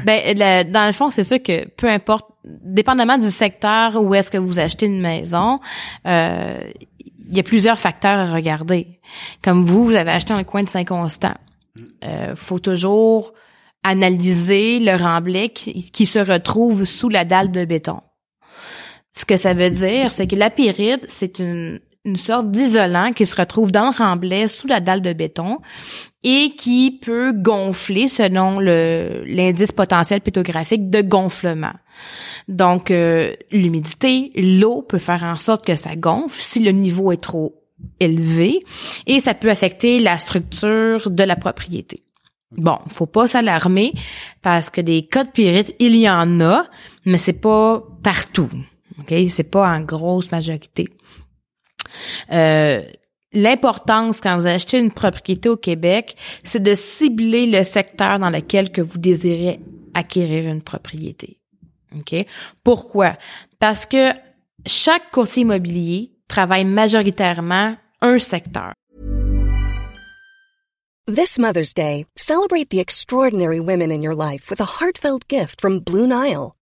Ben, 0.05 0.37
la- 0.37 0.65
dans 0.65 0.87
le 0.87 0.93
fond, 0.93 1.11
c'est 1.11 1.23
sûr 1.25 1.43
que 1.43 1.67
peu 1.69 1.89
importe, 1.89 2.27
dépendamment 2.45 3.19
du 3.19 3.31
secteur 3.31 4.03
où 4.03 4.15
est-ce 4.15 4.31
que 4.31 4.39
vous 4.39 4.59
achetez 4.59 4.87
une 4.87 5.01
maison, 5.01 5.61
euh, 6.07 6.59
il 7.31 7.37
y 7.37 7.41
a 7.41 7.43
plusieurs 7.43 7.79
facteurs 7.79 8.19
à 8.19 8.33
regarder. 8.35 8.99
Comme 9.43 9.65
vous, 9.65 9.85
vous 9.87 9.95
avez 9.95 10.11
acheté 10.11 10.35
un 10.35 10.45
coin 10.45 10.63
de 10.63 10.69
Saint-Constant. 10.69 11.35
Euh, 12.05 12.35
faut 12.37 12.59
toujours 12.59 13.33
analyser 13.85 14.79
le 14.81 14.95
remblai 14.97 15.49
qui, 15.51 15.91
qui 15.91 16.07
se 16.07 16.19
retrouve 16.19 16.85
sous 16.85 17.09
la 17.09 17.25
dalle 17.25 17.51
de 17.51 17.65
béton. 17.65 18.01
Ce 19.13 19.25
que 19.25 19.37
ça 19.37 19.55
veut 19.55 19.71
dire, 19.71 20.13
c'est 20.13 20.27
que 20.27 20.37
la 20.37 20.51
pyrite, 20.51 21.05
c'est 21.09 21.39
une, 21.39 21.81
une 22.05 22.17
sorte 22.17 22.51
d'isolant 22.51 23.13
qui 23.13 23.27
se 23.27 23.37
retrouve 23.37 23.71
dans 23.71 23.85
le 23.85 23.97
remblai 23.97 24.49
sous 24.49 24.67
la 24.67 24.81
dalle 24.81 25.03
de 25.03 25.13
béton 25.13 25.59
et 26.25 26.55
qui 26.57 26.99
peut 27.01 27.33
gonfler 27.33 28.09
selon 28.09 28.59
le 28.59 29.23
l'indice 29.27 29.73
potentiel 29.73 30.21
pétographique 30.21 30.91
de 30.91 31.01
gonflement. 31.01 31.75
Donc 32.49 32.91
euh, 32.91 33.35
l'humidité, 33.53 34.33
l'eau 34.35 34.83
peut 34.83 34.99
faire 34.99 35.23
en 35.23 35.37
sorte 35.37 35.65
que 35.65 35.77
ça 35.77 35.95
gonfle 35.95 36.41
si 36.41 36.61
le 36.61 36.73
niveau 36.73 37.13
est 37.13 37.23
trop 37.23 37.55
élevé 38.01 38.65
et 39.07 39.21
ça 39.21 39.35
peut 39.35 39.51
affecter 39.51 40.01
la 40.01 40.19
structure 40.19 41.09
de 41.09 41.23
la 41.23 41.37
propriété. 41.37 42.03
Bon, 42.51 42.79
faut 42.91 43.07
pas 43.07 43.29
s'alarmer 43.29 43.93
parce 44.43 44.71
que 44.71 44.81
des 44.81 45.07
cas 45.07 45.25
de 45.25 45.31
pyrite, 45.31 45.75
il 45.79 45.97
y 45.97 46.11
en 46.11 46.41
a, 46.41 46.67
mais 47.07 47.17
c'est 47.17 47.41
pas 47.41 47.83
partout. 48.03 48.51
OK, 48.99 49.15
c'est 49.29 49.51
pas 49.51 49.69
en 49.69 49.81
grosse 49.81 50.31
majorité. 50.31 50.89
Euh, 52.31 52.83
L'importance 53.35 54.21
quand 54.21 54.37
vous 54.37 54.47
achetez 54.47 54.79
une 54.79 54.91
propriété 54.91 55.49
au 55.49 55.57
Québec, 55.57 56.17
c'est 56.45 56.63
de 56.63 56.75
cibler 56.75 57.47
le 57.47 57.63
secteur 57.63 58.19
dans 58.19 58.29
lequel 58.29 58.71
que 58.71 58.83
vous 58.83 58.99
désirez 58.99 59.59
acquérir 59.95 60.51
une 60.51 60.63
propriété. 60.63 61.39
OK? 61.97 62.27
Pourquoi? 62.63 63.17
Parce 63.59 63.87
que 63.87 64.11
chaque 64.67 65.11
courtier 65.13 65.43
immobilier 65.43 66.13
travaille 66.29 66.65
majoritairement 66.65 67.77
un 68.03 68.19
secteur. 68.19 68.73
This 71.07 71.39
Mother's 71.39 71.75
Day, 71.75 72.07
celebrate 72.17 72.71
the 72.71 72.79
extraordinary 72.79 73.59
women 73.59 73.91
in 73.91 74.03
your 74.03 74.15
life 74.15 74.51
with 74.51 74.61
a 74.61 74.79
heartfelt 74.81 75.27
gift 75.29 75.61
from 75.61 75.81
Blue 75.81 76.07
Nile. 76.07 76.53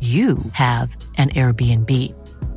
you 0.00 0.38
have 0.52 0.94
an 1.16 1.30
Airbnb. 1.30 1.90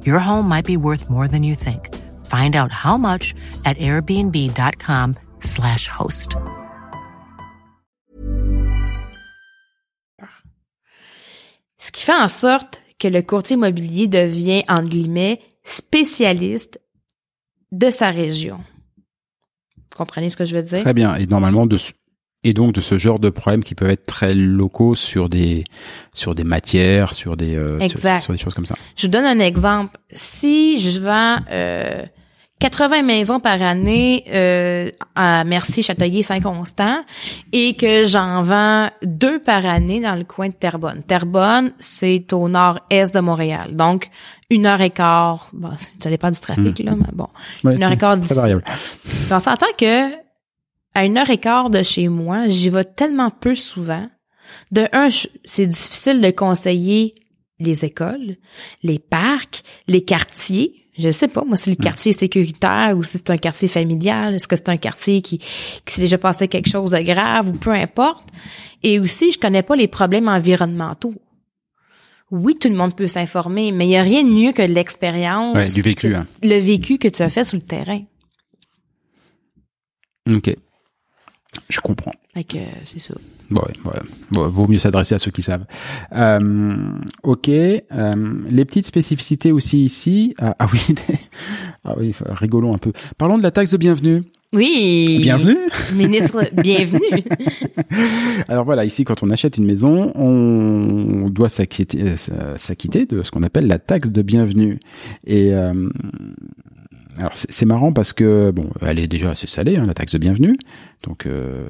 Your 0.06 0.20
home 0.20 0.50
might 0.50 0.66
be 0.66 0.76
worth 0.76 1.10
more 1.10 1.30
than 1.30 1.44
you 1.44 1.56
think. 1.56 1.96
Find 2.26 2.58
out 2.58 2.74
how 2.74 2.98
much 2.98 3.34
at 3.64 3.78
airbnb.com/slash 3.78 5.88
host. 5.88 6.36
Ce 11.78 11.92
qui 11.92 12.04
fait 12.04 12.14
en 12.14 12.28
sorte 12.28 12.82
que 13.00 13.08
le 13.08 13.22
courtier 13.22 13.56
immobilier 13.56 14.08
devient, 14.08 14.64
entre 14.68 14.90
guillemets, 14.90 15.40
spécialiste 15.64 16.80
de 17.72 17.92
sa 17.92 18.10
région. 18.10 18.60
Vous 19.76 19.98
comprenez 19.98 20.30
ce 20.30 20.38
que 20.38 20.46
je 20.46 20.56
veux 20.56 20.64
dire? 20.64 20.82
Très 20.82 20.94
bien. 20.94 21.16
Et 21.16 21.28
normalement, 21.28 21.68
de, 21.68 21.78
et 22.44 22.54
donc 22.54 22.74
de 22.74 22.82
ce 22.82 22.98
genre 22.98 23.20
de 23.20 23.30
problèmes 23.30 23.64
qui 23.64 23.76
peuvent 23.76 23.90
être 23.90 24.06
très 24.06 24.34
locaux 24.34 24.96
sur 24.96 25.30
des 25.30 25.64
sur 26.14 26.36
des 26.36 26.44
matières, 26.44 27.14
sur 27.14 27.36
des 27.36 27.56
euh, 27.56 27.78
sur, 27.80 27.84
Exact. 27.84 28.22
sur 28.22 28.34
des 28.34 28.40
choses 28.40 28.54
comme 28.54 28.66
ça. 28.66 28.76
Je 28.96 29.08
vous 29.08 29.12
donne 29.12 29.26
un 29.26 29.40
exemple. 29.40 29.98
Si 30.14 30.80
je 30.80 31.00
vends 31.00 31.38
euh, 31.52 32.04
80 32.60 33.04
maisons 33.04 33.40
par 33.40 33.62
année 33.62 34.24
euh, 34.34 34.90
à 35.16 35.44
Mercier, 35.44 35.84
Châteauguay, 35.84 36.24
Saint-Constant 36.24 37.04
et 37.52 37.76
que 37.76 38.04
j'en 38.04 38.42
vends 38.42 38.90
deux 39.04 39.40
par 39.40 39.66
année 39.66 40.00
dans 40.00 40.16
le 40.16 40.24
coin 40.24 40.48
de 40.48 40.54
Terrebonne. 40.54 41.04
Terrebonne, 41.04 41.72
c'est 41.78 42.34
au 42.34 42.50
nord-est 42.50 43.14
de 43.14 43.20
Montréal. 43.20 43.76
Donc, 43.76 44.10
une 44.50 44.66
heure 44.66 44.82
et 44.82 44.90
quart. 44.90 45.50
Bon, 45.54 45.72
ça 46.00 46.10
dépend 46.10 46.32
du 46.32 46.40
trafic, 46.40 46.80
là, 46.80 46.94
mais 46.96 47.12
bon. 47.14 47.28
Ouais, 47.64 47.76
une 47.76 47.84
heure 47.84 47.92
et 47.92 47.98
quart 47.98 48.18
c'est 48.24 48.34
d'ici. 48.34 48.54
on 49.32 49.40
s'entend 49.40 49.68
que 49.78 50.27
à 50.94 51.06
une 51.06 51.18
heure 51.18 51.30
et 51.30 51.38
quart 51.38 51.70
de 51.70 51.84
chez 51.84 52.08
moi, 52.08 52.48
j'y 52.48 52.70
vais 52.70 52.84
tellement 52.84 53.30
peu 53.30 53.56
souvent. 53.56 54.08
De 54.72 54.88
un, 54.94 55.10
c'est 55.46 55.68
difficile 55.68 56.22
de 56.22 56.32
conseiller 56.32 57.14
les 57.60 57.86
écoles, 57.86 58.38
les 58.84 59.00
parcs, 59.00 59.62
les 59.88 60.02
quartiers. 60.02 60.74
Je 60.98 61.12
sais 61.12 61.28
pas, 61.28 61.44
moi, 61.44 61.58
si 61.58 61.70
le 61.70 61.76
quartier 61.76 62.10
est 62.12 62.20
sécuritaire 62.20 62.96
ou 62.98 63.04
si 63.04 63.18
c'est 63.18 63.30
un 63.30 63.38
quartier 63.38 63.68
familial, 63.68 64.34
est-ce 64.34 64.48
que 64.48 64.56
c'est 64.56 64.70
un 64.70 64.78
quartier 64.78 65.22
qui, 65.22 65.38
qui 65.38 65.84
s'est 65.86 66.02
déjà 66.02 66.18
passé 66.18 66.48
quelque 66.48 66.70
chose 66.70 66.90
de 66.92 67.00
grave 67.02 67.50
ou 67.50 67.54
peu 67.54 67.72
importe. 67.72 68.28
Et 68.82 69.00
aussi, 69.00 69.32
je 69.32 69.38
connais 69.38 69.62
pas 69.64 69.76
les 69.76 69.88
problèmes 69.88 70.28
environnementaux. 70.28 71.14
Oui, 72.32 72.58
tout 72.58 72.68
le 72.70 72.76
monde 72.76 72.96
peut 72.96 73.08
s'informer, 73.08 73.72
mais 73.72 73.88
il 73.88 73.92
y 73.92 73.96
a 73.98 74.02
rien 74.02 74.24
de 74.24 74.30
mieux 74.30 74.52
que 74.54 74.62
l'expérience. 74.64 75.56
Ouais, 75.56 75.70
du 75.70 75.82
vécu, 75.82 76.10
que- 76.10 76.14
hein. 76.16 76.28
Le 76.42 76.58
vécu 76.60 76.98
que 76.98 77.08
tu 77.08 77.22
as 77.22 77.30
fait 77.30 77.46
sur 77.46 77.58
le 77.58 77.64
terrain. 77.64 78.02
Ok. 80.30 80.56
Je 81.70 81.80
comprends. 81.80 82.14
Que, 82.36 82.58
c'est 82.84 83.00
ça. 83.00 83.16
Bon, 83.50 83.62
ouais, 83.62 83.74
ouais. 83.92 84.00
Bon, 84.32 84.48
vaut 84.48 84.68
mieux 84.68 84.78
s'adresser 84.78 85.16
à 85.16 85.20
ceux 85.20 85.32
qui 85.32 85.42
savent. 85.42 85.66
Euh, 86.14 86.92
ok. 87.24 87.50
Euh, 87.50 88.34
les 88.50 88.66
petites 88.66 88.86
spécificités 88.86 89.52
aussi 89.52 89.84
ici. 89.84 90.36
Ah, 90.38 90.56
ah 90.60 90.68
oui, 90.72 90.96
ah 91.84 91.96
oui, 91.98 92.14
rigolons 92.30 92.76
un 92.76 92.78
peu. 92.78 92.92
Parlons 93.18 93.38
de 93.38 93.44
la 93.44 93.52
taxe 93.52 93.72
de 93.72 93.78
bienvenue. 93.78 94.24
Oui. 94.54 95.20
Bienvenue. 95.22 95.58
Ministre, 95.94 96.42
bienvenue. 96.62 97.24
Alors 98.48 98.64
voilà, 98.64 98.86
ici, 98.86 99.04
quand 99.04 99.22
on 99.22 99.30
achète 99.30 99.58
une 99.58 99.66
maison, 99.66 100.12
on 100.16 101.30
doit 101.30 101.50
s'acquitter, 101.50 102.02
euh, 102.02 102.56
s'acquitter 102.56 103.06
de 103.06 103.24
ce 103.24 103.32
qu'on 103.32 103.44
appelle 103.44 103.68
la 103.68 103.78
taxe 103.78 104.10
de 104.10 104.22
bienvenue. 104.22 104.80
Et 105.26 105.54
euh, 105.54 105.90
alors 107.20 107.32
c'est 107.34 107.66
marrant 107.66 107.92
parce 107.94 108.14
que 108.14 108.52
bon, 108.52 108.70
elle 108.82 109.00
est 109.00 109.08
déjà 109.08 109.32
assez 109.32 109.48
salée, 109.48 109.78
hein, 109.78 109.86
la 109.88 109.94
taxe 109.94 110.14
de 110.14 110.18
bienvenue. 110.18 110.56
Donc 111.04 111.26
euh, 111.26 111.66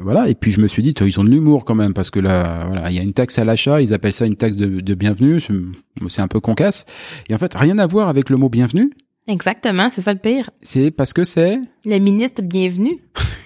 voilà. 0.00 0.28
Et 0.28 0.34
puis 0.34 0.52
je 0.52 0.60
me 0.60 0.68
suis 0.68 0.82
dit, 0.82 0.94
ils 1.00 1.20
ont 1.20 1.24
de 1.24 1.30
l'humour 1.30 1.64
quand 1.64 1.74
même 1.74 1.94
parce 1.94 2.10
que 2.10 2.20
là, 2.20 2.64
voilà, 2.66 2.90
il 2.90 2.96
y 2.96 2.98
a 2.98 3.02
une 3.02 3.12
taxe 3.12 3.38
à 3.38 3.44
l'achat, 3.44 3.80
ils 3.80 3.94
appellent 3.94 4.12
ça 4.12 4.26
une 4.26 4.36
taxe 4.36 4.56
de, 4.56 4.80
de 4.80 4.94
bienvenue. 4.94 5.40
C'est- 5.40 6.20
un 6.22 6.28
peu 6.28 6.40
concasse. 6.40 6.84
Et 7.28 7.34
en 7.34 7.38
fait, 7.38 7.52
rien 7.54 7.78
à 7.78 7.86
voir 7.86 8.08
avec 8.08 8.28
le 8.30 8.36
mot 8.36 8.48
bienvenue. 8.48 8.90
Exactement, 9.28 9.88
c'est 9.92 10.00
ça 10.00 10.12
le 10.12 10.18
pire. 10.18 10.50
C'est 10.62 10.90
parce 10.90 11.12
que 11.12 11.22
c'est 11.24 11.58
Le 11.84 11.98
ministre 11.98 12.42
bienvenu. 12.42 12.98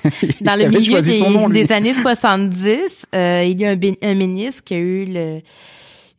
Dans 0.40 0.58
le 0.58 0.68
milieu 0.70 1.00
des, 1.02 1.20
nom, 1.20 1.50
années 1.70 1.92
70, 1.92 3.06
euh, 3.14 3.44
il 3.46 3.60
y 3.60 3.66
a 3.66 3.76
un, 4.02 4.14
ministre 4.14 4.64
qui 4.64 4.74
a 4.74 4.78
eu 4.78 5.04
le- 5.06 5.40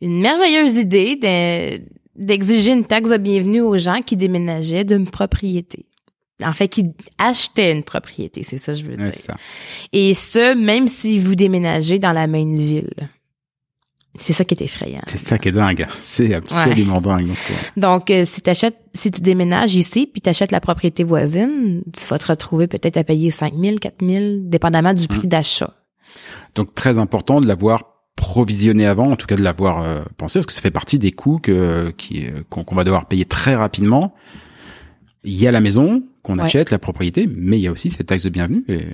une 0.00 0.20
merveilleuse 0.20 0.76
idée 0.76 1.16
de- 1.16 1.82
d'exiger 2.18 2.72
une 2.72 2.84
taxe 2.84 3.10
de 3.10 3.16
bienvenue 3.16 3.60
aux 3.60 3.78
gens 3.78 4.02
qui 4.02 4.16
déménageaient 4.16 4.84
d'une 4.84 5.08
propriété. 5.08 5.86
En 6.44 6.52
fait, 6.52 6.68
qui 6.68 6.92
achetaient 7.18 7.72
une 7.72 7.82
propriété, 7.82 8.42
c'est 8.42 8.58
ça 8.58 8.72
que 8.72 8.78
je 8.78 8.84
veux 8.84 8.96
dire. 8.96 9.12
ça. 9.12 9.36
Et 9.92 10.14
ce, 10.14 10.54
même 10.54 10.86
si 10.86 11.18
vous 11.18 11.34
déménagez 11.34 11.98
dans 11.98 12.12
la 12.12 12.26
même 12.26 12.56
ville. 12.56 13.10
C'est 14.20 14.32
ça 14.32 14.44
qui 14.44 14.54
est 14.54 14.62
effrayant. 14.62 15.00
C'est 15.04 15.18
ça 15.18 15.38
qui 15.38 15.48
est 15.48 15.52
dingue. 15.52 15.86
C'est 16.02 16.34
absolument 16.34 17.00
dingue. 17.00 17.30
Donc, 17.76 18.10
euh, 18.10 18.24
si 18.24 18.40
t'achètes, 18.40 18.78
si 18.94 19.10
tu 19.10 19.20
déménages 19.20 19.74
ici, 19.74 20.06
puis 20.06 20.20
t'achètes 20.20 20.50
la 20.50 20.60
propriété 20.60 21.04
voisine, 21.04 21.82
tu 21.96 22.06
vas 22.06 22.18
te 22.18 22.26
retrouver 22.26 22.66
peut-être 22.66 22.96
à 22.96 23.04
payer 23.04 23.30
5 23.30 23.54
000, 23.54 23.76
4 23.76 23.94
000, 24.04 24.24
dépendamment 24.42 24.92
du 24.92 25.06
prix 25.06 25.28
d'achat. 25.28 25.74
Donc 26.54 26.74
très 26.74 26.98
important 26.98 27.40
de 27.40 27.46
l'avoir 27.46 27.97
provisionné 28.18 28.86
avant, 28.86 29.10
en 29.10 29.16
tout 29.16 29.26
cas 29.26 29.36
de 29.36 29.42
l'avoir 29.42 29.80
euh, 29.82 30.02
pensé, 30.16 30.38
parce 30.38 30.46
que 30.46 30.52
ça 30.52 30.60
fait 30.60 30.70
partie 30.70 30.98
des 30.98 31.12
coûts 31.12 31.38
que 31.38 31.90
qui 31.96 32.26
euh, 32.26 32.42
qu'on 32.50 32.74
va 32.74 32.84
devoir 32.84 33.06
payer 33.06 33.24
très 33.24 33.54
rapidement. 33.54 34.14
Il 35.24 35.34
y 35.34 35.46
a 35.48 35.52
la 35.52 35.60
maison 35.60 36.02
qu'on 36.22 36.38
Ouais. 36.38 36.44
achète, 36.44 36.70
la 36.70 36.78
propriété, 36.78 37.28
mais 37.34 37.58
il 37.58 37.62
y 37.62 37.66
a 37.68 37.72
aussi 37.72 37.90
cette 37.90 38.06
taxe 38.06 38.24
de 38.24 38.28
bienvenue. 38.30 38.64
Et... 38.68 38.84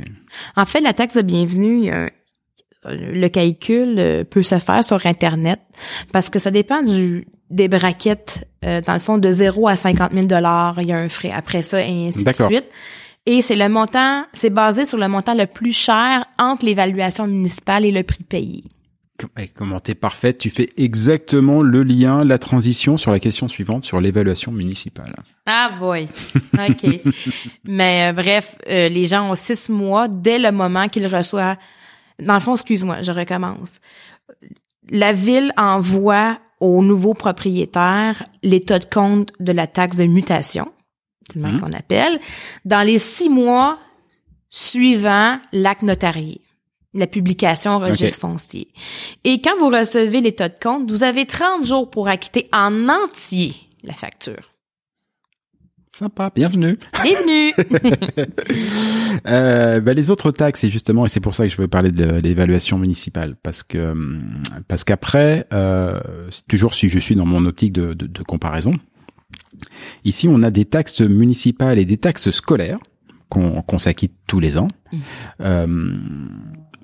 En 0.57 0.64
fait, 0.64 0.81
la 0.81 0.93
taxe 0.95 1.14
de 1.14 1.22
bienvenue, 1.22 1.91
un- 1.91 2.09
le 2.87 3.29
calcul 3.29 3.97
euh, 3.99 4.25
peut 4.25 4.43
se 4.43 4.59
faire 4.59 4.85
sur 4.85 5.05
Internet 5.07 5.61
parce 6.12 6.29
que 6.31 6.39
ça 6.39 6.51
dépend 6.51 6.83
du 6.83 7.27
des 7.51 7.68
braquettes. 7.68 8.47
euh, 8.64 8.81
dans 8.81 8.95
le 8.95 8.99
fond, 8.99 9.18
de 9.18 9.31
0 9.31 9.68
à 9.68 9.77
50 9.77 10.12
000 10.12 10.27
dollars, 10.27 10.81
il 10.81 10.89
y 10.89 10.93
a 10.93 10.97
un 10.99 11.09
frais. 11.09 11.31
Après 11.31 11.62
ça, 11.62 11.81
et 11.81 12.09
ainsi 12.09 12.25
de 12.25 12.33
suite. 12.33 12.64
Et 13.27 13.41
c'est 13.43 13.57
le 13.57 13.68
montant, 13.70 14.25
c'est 14.35 14.51
basé 14.51 14.85
sur 14.85 14.99
le 14.99 15.09
montant 15.09 15.35
le 15.35 15.47
plus 15.47 15.72
cher 15.72 16.27
entre 16.39 16.66
l'évaluation 16.66 17.27
municipale 17.27 17.85
et 17.87 17.91
le 17.91 18.03
prix 18.03 18.22
payé. 18.25 18.64
Com- 19.19 19.31
Comment 19.55 19.79
t'es 19.81 19.95
parfaite, 19.95 20.39
tu 20.39 20.51
fais 20.51 20.71
exactement 20.77 21.62
le 21.62 21.83
lien, 21.85 22.25
la 22.25 22.39
transition 22.39 22.97
sur 22.97 23.12
la 23.12 23.21
question 23.21 23.47
suivante, 23.49 23.85
sur 23.85 24.01
l'évaluation 24.01 24.51
municipale. 24.51 25.15
Ah 25.47 25.71
boy. 25.79 26.09
OK. 26.59 27.01
Mais 27.65 28.11
euh, 28.11 28.12
bref, 28.12 28.57
euh, 28.69 28.89
les 28.89 29.07
gens 29.07 29.31
ont 29.31 29.35
six 29.37 29.69
mois 29.71 30.09
dès 30.09 30.39
le 30.39 30.51
moment 30.51 30.89
qu'ils 30.89 31.07
reçoivent. 31.07 31.57
Dans 32.21 32.35
le 32.35 32.41
fond, 32.41 32.55
excuse-moi, 32.55 33.03
je 33.03 33.12
recommence. 33.12 33.81
La 34.91 35.12
ville 35.12 35.53
envoie 35.57 36.39
aux 36.61 36.83
nouveaux 36.83 37.15
propriétaires 37.15 38.23
l'état 38.43 38.79
de 38.79 38.85
compte 38.85 39.33
de 39.39 39.53
la 39.53 39.67
taxe 39.67 39.97
de 39.97 40.05
mutation, 40.05 40.73
c'est 41.33 41.39
le 41.39 41.49
Mhm. 41.53 41.61
qu'on 41.61 41.73
appelle, 41.73 42.19
dans 42.65 42.83
les 42.87 42.99
six 42.99 43.29
mois 43.29 43.79
suivant 44.51 45.39
l'acte 45.53 45.83
notarié, 45.83 46.41
la 46.95 47.07
publication 47.07 47.78
registre 47.78 48.18
foncier. 48.18 48.68
Et 49.24 49.40
quand 49.40 49.57
vous 49.59 49.68
recevez 49.68 50.20
l'état 50.20 50.49
de 50.49 50.59
compte, 50.61 50.90
vous 50.90 51.03
avez 51.03 51.26
30 51.26 51.64
jours 51.64 51.90
pour 51.90 52.09
acquitter 52.09 52.49
en 52.53 52.88
entier 52.88 53.55
la 53.82 53.95
facture. 53.95 54.51
Sympa, 55.92 56.30
bienvenue. 56.34 56.78
Bienvenue! 57.03 57.53
Euh, 59.28 59.80
bah, 59.80 59.95
les 59.95 60.11
autres 60.11 60.32
taxes, 60.32 60.64
et 60.64 60.70
justement, 60.70 61.07
et 61.07 61.09
c'est 61.09 61.20
pour 61.20 61.34
ça 61.34 61.45
que 61.45 61.51
je 61.51 61.57
veux 61.57 61.68
parler 61.68 61.92
de 61.92 62.18
l'évaluation 62.18 62.78
municipale, 62.78 63.36
parce 63.42 63.62
que 63.62 63.92
hum, 63.92 64.24
parce 64.66 64.84
qu'après, 64.84 65.47
euh, 65.53 66.01
toujours 66.49 66.74
si 66.74 66.90
je 66.90 66.99
suis 66.99 67.14
dans 67.14 67.24
mon 67.24 67.47
optique 67.47 67.72
de, 67.72 67.95
de, 67.95 68.07
de 68.07 68.22
comparaison, 68.22 68.74
Ici, 70.05 70.28
on 70.28 70.42
a 70.42 70.51
des 70.51 70.64
taxes 70.64 71.01
municipales 71.01 71.78
et 71.78 71.84
des 71.84 71.97
taxes 71.97 72.30
scolaires 72.30 72.78
qu'on 73.28 73.62
qu'on 73.62 73.78
s'acquitte 73.78 74.14
tous 74.26 74.40
les 74.40 74.59
ans. 74.59 74.68
Mmh. 74.92 74.99
Euh, 75.40 75.99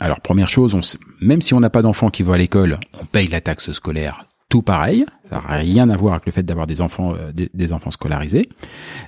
alors, 0.01 0.21
première 0.21 0.49
chose, 0.49 0.99
même 1.21 1.43
si 1.43 1.53
on 1.53 1.61
n'a 1.61 1.69
pas 1.69 1.83
d'enfants 1.83 2.09
qui 2.09 2.23
vont 2.23 2.33
à 2.33 2.39
l'école, 2.39 2.81
on 3.01 3.05
paye 3.05 3.29
la 3.29 3.43
taxe 3.43 3.71
scolaire 3.73 4.27
tout 4.49 4.63
pareil. 4.63 5.05
Ça 5.29 5.37
n'a 5.37 5.57
rien 5.57 5.89
à 5.91 5.97
voir 5.97 6.15
avec 6.15 6.27
le 6.27 6.33
fait 6.33 6.43
d'avoir 6.43 6.67
des 6.67 6.81
enfants, 6.81 7.15
euh, 7.15 7.33
des, 7.33 7.73
enfants 7.73 7.93
scolarisés. 7.93 8.49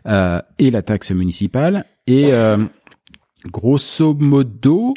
Euh, 0.07 0.41
et 0.59 0.71
la 0.71 0.83
taxe 0.83 1.11
municipale. 1.11 1.85
Et 2.07 2.33
euh, 2.33 2.59
grosso 3.47 4.15
modo, 4.15 4.95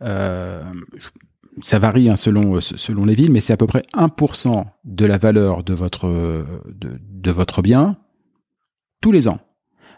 ça 0.00 1.78
varie 1.78 2.08
hein, 2.08 2.16
selon 2.16 3.04
les 3.04 3.14
villes, 3.14 3.32
mais 3.32 3.40
c'est 3.40 3.52
à 3.52 3.56
peu 3.56 3.66
près 3.66 3.82
1% 3.94 4.64
de 4.84 5.04
la 5.04 5.18
valeur 5.18 5.62
de 5.62 5.74
votre 5.74 7.62
bien 7.62 7.96
tous 9.00 9.12
les 9.12 9.28
ans. 9.28 9.38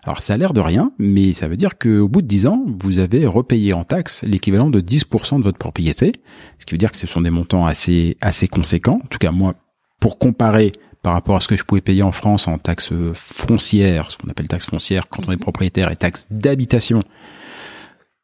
Alors 0.06 0.22
ça 0.22 0.34
a 0.34 0.36
l'air 0.36 0.52
de 0.52 0.60
rien, 0.60 0.92
mais 0.98 1.32
ça 1.32 1.48
veut 1.48 1.56
dire 1.56 1.78
qu'au 1.78 2.08
bout 2.08 2.22
de 2.22 2.26
10 2.26 2.46
ans, 2.46 2.64
vous 2.80 3.00
avez 3.00 3.26
repayé 3.26 3.72
en 3.72 3.82
taxes 3.82 4.22
l'équivalent 4.22 4.70
de 4.70 4.80
10% 4.80 5.38
de 5.38 5.42
votre 5.42 5.58
propriété, 5.58 6.12
ce 6.58 6.66
qui 6.66 6.74
veut 6.74 6.78
dire 6.78 6.92
que 6.92 6.96
ce 6.96 7.06
sont 7.06 7.20
des 7.20 7.30
montants 7.30 7.66
assez 7.66 8.16
assez 8.20 8.46
conséquents. 8.46 9.00
En 9.02 9.08
tout 9.08 9.18
cas, 9.18 9.32
moi, 9.32 9.54
pour 10.00 10.18
comparer 10.18 10.72
par 11.02 11.12
rapport 11.12 11.36
à 11.36 11.40
ce 11.40 11.48
que 11.48 11.56
je 11.56 11.64
pouvais 11.64 11.80
payer 11.80 12.02
en 12.02 12.12
France 12.12 12.46
en 12.46 12.58
taxes 12.58 12.92
foncières, 13.14 14.10
ce 14.10 14.16
qu'on 14.16 14.28
appelle 14.28 14.48
taxes 14.48 14.66
foncières 14.66 15.08
quand 15.08 15.28
on 15.28 15.32
est 15.32 15.36
propriétaire, 15.36 15.90
et 15.90 15.96
taxes 15.96 16.26
d'habitation 16.30 17.02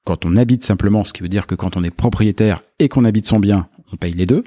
quand 0.04 0.24
on 0.24 0.36
habite 0.36 0.64
simplement, 0.64 1.04
ce 1.04 1.12
qui 1.12 1.22
veut 1.22 1.28
dire 1.28 1.46
que 1.46 1.54
quand 1.54 1.76
on 1.76 1.84
est 1.84 1.94
propriétaire 1.94 2.62
et 2.78 2.88
qu'on 2.88 3.04
habite 3.04 3.26
son 3.26 3.38
bien, 3.38 3.68
on 3.92 3.96
paye 3.96 4.14
les 4.14 4.26
deux. 4.26 4.42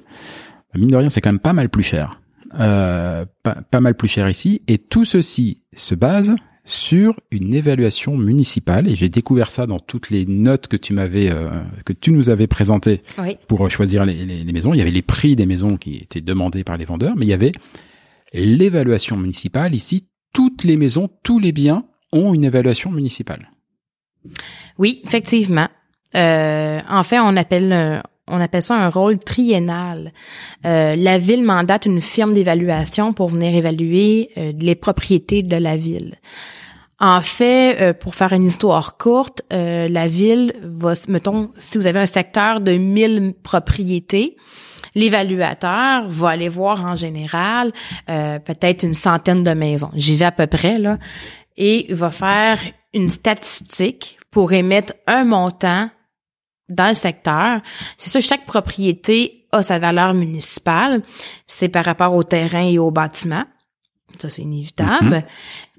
Mine 0.74 0.90
de 0.90 0.96
rien, 0.98 1.10
c'est 1.10 1.22
quand 1.22 1.32
même 1.32 1.40
pas 1.40 1.54
mal 1.54 1.70
plus 1.70 1.84
cher. 1.84 2.20
Euh, 2.60 3.26
pas, 3.44 3.56
pas 3.56 3.80
mal 3.80 3.96
plus 3.96 4.10
cher 4.10 4.30
ici. 4.30 4.62
Et 4.68 4.78
tout 4.78 5.06
ceci 5.06 5.64
se 5.74 5.96
base 5.96 6.36
sur 6.66 7.20
une 7.32 7.54
évaluation 7.54 8.18
municipale. 8.18 8.88
Et 8.90 8.96
j'ai 8.96 9.08
découvert 9.10 9.50
ça 9.52 9.68
dans 9.68 9.80
toutes 9.80 10.10
les 10.10 10.26
notes 10.26 10.68
que 10.68 10.76
tu 10.78 10.94
m'avais, 10.94 11.30
euh, 11.32 11.50
que 11.86 11.94
tu 11.94 12.12
nous 12.12 12.30
avais 12.30 12.48
présentées 12.48 13.02
Oui. 13.20 13.38
pour 13.48 13.70
choisir 13.70 14.04
les, 14.04 14.26
les- 14.26 14.44
les 14.44 14.52
maisons. 14.54 14.74
Il 14.74 14.78
y 14.78 14.82
avait 14.82 14.92
les 14.92 15.02
prix 15.04 15.36
des 15.36 15.46
maisons 15.46 15.78
qui 15.78 15.96
étaient 15.98 16.22
demandés 16.22 16.64
par 16.64 16.78
les 16.78 16.86
vendeurs, 16.86 17.16
mais 17.16 17.26
il 17.26 17.30
y 17.30 17.34
avait 17.34 17.52
l'évaluation 18.34 19.16
municipale. 19.18 19.74
Ici, 19.76 20.08
toutes 20.34 20.64
les 20.64 20.76
maisons, 20.78 21.10
tous 21.24 21.40
les 21.40 21.52
biens 21.52 21.86
ont 22.12 22.34
une 22.34 22.44
évaluation 22.44 22.92
municipale. 22.92 23.50
Oui, 24.78 25.02
effectivement. 25.06 25.68
Euh, 26.16 26.80
en 26.90 27.04
fait, 27.04 27.20
on 27.20 27.36
appelle 27.38 27.72
euh, 27.72 28.00
on 28.28 28.42
appelle 28.42 28.62
ça 28.62 28.76
un 28.76 28.90
rôle 28.90 29.20
triennal. 29.20 30.12
Euh, 30.66 30.96
la 30.96 31.18
ville 31.18 31.44
mandate 31.44 31.86
une 31.86 32.02
firme 32.02 32.34
d'évaluation 32.34 33.14
pour 33.14 33.30
venir 33.30 33.56
évaluer 33.56 34.32
euh, 34.38 34.52
les 34.60 34.76
propriétés 34.76 35.44
de 35.44 35.58
la 35.58 35.78
ville. 35.78 36.16
En 37.00 37.22
fait, 37.22 37.82
euh, 37.82 37.94
pour 37.94 38.16
faire 38.16 38.34
une 38.34 38.46
histoire 38.46 38.98
courte, 38.98 39.42
la 39.52 40.08
ville 40.08 40.54
va, 40.64 40.94
mettons, 41.08 41.52
si 41.58 41.78
vous 41.78 41.88
avez 41.88 42.00
un 42.00 42.06
secteur 42.06 42.62
de 42.62 42.72
1000 42.72 43.34
propriétés, 43.44 44.38
l'évaluateur 44.96 46.08
va 46.08 46.30
aller 46.30 46.50
voir 46.50 46.86
en 46.86 46.96
général 46.96 47.74
peut-être 48.08 48.84
une 48.84 48.94
centaine 48.94 49.44
de 49.44 49.52
maisons. 49.52 49.92
J'y 49.94 50.16
vais 50.16 50.26
à 50.26 50.32
peu 50.32 50.48
près 50.48 50.80
là, 50.80 50.98
et 51.58 51.88
va 51.94 52.12
faire 52.12 52.60
une 52.94 53.10
statistique 53.10 54.18
pour 54.32 54.54
émettre 54.54 54.94
un 55.06 55.26
montant 55.26 55.90
dans 56.70 56.90
le 56.90 56.96
secteur. 56.96 57.62
C'est 57.98 58.10
ça, 58.10 58.20
chaque 58.20 58.46
propriété 58.46 59.46
a 59.52 59.64
sa 59.64 59.80
valeur 59.80 60.14
municipale. 60.14 61.04
C'est 61.48 61.70
par 61.70 61.86
rapport 61.86 62.14
au 62.14 62.24
terrain 62.24 62.68
et 62.68 62.80
au 62.80 62.92
bâtiment. 62.92 63.46
Ça, 64.20 64.30
c'est 64.30 64.42
inévitable. 64.42 65.26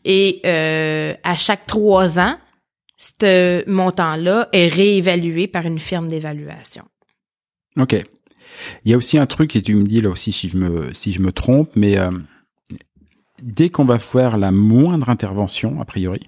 Et 0.05 0.41
euh, 0.45 1.14
à 1.24 1.37
chaque 1.37 1.66
trois 1.66 2.18
ans, 2.18 2.37
ce 2.97 3.68
montant-là 3.68 4.49
est 4.53 4.68
réévalué 4.68 5.49
par 5.49 5.66
une 5.66 5.78
firme 5.78 6.09
d'évaluation. 6.09 6.84
Ok. 7.76 7.97
Il 8.84 8.91
y 8.91 8.95
a 8.95 8.97
aussi 8.97 9.18
un 9.18 9.26
truc 9.26 9.57
et 9.57 9.62
tu 9.62 9.74
me 9.74 9.82
dis 9.82 10.01
là 10.01 10.09
aussi 10.09 10.32
si 10.32 10.49
je 10.49 10.57
me 10.57 10.95
si 10.95 11.12
je 11.12 11.20
me 11.20 11.32
trompe, 11.32 11.70
mais 11.74 11.99
euh, 11.99 12.11
dès 13.43 13.68
qu'on 13.68 13.84
va 13.84 13.99
faire 13.99 14.39
la 14.39 14.51
moindre 14.51 15.11
intervention 15.11 15.80
a 15.80 15.84
priori 15.84 16.20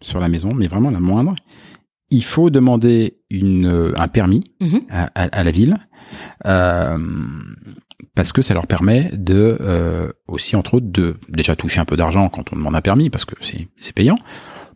sur 0.00 0.20
la 0.20 0.28
maison, 0.28 0.54
mais 0.54 0.66
vraiment 0.66 0.90
la 0.90 1.00
moindre, 1.00 1.34
il 2.14 2.24
faut 2.24 2.50
demander 2.50 3.18
une 3.30 3.66
euh, 3.66 3.92
un 3.96 4.08
permis 4.08 4.52
Mhm. 4.60 4.80
à, 4.90 5.04
à- 5.14 5.38
à 5.40 5.44
la 5.44 5.50
ville 5.50 5.76
euh, 6.46 6.98
parce 8.14 8.32
que 8.32 8.42
ça 8.42 8.54
leur 8.54 8.66
permet 8.66 9.10
de 9.12 9.56
euh, 9.60 10.12
aussi 10.28 10.56
entre 10.56 10.74
autres 10.74 10.86
de 10.88 11.16
déjà 11.28 11.56
toucher 11.56 11.80
un 11.80 11.84
peu 11.84 11.96
d'argent 11.96 12.28
quand 12.28 12.52
on 12.52 12.56
demande 12.56 12.76
un 12.76 12.80
permis 12.80 13.10
parce 13.10 13.24
que 13.24 13.34
c'est 13.40 13.68
c'est 13.78 13.94
payant, 13.94 14.18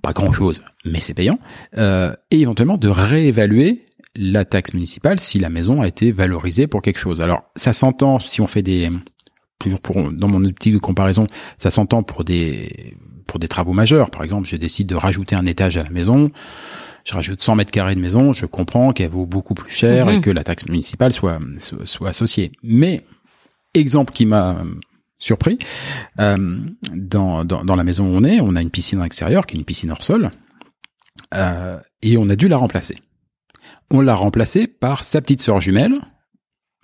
pas 0.03 0.13
grand 0.13 0.33
chose, 0.33 0.63
mais 0.85 1.01
c'est 1.01 1.15
payant, 1.15 1.39
euh, 1.77 2.13
et 2.31 2.41
éventuellement 2.41 2.79
de 2.79 2.89
réévaluer 2.89 3.85
la 4.17 4.45
taxe 4.45 4.75
municipale 4.75 5.21
si 5.21 5.39
la 5.39 5.51
maison 5.51 5.81
a 5.83 5.87
été 5.87 6.11
valorisée 6.13 6.67
pour 6.67 6.83
quelque 6.83 6.99
chose. 6.99 7.21
Alors 7.21 7.43
ça 7.57 7.73
s'entend 7.73 8.19
si 8.19 8.41
on 8.41 8.47
fait 8.47 8.63
des 8.63 8.91
toujours 9.61 9.81
pour 9.81 10.11
dans 10.13 10.29
mon 10.29 10.45
optique 10.45 10.75
de 10.75 10.79
comparaison, 10.79 11.27
ça 11.59 11.71
s'entend 11.71 12.03
pour 12.03 12.25
des 12.25 12.97
pour 13.27 13.39
des 13.39 13.49
travaux 13.49 13.75
majeurs. 13.75 14.11
Par 14.11 14.23
exemple, 14.23 14.49
je 14.49 14.57
décide 14.57 14.89
de 14.89 14.95
rajouter 14.95 15.37
un 15.37 15.45
étage 15.47 15.77
à 15.77 15.83
la 15.85 15.91
maison, 15.91 16.31
je 17.05 17.15
rajoute 17.15 17.41
100 17.41 17.57
mètres 17.57 17.71
carrés 17.71 17.95
de 17.95 18.01
maison, 18.01 18.33
je 18.33 18.47
comprends 18.47 18.93
qu'elle 18.93 19.11
vaut 19.11 19.27
beaucoup 19.27 19.55
plus 19.55 19.71
cher 19.71 20.07
Mhm. 20.07 20.13
et 20.13 20.21
que 20.21 20.31
la 20.31 20.45
taxe 20.45 20.67
municipale 20.67 21.13
soit 21.13 21.39
soit, 21.85 22.09
associée. 22.09 22.53
Mais 22.63 23.05
exemple 23.75 24.13
qui 24.13 24.27
m'a 24.27 24.51
euh, 24.51 24.65
surpris, 25.19 25.59
euh, 26.21 26.59
dans, 26.95 27.45
dans 27.45 27.65
dans 27.65 27.77
la 27.77 27.85
maison 27.85 28.05
où 28.07 28.17
on 28.17 28.25
est, 28.25 28.41
on 28.41 28.55
a 28.57 28.63
une 28.63 28.71
piscine 28.71 29.01
en 29.01 29.05
extérieur 29.05 29.47
qui 29.47 29.57
est 29.57 29.59
une 29.59 29.65
piscine 29.65 29.91
hors 29.91 30.05
sol, 30.05 30.31
euh, 31.35 31.79
et 32.03 32.17
on 32.17 32.29
a 32.29 32.37
dû 32.37 32.49
la 32.49 32.57
remplacer. 32.57 32.99
On 33.91 34.01
l'a 34.01 34.15
remplacée 34.15 34.67
par 34.67 35.03
sa 35.03 35.21
petite 35.21 35.41
sœur 35.41 35.61
jumelle, 35.61 35.95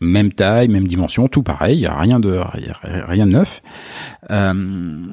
même 0.00 0.32
taille, 0.32 0.68
même 0.68 0.86
dimension, 0.86 1.28
tout 1.28 1.42
pareil, 1.42 1.86
rien 1.86 2.18
de 2.18 2.40
rien 2.82 3.26
de 3.26 3.32
neuf. 3.32 3.62
Euh, 4.30 5.04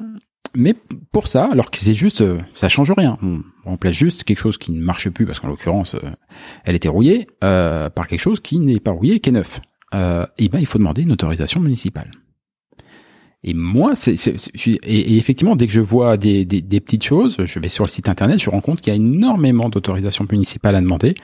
mais 0.54 0.74
pour 1.12 1.28
ça, 1.28 1.48
alors 1.50 1.70
que 1.70 1.78
c'est 1.78 1.94
juste, 1.94 2.20
euh, 2.20 2.38
ça 2.54 2.68
change 2.68 2.90
rien. 2.92 3.18
On 3.22 3.42
remplace 3.64 3.94
juste 3.94 4.24
quelque 4.24 4.38
chose 4.38 4.58
qui 4.58 4.72
ne 4.72 4.82
marche 4.82 5.08
plus 5.10 5.26
parce 5.26 5.40
qu'en 5.40 5.48
l'occurrence, 5.48 5.94
euh, 5.94 6.10
elle 6.64 6.74
était 6.74 6.88
rouillée 6.88 7.26
euh, 7.42 7.88
par 7.90 8.08
quelque 8.08 8.20
chose 8.20 8.40
qui 8.40 8.58
n'est 8.58 8.80
pas 8.80 8.90
rouillé, 8.90 9.20
qui 9.20 9.30
est 9.30 9.32
neuf. 9.32 9.60
Euh, 9.94 10.26
et 10.38 10.48
ben, 10.48 10.58
il 10.58 10.66
faut 10.66 10.78
demander 10.78 11.02
une 11.02 11.12
autorisation 11.12 11.60
municipale. 11.60 12.10
Et 13.44 13.54
moi, 13.54 13.96
c'est, 13.96 14.14
et, 14.84 15.16
effectivement, 15.16 15.56
dès 15.56 15.66
que 15.66 15.72
je 15.72 15.80
vois 15.80 16.16
des, 16.16 16.44
des, 16.44 16.60
des 16.60 16.80
petites 16.80 17.02
choses, 17.02 17.38
je 17.44 17.58
vais 17.58 17.68
sur 17.68 17.84
le 17.84 17.90
site 17.90 18.08
internet, 18.08 18.38
je 18.38 18.48
me 18.48 18.52
rends 18.52 18.60
compte 18.60 18.80
qu'il 18.80 18.92
y 18.92 18.96
a 18.96 18.96
énormément 18.96 19.68
d'autorisations 19.68 20.26
municipales 20.30 20.76
à 20.76 20.80
demander 20.80 21.14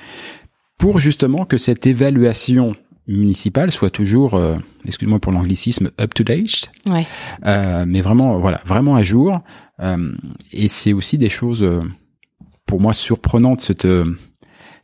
pour 0.79 0.99
justement 0.99 1.45
que 1.45 1.59
cette 1.59 1.87
évaluation 1.87 2.75
municipale 3.09 3.73
soit 3.73 3.91
toujours, 3.91 4.35
euh, 4.35 4.57
excuse-moi 4.85 5.19
pour 5.19 5.33
l'anglicisme, 5.33 5.91
up 6.01 6.15
to 6.15 6.25
date, 6.25 6.71
Ouais. 6.87 7.07
euh, 7.47 7.85
mais 7.89 8.01
vraiment, 8.03 8.39
voilà, 8.39 8.61
vraiment 8.67 8.97
à 8.97 9.03
jour. 9.03 9.41
Euh, 9.81 10.15
et 10.53 10.69
c'est 10.69 10.93
aussi 10.93 11.19
des 11.19 11.29
choses, 11.29 11.63
euh, 11.63 11.81
pour 12.67 12.81
moi, 12.81 12.93
surprenantes 12.95 13.61
cette 13.61 13.85
euh, 13.87 14.17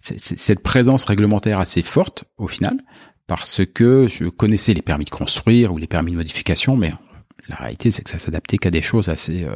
cette 0.01 0.61
présence 0.61 1.05
réglementaire 1.05 1.59
assez 1.59 1.81
forte 1.81 2.25
au 2.37 2.47
final, 2.47 2.79
parce 3.27 3.63
que 3.65 4.07
je 4.07 4.25
connaissais 4.25 4.75
les 4.75 4.83
permis 4.83 5.07
de 5.07 5.11
construire 5.11 5.73
ou 5.73 5.79
les 5.79 5.87
permis 5.87 6.13
de 6.13 6.17
modification, 6.17 6.77
mais 6.77 6.93
la 7.49 7.57
réalité 7.57 7.91
c'est 7.91 8.03
que 8.03 8.11
ça 8.11 8.19
s'adaptait 8.19 8.59
qu'à 8.59 8.71
des 8.71 8.83
choses 8.83 9.09
assez. 9.09 9.47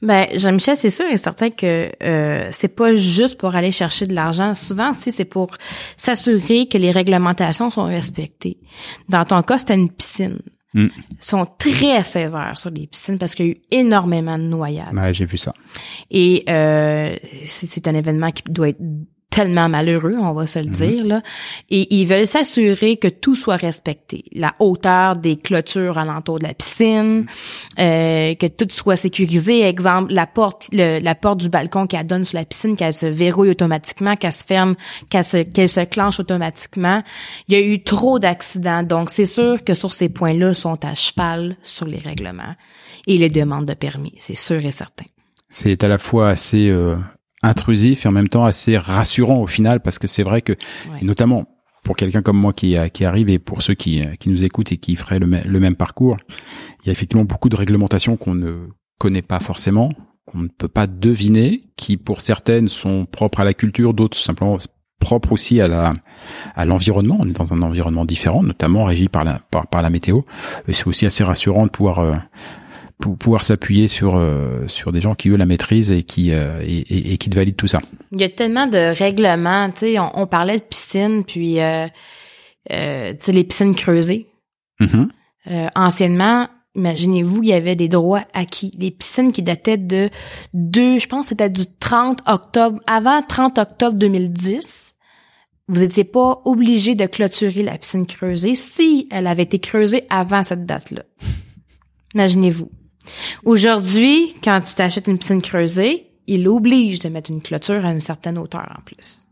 Ben, 0.00 0.26
Jean-Michel, 0.34 0.76
c'est 0.76 0.90
sûr 0.90 1.06
et 1.10 1.16
certain 1.16 1.50
que 1.50 1.92
euh, 2.02 2.48
c'est 2.52 2.74
pas 2.74 2.94
juste 2.96 3.38
pour 3.38 3.54
aller 3.54 3.70
chercher 3.70 4.06
de 4.06 4.14
l'argent. 4.14 4.54
Souvent 4.54 4.90
aussi, 4.90 5.12
c'est 5.12 5.24
pour 5.24 5.50
s'assurer 5.96 6.66
que 6.66 6.78
les 6.78 6.90
réglementations 6.90 7.70
sont 7.70 7.84
respectées. 7.84 8.58
Dans 9.08 9.24
ton 9.24 9.42
cas, 9.42 9.58
c'était 9.58 9.74
une 9.74 9.90
piscine. 9.90 10.38
Mm. 10.74 10.86
Ils 10.86 11.16
sont 11.18 11.46
très 11.58 12.02
sévères 12.02 12.56
sur 12.56 12.70
les 12.70 12.86
piscines 12.86 13.18
parce 13.18 13.34
qu'il 13.34 13.46
y 13.46 13.48
a 13.50 13.52
eu 13.52 13.60
énormément 13.70 14.38
de 14.38 14.44
noyades. 14.44 14.98
ouais, 14.98 15.12
j'ai 15.12 15.26
vu 15.26 15.36
ça. 15.36 15.52
Et 16.10 16.44
euh, 16.48 17.14
c'est 17.44 17.86
un 17.86 17.94
événement 17.94 18.30
qui 18.30 18.42
doit 18.50 18.70
être 18.70 18.80
tellement 19.32 19.68
malheureux, 19.68 20.14
on 20.20 20.32
va 20.34 20.46
se 20.46 20.58
le 20.58 20.66
dire 20.66 21.04
là. 21.06 21.22
Et 21.70 21.92
ils 21.96 22.06
veulent 22.06 22.26
s'assurer 22.26 22.98
que 22.98 23.08
tout 23.08 23.34
soit 23.34 23.56
respecté, 23.56 24.24
la 24.32 24.54
hauteur 24.58 25.16
des 25.16 25.36
clôtures 25.36 25.96
alentour 25.96 26.38
de 26.38 26.44
la 26.46 26.54
piscine, 26.54 27.26
euh, 27.78 28.34
que 28.34 28.46
tout 28.46 28.66
soit 28.70 28.96
sécurisé. 28.96 29.62
Exemple, 29.66 30.12
la 30.12 30.26
porte, 30.26 30.68
le- 30.72 31.00
la 31.00 31.14
porte 31.14 31.40
du 31.40 31.48
balcon 31.48 31.86
qui 31.86 31.96
donne 32.04 32.24
sur 32.24 32.38
la 32.38 32.44
piscine, 32.44 32.76
qu'elle 32.76 32.94
se 32.94 33.06
verrouille 33.06 33.50
automatiquement, 33.50 34.16
qu'elle 34.16 34.32
se 34.32 34.44
ferme, 34.44 34.74
qu'elle 35.08 35.24
se, 35.24 35.38
qu'elle 35.38 35.68
se 35.68 35.80
clenche 35.80 36.20
automatiquement. 36.20 37.02
Il 37.48 37.54
y 37.54 37.56
a 37.56 37.64
eu 37.64 37.82
trop 37.82 38.18
d'accidents, 38.18 38.82
donc 38.82 39.08
c'est 39.08 39.26
sûr 39.26 39.64
que 39.64 39.72
sur 39.74 39.92
ces 39.94 40.10
points-là 40.10 40.52
sont 40.54 40.84
à 40.84 40.94
cheval 40.94 41.56
sur 41.62 41.86
les 41.86 41.98
règlements 41.98 42.54
et 43.06 43.16
les 43.16 43.30
demandes 43.30 43.66
de 43.66 43.74
permis, 43.74 44.14
c'est 44.18 44.34
sûr 44.36 44.64
et 44.64 44.70
certain. 44.70 45.06
C'est 45.48 45.82
à 45.84 45.88
la 45.88 45.98
fois 45.98 46.28
assez 46.28 46.68
euh, 46.68 46.96
intrusif 47.42 48.04
et 48.04 48.08
en 48.08 48.12
même 48.12 48.28
temps 48.28 48.44
assez 48.44 48.76
rassurant 48.78 49.40
au 49.40 49.46
final, 49.46 49.80
parce 49.80 49.98
que 49.98 50.06
c'est 50.06 50.22
vrai 50.22 50.42
que, 50.42 50.52
Ouais. 50.52 50.98
et 51.00 51.04
notamment 51.04 51.46
pour 51.84 51.96
quelqu'un 51.96 52.22
comme 52.22 52.36
moi 52.38 52.52
qui, 52.52 52.76
euh, 52.76 52.88
qui 52.88 53.04
arrive 53.04 53.28
et 53.28 53.38
pour 53.40 53.62
ceux 53.62 53.74
qui, 53.74 54.00
euh, 54.00 54.14
qui 54.20 54.28
nous 54.28 54.44
écoutent 54.44 54.70
et 54.72 54.76
qui 54.76 54.94
feraient 54.96 55.18
le, 55.18 55.26
mê- 55.26 55.44
le 55.46 55.58
même 55.60 55.74
parcours, 55.74 56.16
il 56.82 56.86
y 56.86 56.88
a 56.90 56.92
effectivement 56.92 57.24
beaucoup 57.24 57.48
de 57.48 57.56
réglementations 57.56 58.16
qu'on 58.16 58.34
ne 58.36 58.68
connaît 58.98 59.22
pas 59.22 59.40
forcément, 59.40 59.90
qu'on 60.26 60.38
ne 60.38 60.48
peut 60.48 60.68
pas 60.68 60.86
deviner, 60.86 61.64
qui 61.76 61.96
pour 61.96 62.20
certaines 62.20 62.68
sont 62.68 63.04
propres 63.06 63.40
à 63.40 63.44
la 63.44 63.54
culture, 63.54 63.94
d'autres 63.94 64.16
simplement 64.16 64.58
propres 65.00 65.32
aussi 65.32 65.60
à 65.60 65.66
la 65.66 65.94
à 66.54 66.64
l'environnement. 66.64 67.16
On 67.18 67.26
est 67.28 67.32
dans 67.36 67.52
un 67.52 67.60
environnement 67.62 68.04
différent, 68.04 68.44
notamment 68.44 68.84
régi 68.84 69.08
par 69.08 69.24
la 69.24 69.40
par, 69.50 69.66
par 69.66 69.82
la 69.82 69.90
météo. 69.90 70.20
Et 70.68 70.72
c'est 70.74 70.86
aussi 70.86 71.04
assez 71.06 71.24
rassurant 71.24 71.66
de 71.66 71.70
pouvoir 71.72 71.98
euh, 71.98 72.14
pour 73.02 73.18
pouvoir 73.18 73.42
s'appuyer 73.42 73.88
sur 73.88 74.14
euh, 74.14 74.68
sur 74.68 74.92
des 74.92 75.00
gens 75.00 75.16
qui 75.16 75.28
eux 75.28 75.36
la 75.36 75.44
maîtrisent 75.44 75.90
et 75.90 76.04
qui 76.04 76.30
euh, 76.30 76.62
et, 76.62 77.12
et, 77.12 77.18
qui 77.18 77.28
te 77.28 77.34
valident 77.34 77.56
tout 77.56 77.66
ça. 77.66 77.80
Il 78.12 78.20
y 78.20 78.24
a 78.24 78.28
tellement 78.28 78.68
de 78.68 78.96
règlements, 78.96 79.70
tu 79.70 79.80
sais, 79.80 79.98
on, 79.98 80.20
on, 80.20 80.26
parlait 80.28 80.58
de 80.58 80.62
piscine 80.62 81.24
puis 81.24 81.60
euh, 81.60 81.88
tu 82.68 83.16
sais 83.18 83.32
les 83.32 83.44
piscines 83.44 83.74
creusées. 83.74 84.28
Mm-hmm. 84.80 85.70
anciennement, 85.76 86.48
imaginez-vous, 86.74 87.42
il 87.42 87.48
y 87.48 87.52
avait 87.52 87.76
des 87.76 87.88
droits 87.88 88.24
acquis. 88.34 88.72
Les 88.78 88.90
piscines 88.90 89.32
qui 89.32 89.42
dataient 89.42 89.76
de 89.76 90.08
deux, 90.54 90.98
je 90.98 91.08
pense 91.08 91.28
c'était 91.28 91.50
du 91.50 91.64
30 91.80 92.22
octobre, 92.26 92.80
avant 92.86 93.20
30 93.22 93.58
octobre 93.58 93.98
2010. 93.98 94.94
Vous 95.68 95.80
n'étiez 95.80 96.04
pas 96.04 96.40
obligé 96.44 96.94
de 96.94 97.06
clôturer 97.06 97.62
la 97.62 97.78
piscine 97.78 98.06
creusée 98.06 98.54
si 98.54 99.08
elle 99.10 99.26
avait 99.26 99.44
été 99.44 99.58
creusée 99.58 100.04
avant 100.08 100.42
cette 100.42 100.66
date-là. 100.66 101.02
Imaginez-vous. 102.14 102.70
Aujourd'hui, 103.44 104.34
quand 104.42 104.60
tu 104.60 104.74
t'achètes 104.74 105.06
une 105.08 105.18
piscine 105.18 105.42
creusée, 105.42 106.06
il 106.26 106.46
oblige 106.48 106.98
de 107.00 107.08
mettre 107.08 107.30
une 107.30 107.42
clôture 107.42 107.84
à 107.84 107.90
une 107.90 108.00
certaine 108.00 108.38
hauteur 108.38 108.74
en 108.78 108.82
plus. 108.82 109.26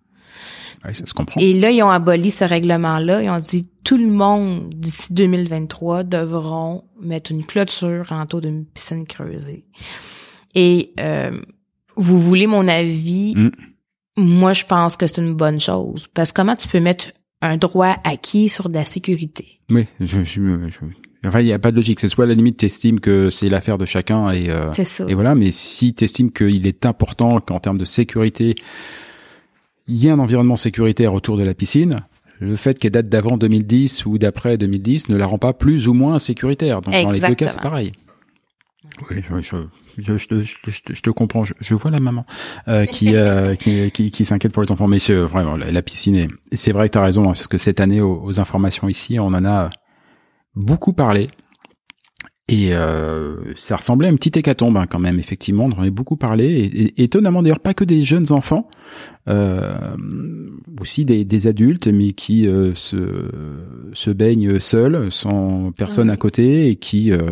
Oui, 0.84 0.94
ça 0.94 1.04
se 1.04 1.14
comprend. 1.14 1.40
Et 1.40 1.52
là, 1.52 1.70
ils 1.70 1.82
ont 1.82 1.90
aboli 1.90 2.30
ce 2.30 2.44
règlement-là. 2.44 3.22
Ils 3.22 3.30
ont 3.30 3.38
dit 3.38 3.68
tout 3.84 3.98
le 3.98 4.08
monde 4.08 4.70
d'ici 4.74 5.12
2023 5.12 6.04
devront 6.04 6.84
mettre 7.00 7.32
une 7.32 7.44
clôture 7.44 8.06
en 8.10 8.24
taux 8.26 8.40
d'une 8.40 8.64
piscine 8.64 9.06
creusée. 9.06 9.66
Et 10.54 10.92
euh, 10.98 11.38
vous 11.96 12.18
voulez 12.18 12.46
mon 12.46 12.66
avis? 12.66 13.34
Mm. 13.36 13.50
Moi, 14.16 14.52
je 14.52 14.64
pense 14.64 14.96
que 14.96 15.06
c'est 15.06 15.18
une 15.20 15.34
bonne 15.34 15.60
chose 15.60 16.06
parce 16.08 16.32
que 16.32 16.36
comment 16.36 16.56
tu 16.56 16.68
peux 16.68 16.80
mettre 16.80 17.12
un 17.42 17.56
droit 17.56 17.96
acquis 18.04 18.48
sur 18.48 18.68
de 18.68 18.74
la 18.74 18.84
sécurité? 18.84 19.60
Oui, 19.70 19.86
je, 20.00 20.24
je, 20.24 20.68
je 20.68 20.80
Enfin, 21.26 21.40
il 21.40 21.44
n'y 21.46 21.52
a 21.52 21.58
pas 21.58 21.70
de 21.70 21.76
logique. 21.76 22.00
C'est 22.00 22.08
soit 22.08 22.24
à 22.24 22.28
la 22.28 22.34
limite, 22.34 22.56
t'estimes 22.56 22.98
que 23.00 23.28
c'est 23.30 23.48
l'affaire 23.48 23.76
de 23.78 23.84
chacun 23.84 24.30
et, 24.30 24.48
euh, 24.48 24.72
C'est 24.74 24.84
ça. 24.86 25.04
et 25.08 25.14
voilà. 25.14 25.34
Mais 25.34 25.50
si 25.50 25.92
t'estimes 25.92 26.32
qu'il 26.32 26.66
est 26.66 26.86
important 26.86 27.40
qu'en 27.40 27.60
termes 27.60 27.76
de 27.78 27.84
sécurité, 27.84 28.54
il 29.86 29.96
y 29.96 30.06
ait 30.06 30.10
un 30.10 30.18
environnement 30.18 30.56
sécuritaire 30.56 31.12
autour 31.14 31.36
de 31.36 31.44
la 31.44 31.52
piscine, 31.54 32.00
le 32.38 32.56
fait 32.56 32.78
qu'elle 32.78 32.92
date 32.92 33.08
d'avant 33.10 33.36
2010 33.36 34.06
ou 34.06 34.16
d'après 34.16 34.56
2010 34.56 35.10
ne 35.10 35.16
la 35.16 35.26
rend 35.26 35.36
pas 35.38 35.52
plus 35.52 35.88
ou 35.88 35.92
moins 35.94 36.18
sécuritaire. 36.18 36.80
Donc 36.80 36.94
dans 37.04 37.10
les 37.10 37.20
deux 37.20 37.34
cas, 37.34 37.48
c'est 37.48 37.60
pareil. 37.60 37.92
Oui, 39.10 39.18
je, 39.22 39.42
je, 39.98 40.16
je, 40.16 40.46
je, 40.94 41.02
te- 41.02 41.10
comprends. 41.10 41.44
Je, 41.44 41.52
je 41.60 41.74
vois 41.74 41.90
la 41.90 42.00
maman 42.00 42.24
euh, 42.68 42.86
qui, 42.86 43.14
euh, 43.14 43.54
qui, 43.56 43.90
qui, 43.90 44.10
qui 44.10 44.24
s'inquiète 44.24 44.52
pour 44.52 44.62
les 44.62 44.72
enfants. 44.72 44.88
Mais 44.88 44.98
c'est 44.98 45.14
vraiment 45.14 45.56
la, 45.56 45.70
la 45.70 45.82
piscine. 45.82 46.16
est- 46.16 46.28
C'est 46.52 46.72
vrai 46.72 46.88
que 46.88 46.92
tu 46.94 46.98
as 46.98 47.02
raison, 47.02 47.24
hein, 47.24 47.32
parce 47.34 47.46
que 47.46 47.58
cette 47.58 47.78
année, 47.80 48.00
aux, 48.00 48.22
aux 48.24 48.40
informations 48.40 48.88
ici, 48.88 49.18
on 49.18 49.26
en 49.26 49.44
a 49.44 49.68
beaucoup 50.54 50.92
parlé. 50.92 51.28
Et 52.48 52.74
euh, 52.74 53.36
ça 53.54 53.76
ressemblait 53.76 54.08
à 54.08 54.10
une 54.10 54.16
petite 54.16 54.36
hécatombe 54.36 54.76
hein, 54.76 54.86
quand 54.88 54.98
même, 54.98 55.20
effectivement. 55.20 55.66
On 55.66 55.80
en 55.80 55.82
a 55.84 55.90
beaucoup 55.90 56.16
parlé. 56.16 56.46
Et, 56.46 56.82
et- 56.82 57.02
étonnamment 57.04 57.42
d'ailleurs, 57.42 57.60
pas 57.60 57.74
que 57.74 57.84
des 57.84 58.02
jeunes 58.04 58.32
enfants, 58.32 58.68
euh, 59.28 59.96
aussi 60.80 61.04
des, 61.04 61.24
des 61.24 61.46
adultes, 61.46 61.86
mais 61.86 62.12
qui 62.12 62.48
euh, 62.48 62.74
se, 62.74 63.30
se 63.92 64.10
baignent 64.10 64.58
seuls, 64.58 65.12
sans 65.12 65.70
personne 65.70 66.10
à 66.10 66.16
côté, 66.16 66.68
et 66.70 66.76
qui... 66.76 67.12
euh, 67.12 67.30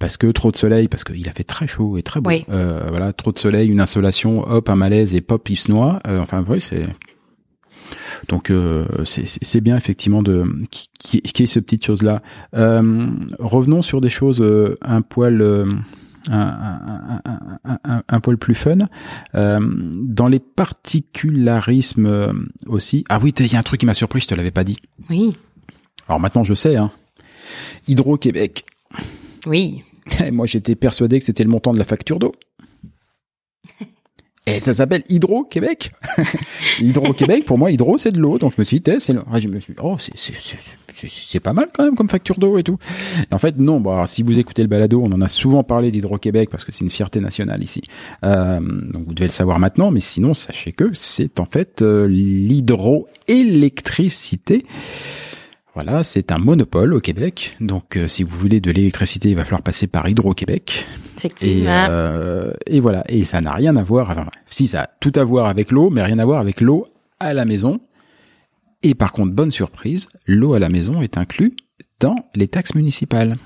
parce 0.00 0.16
que 0.16 0.26
trop 0.26 0.50
de 0.50 0.56
soleil, 0.56 0.88
parce 0.88 1.04
qu'il 1.04 1.28
a 1.28 1.32
fait 1.32 1.44
très 1.44 1.68
chaud 1.68 1.96
et 1.96 2.02
très 2.02 2.20
beau. 2.20 2.30
Oui. 2.30 2.44
Euh, 2.48 2.86
voilà, 2.88 3.12
trop 3.12 3.30
de 3.30 3.38
soleil, 3.38 3.68
une 3.68 3.80
insolation, 3.80 4.40
hop, 4.40 4.68
un 4.68 4.74
malaise 4.74 5.14
et 5.14 5.20
pop, 5.20 5.48
il 5.48 5.56
se 5.56 5.70
noie. 5.70 6.00
Euh, 6.08 6.18
enfin, 6.20 6.44
oui, 6.48 6.60
c'est 6.60 6.84
donc 8.28 8.50
euh, 8.50 8.86
c'est 9.04 9.60
bien 9.60 9.76
effectivement 9.76 10.22
de 10.22 10.44
qui 10.70 10.88
qui 10.98 11.20
qui 11.22 11.42
ait 11.42 11.46
ce 11.46 11.60
petite 11.60 11.84
chose 11.84 12.02
là. 12.02 12.22
Euh, 12.54 13.06
revenons 13.38 13.82
sur 13.82 14.00
des 14.00 14.10
choses 14.10 14.40
euh, 14.40 14.74
un 14.82 15.02
poil. 15.02 15.40
euh, 15.40 15.66
un, 16.30 17.20
un, 17.66 17.78
un, 17.84 18.02
un, 18.08 18.20
poil 18.20 18.38
plus 18.38 18.54
fun. 18.54 18.78
Euh, 19.34 19.60
dans 19.60 20.26
les 20.26 20.38
particularismes 20.38 22.06
euh, 22.06 22.32
aussi. 22.66 23.04
Ah 23.10 23.18
oui, 23.22 23.34
il 23.38 23.52
y 23.52 23.56
a 23.56 23.58
un 23.58 23.62
truc 23.62 23.80
qui 23.80 23.86
m'a 23.86 23.92
surpris, 23.92 24.20
je 24.20 24.28
te 24.28 24.34
l'avais 24.34 24.50
pas 24.50 24.64
dit. 24.64 24.78
Oui, 25.10 25.36
Alors 26.08 26.20
maintenant 26.20 26.42
je 26.42 26.54
sais. 26.54 26.76
Hein. 26.76 26.90
Hydro-Québec. 27.88 28.64
oui. 29.46 29.82
Et 30.24 30.30
Moi, 30.30 30.46
j'étais 30.46 30.74
persuadé 30.76 31.18
que 31.18 31.24
c'était 31.24 31.44
le 31.44 31.50
montant 31.50 31.72
de 31.72 31.78
la 31.78 31.84
facture 31.84 32.18
d'eau. 32.18 32.32
Et 34.46 34.60
ça 34.60 34.74
s'appelle 34.74 35.02
Hydro-Québec. 35.08 35.92
Hydro-Québec, 36.80 37.46
pour 37.46 37.56
moi, 37.56 37.70
Hydro, 37.70 37.96
c'est 37.96 38.12
de 38.12 38.20
l'eau. 38.20 38.36
Donc, 38.38 38.52
je 38.54 38.60
me 38.60 38.64
suis 38.64 38.78
dit, 38.80 38.90
eh, 38.90 39.00
c'est 39.00 39.14
le- 39.14 39.22
je 39.40 39.48
me 39.48 39.58
suis 39.58 39.72
dit, 39.72 39.78
oh, 39.82 39.96
c'est, 39.98 41.40
pas 41.40 41.54
mal 41.54 41.68
quand 41.72 41.82
même 41.84 41.96
comme 41.96 42.10
facture 42.10 42.38
d'eau 42.38 42.58
et 42.58 42.62
tout. 42.62 42.76
Et 43.30 43.34
en 43.34 43.38
fait, 43.38 43.56
non. 43.58 43.80
Bon, 43.80 43.92
alors, 43.94 44.06
si 44.06 44.22
vous 44.22 44.38
écoutez 44.38 44.60
le 44.60 44.68
balado, 44.68 45.00
on 45.02 45.10
en 45.12 45.22
a 45.22 45.28
souvent 45.28 45.62
parlé 45.64 45.90
d'Hydro-Québec 45.90 46.50
parce 46.50 46.66
que 46.66 46.72
c'est 46.72 46.84
une 46.84 46.90
fierté 46.90 47.20
nationale 47.20 47.62
ici. 47.62 47.80
Euh, 48.22 48.60
donc, 48.60 49.04
vous 49.06 49.14
devez 49.14 49.28
le 49.28 49.32
savoir 49.32 49.58
maintenant. 49.58 49.90
Mais 49.90 50.00
sinon, 50.00 50.34
sachez 50.34 50.72
que 50.72 50.90
c'est 50.92 51.40
en 51.40 51.46
fait 51.46 51.80
euh, 51.80 52.06
l'hydroélectricité. 52.06 54.62
Voilà, 55.74 56.04
c'est 56.04 56.30
un 56.30 56.38
monopole 56.38 56.94
au 56.94 57.00
Québec. 57.00 57.56
Donc, 57.60 57.96
euh, 57.96 58.06
si 58.06 58.22
vous 58.22 58.38
voulez 58.38 58.60
de 58.60 58.70
l'électricité, 58.70 59.30
il 59.30 59.36
va 59.36 59.44
falloir 59.44 59.62
passer 59.62 59.86
par 59.88 60.08
Hydro-Québec. 60.08 60.86
Et, 60.86 61.16
Effectivement. 61.18 61.86
euh, 61.90 62.52
et 62.66 62.78
voilà. 62.80 63.02
Et 63.08 63.24
ça 63.24 63.40
n'a 63.40 63.52
rien 63.52 63.74
à 63.76 63.82
voir. 63.82 64.10
Enfin, 64.10 64.26
si 64.48 64.68
ça 64.68 64.82
a 64.82 64.86
tout 65.00 65.12
à 65.16 65.24
voir 65.24 65.46
avec 65.46 65.72
l'eau, 65.72 65.90
mais 65.90 66.02
rien 66.02 66.18
à 66.20 66.24
voir 66.24 66.40
avec 66.40 66.60
l'eau 66.60 66.86
à 67.18 67.34
la 67.34 67.44
maison. 67.44 67.80
Et 68.84 68.94
par 68.94 69.10
contre, 69.12 69.32
bonne 69.32 69.50
surprise, 69.50 70.08
l'eau 70.26 70.54
à 70.54 70.58
la 70.60 70.68
maison 70.68 71.02
est 71.02 71.18
inclus 71.18 71.56
dans 72.00 72.16
les 72.34 72.46
taxes 72.46 72.74
municipales. 72.76 73.36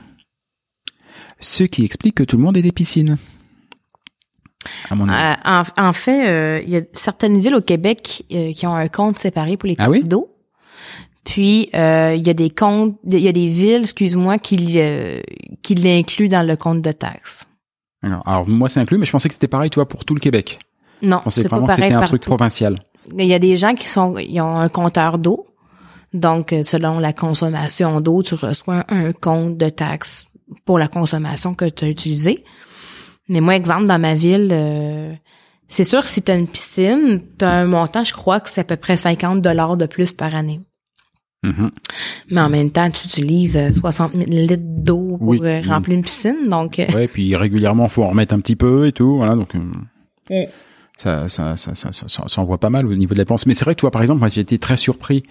Ce 1.41 1.63
qui 1.65 1.85
explique 1.85 2.17
que 2.17 2.25
tout 2.25 2.37
le 2.37 2.43
monde 2.43 2.57
ait 2.57 2.63
des 2.63 2.73
piscines. 2.73 3.17
À 4.91 4.95
mon 4.97 5.09
avis. 5.09 5.39
Euh, 5.47 5.51
en, 5.79 5.89
en 5.89 5.93
fait, 5.93 6.29
euh, 6.29 6.61
il 6.67 6.71
y 6.71 6.77
a 6.77 6.83
certaines 6.93 7.39
villes 7.41 7.55
au 7.55 7.61
Québec 7.63 8.25
euh, 8.33 8.53
qui 8.53 8.67
ont 8.67 8.75
un 8.75 8.89
compte 8.89 9.17
séparé 9.17 9.57
pour 9.57 9.69
les 9.69 9.77
Ah 9.79 9.85
taxes 9.87 9.91
oui? 9.91 10.05
d'eau. 10.09 10.35
Puis 11.29 11.69
euh, 11.75 12.15
il 12.17 12.27
y 12.27 12.31
a 12.31 12.35
des 12.35 12.49
comptes, 12.49 12.97
il 13.05 13.21
y 13.21 13.29
a 13.29 13.33
des 13.33 13.49
villes, 13.49 13.83
excuse-moi, 13.83 14.39
qui 14.39 14.77
euh, 14.77 15.21
qui 15.61 15.75
l'incluent 15.75 16.31
dans 16.31 16.43
le 16.43 16.57
compte 16.57 16.81
de 16.81 16.91
taxes. 16.91 17.47
Alors, 18.03 18.23
alors, 18.27 18.49
moi, 18.49 18.71
c'est 18.71 18.81
inclus, 18.81 18.97
mais 18.97 19.05
je 19.05 19.13
pensais 19.13 19.29
que 19.29 19.35
c'était 19.35 19.47
pareil, 19.47 19.69
toi, 19.69 19.87
pour 19.87 20.07
tout 20.07 20.15
le 20.15 20.21
Québec. 20.21 20.59
Non, 21.03 21.21
c'est 21.29 21.47
pas 21.47 21.61
pareil 21.61 21.75
c'était 21.75 21.93
un 21.93 22.01
partout. 22.01 22.17
truc 22.17 22.23
provincial. 22.23 22.81
Il 23.19 23.27
y 23.27 23.35
a 23.35 23.39
des 23.39 23.57
gens 23.57 23.75
qui 23.75 23.87
sont, 23.87 24.17
ils 24.17 24.41
ont 24.41 24.57
un 24.57 24.71
compteur 24.71 25.19
d'eau. 25.19 25.47
Donc, 26.15 26.55
euh, 26.55 26.63
selon 26.63 26.99
la 26.99 27.13
consommation 27.13 28.01
d'eau, 28.01 28.23
tu 28.23 28.35
reçois 28.35 28.87
un 28.89 29.13
compte 29.13 29.59
de 29.59 29.69
taxes 29.69 30.29
pour 30.65 30.79
la 30.79 30.89
consommation 30.89 31.55
que 31.55 31.67
tu 31.67 31.85
as 31.85 31.89
utilisée. 31.89 32.43
Mais 33.29 33.41
moi, 33.41 33.55
exemple, 33.55 33.85
dans 33.85 33.99
ma 33.99 34.15
ville, 34.15 34.49
euh, 34.51 35.13
c'est 35.67 35.85
sûr 35.85 36.01
que 36.01 36.09
si 36.09 36.23
tu 36.23 36.33
as 36.33 36.37
une 36.37 36.49
piscine, 36.49 37.21
tu 37.39 37.45
as 37.45 37.51
un 37.51 37.67
montant, 37.67 38.03
je 38.03 38.15
crois 38.15 38.41
que 38.41 38.49
c'est 38.49 38.63
à 38.63 38.65
peu 38.65 38.77
près 38.77 38.97
50 38.97 39.43
dollars 39.43 39.77
de 39.77 39.85
plus 39.85 40.13
par 40.13 40.35
année. 40.35 40.63
Mhm. 41.45 41.71
Mais 42.31 42.41
en 42.41 42.49
même 42.49 42.71
temps, 42.71 42.91
tu 42.91 43.07
utilises 43.07 43.57
euh, 43.57 43.71
60 43.71 44.13
000 44.15 44.25
litres 44.29 44.57
d'eau 44.59 45.19
pour 45.19 45.29
Oui. 45.29 45.41
euh, 45.43 45.61
remplir 45.67 45.97
une 45.97 46.03
piscine. 46.03 46.49
Donc, 46.49 46.79
euh, 46.81 46.87
Ouais, 46.93 47.07
puis 47.07 47.37
régulièrement, 47.37 47.89
faut 47.89 48.03
en 48.03 48.09
remettre 48.09 48.35
un 48.35 48.41
petit 48.41 48.57
peu 48.57 48.87
et 48.89 48.93
tout, 48.93 49.17
voilà. 49.19 49.37
Donc, 49.37 49.55
euh, 49.55 49.61
Ouais. 50.31 50.49
ça, 50.97 51.29
ça, 51.29 51.57
ça, 51.57 51.77
ça, 51.77 51.93
ça, 51.93 52.09
ça, 52.09 52.25
ça 52.27 52.41
envoie 52.41 52.59
pas 52.59 52.71
mal 52.71 52.87
au 52.87 52.95
niveau 52.97 53.15
de 53.15 53.19
la 53.19 53.25
dépense. 53.25 53.47
Mais 53.47 53.55
c'est 53.55 53.65
vrai 53.65 53.77
que 53.77 53.81
toi, 53.81 53.93
par 53.93 54.03
exemple, 54.03 54.19
moi, 54.19 54.27
j'ai 54.29 54.41
été 54.41 54.59
très 54.59 54.77
surpris 54.77 55.23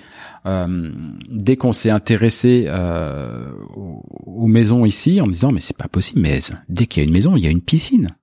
euh, 0.46 0.92
dès 1.30 1.58
qu'on 1.58 1.74
s'est 1.74 1.90
intéressé 1.90 2.64
euh, 2.68 3.52
aux, 3.76 4.02
aux 4.26 4.48
maisons 4.48 4.86
ici, 4.86 5.20
en 5.20 5.28
me 5.28 5.34
disant, 5.34 5.52
mais 5.52 5.60
c'est 5.60 5.76
pas 5.76 5.90
possible. 5.90 6.22
Mais 6.22 6.40
dès 6.70 6.86
qu'il 6.86 7.04
y 7.04 7.06
a 7.06 7.08
une 7.08 7.14
maison, 7.14 7.36
il 7.36 7.44
y 7.44 7.48
a 7.48 7.52
une 7.52 7.62
piscine. 7.62 8.16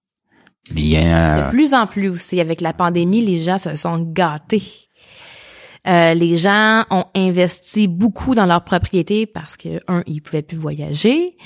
Mais 0.75 0.81
il 0.81 0.89
y 0.89 0.97
a 0.97 1.45
De 1.45 1.51
plus 1.51 1.75
en 1.75 1.87
plus 1.87 2.09
aussi, 2.09 2.41
avec 2.41 2.63
la 2.63 2.73
pandémie, 2.73 3.21
les 3.23 3.37
gens 3.37 3.59
se 3.59 3.77
sont 3.77 3.99
gâtés. 3.99 4.63
Euh, 5.87 6.15
les 6.15 6.37
gens 6.39 6.85
ont 6.91 7.05
investi 7.15 7.89
beaucoup 7.89 8.35
dans 8.35 8.47
leur 8.47 8.65
propriété 8.65 9.27
parce 9.27 9.57
que 9.57 9.81
un, 9.87 10.03
ils 10.07 10.23
pouvaient 10.23 10.43
plus 10.43 10.57
voyager. 10.57 11.37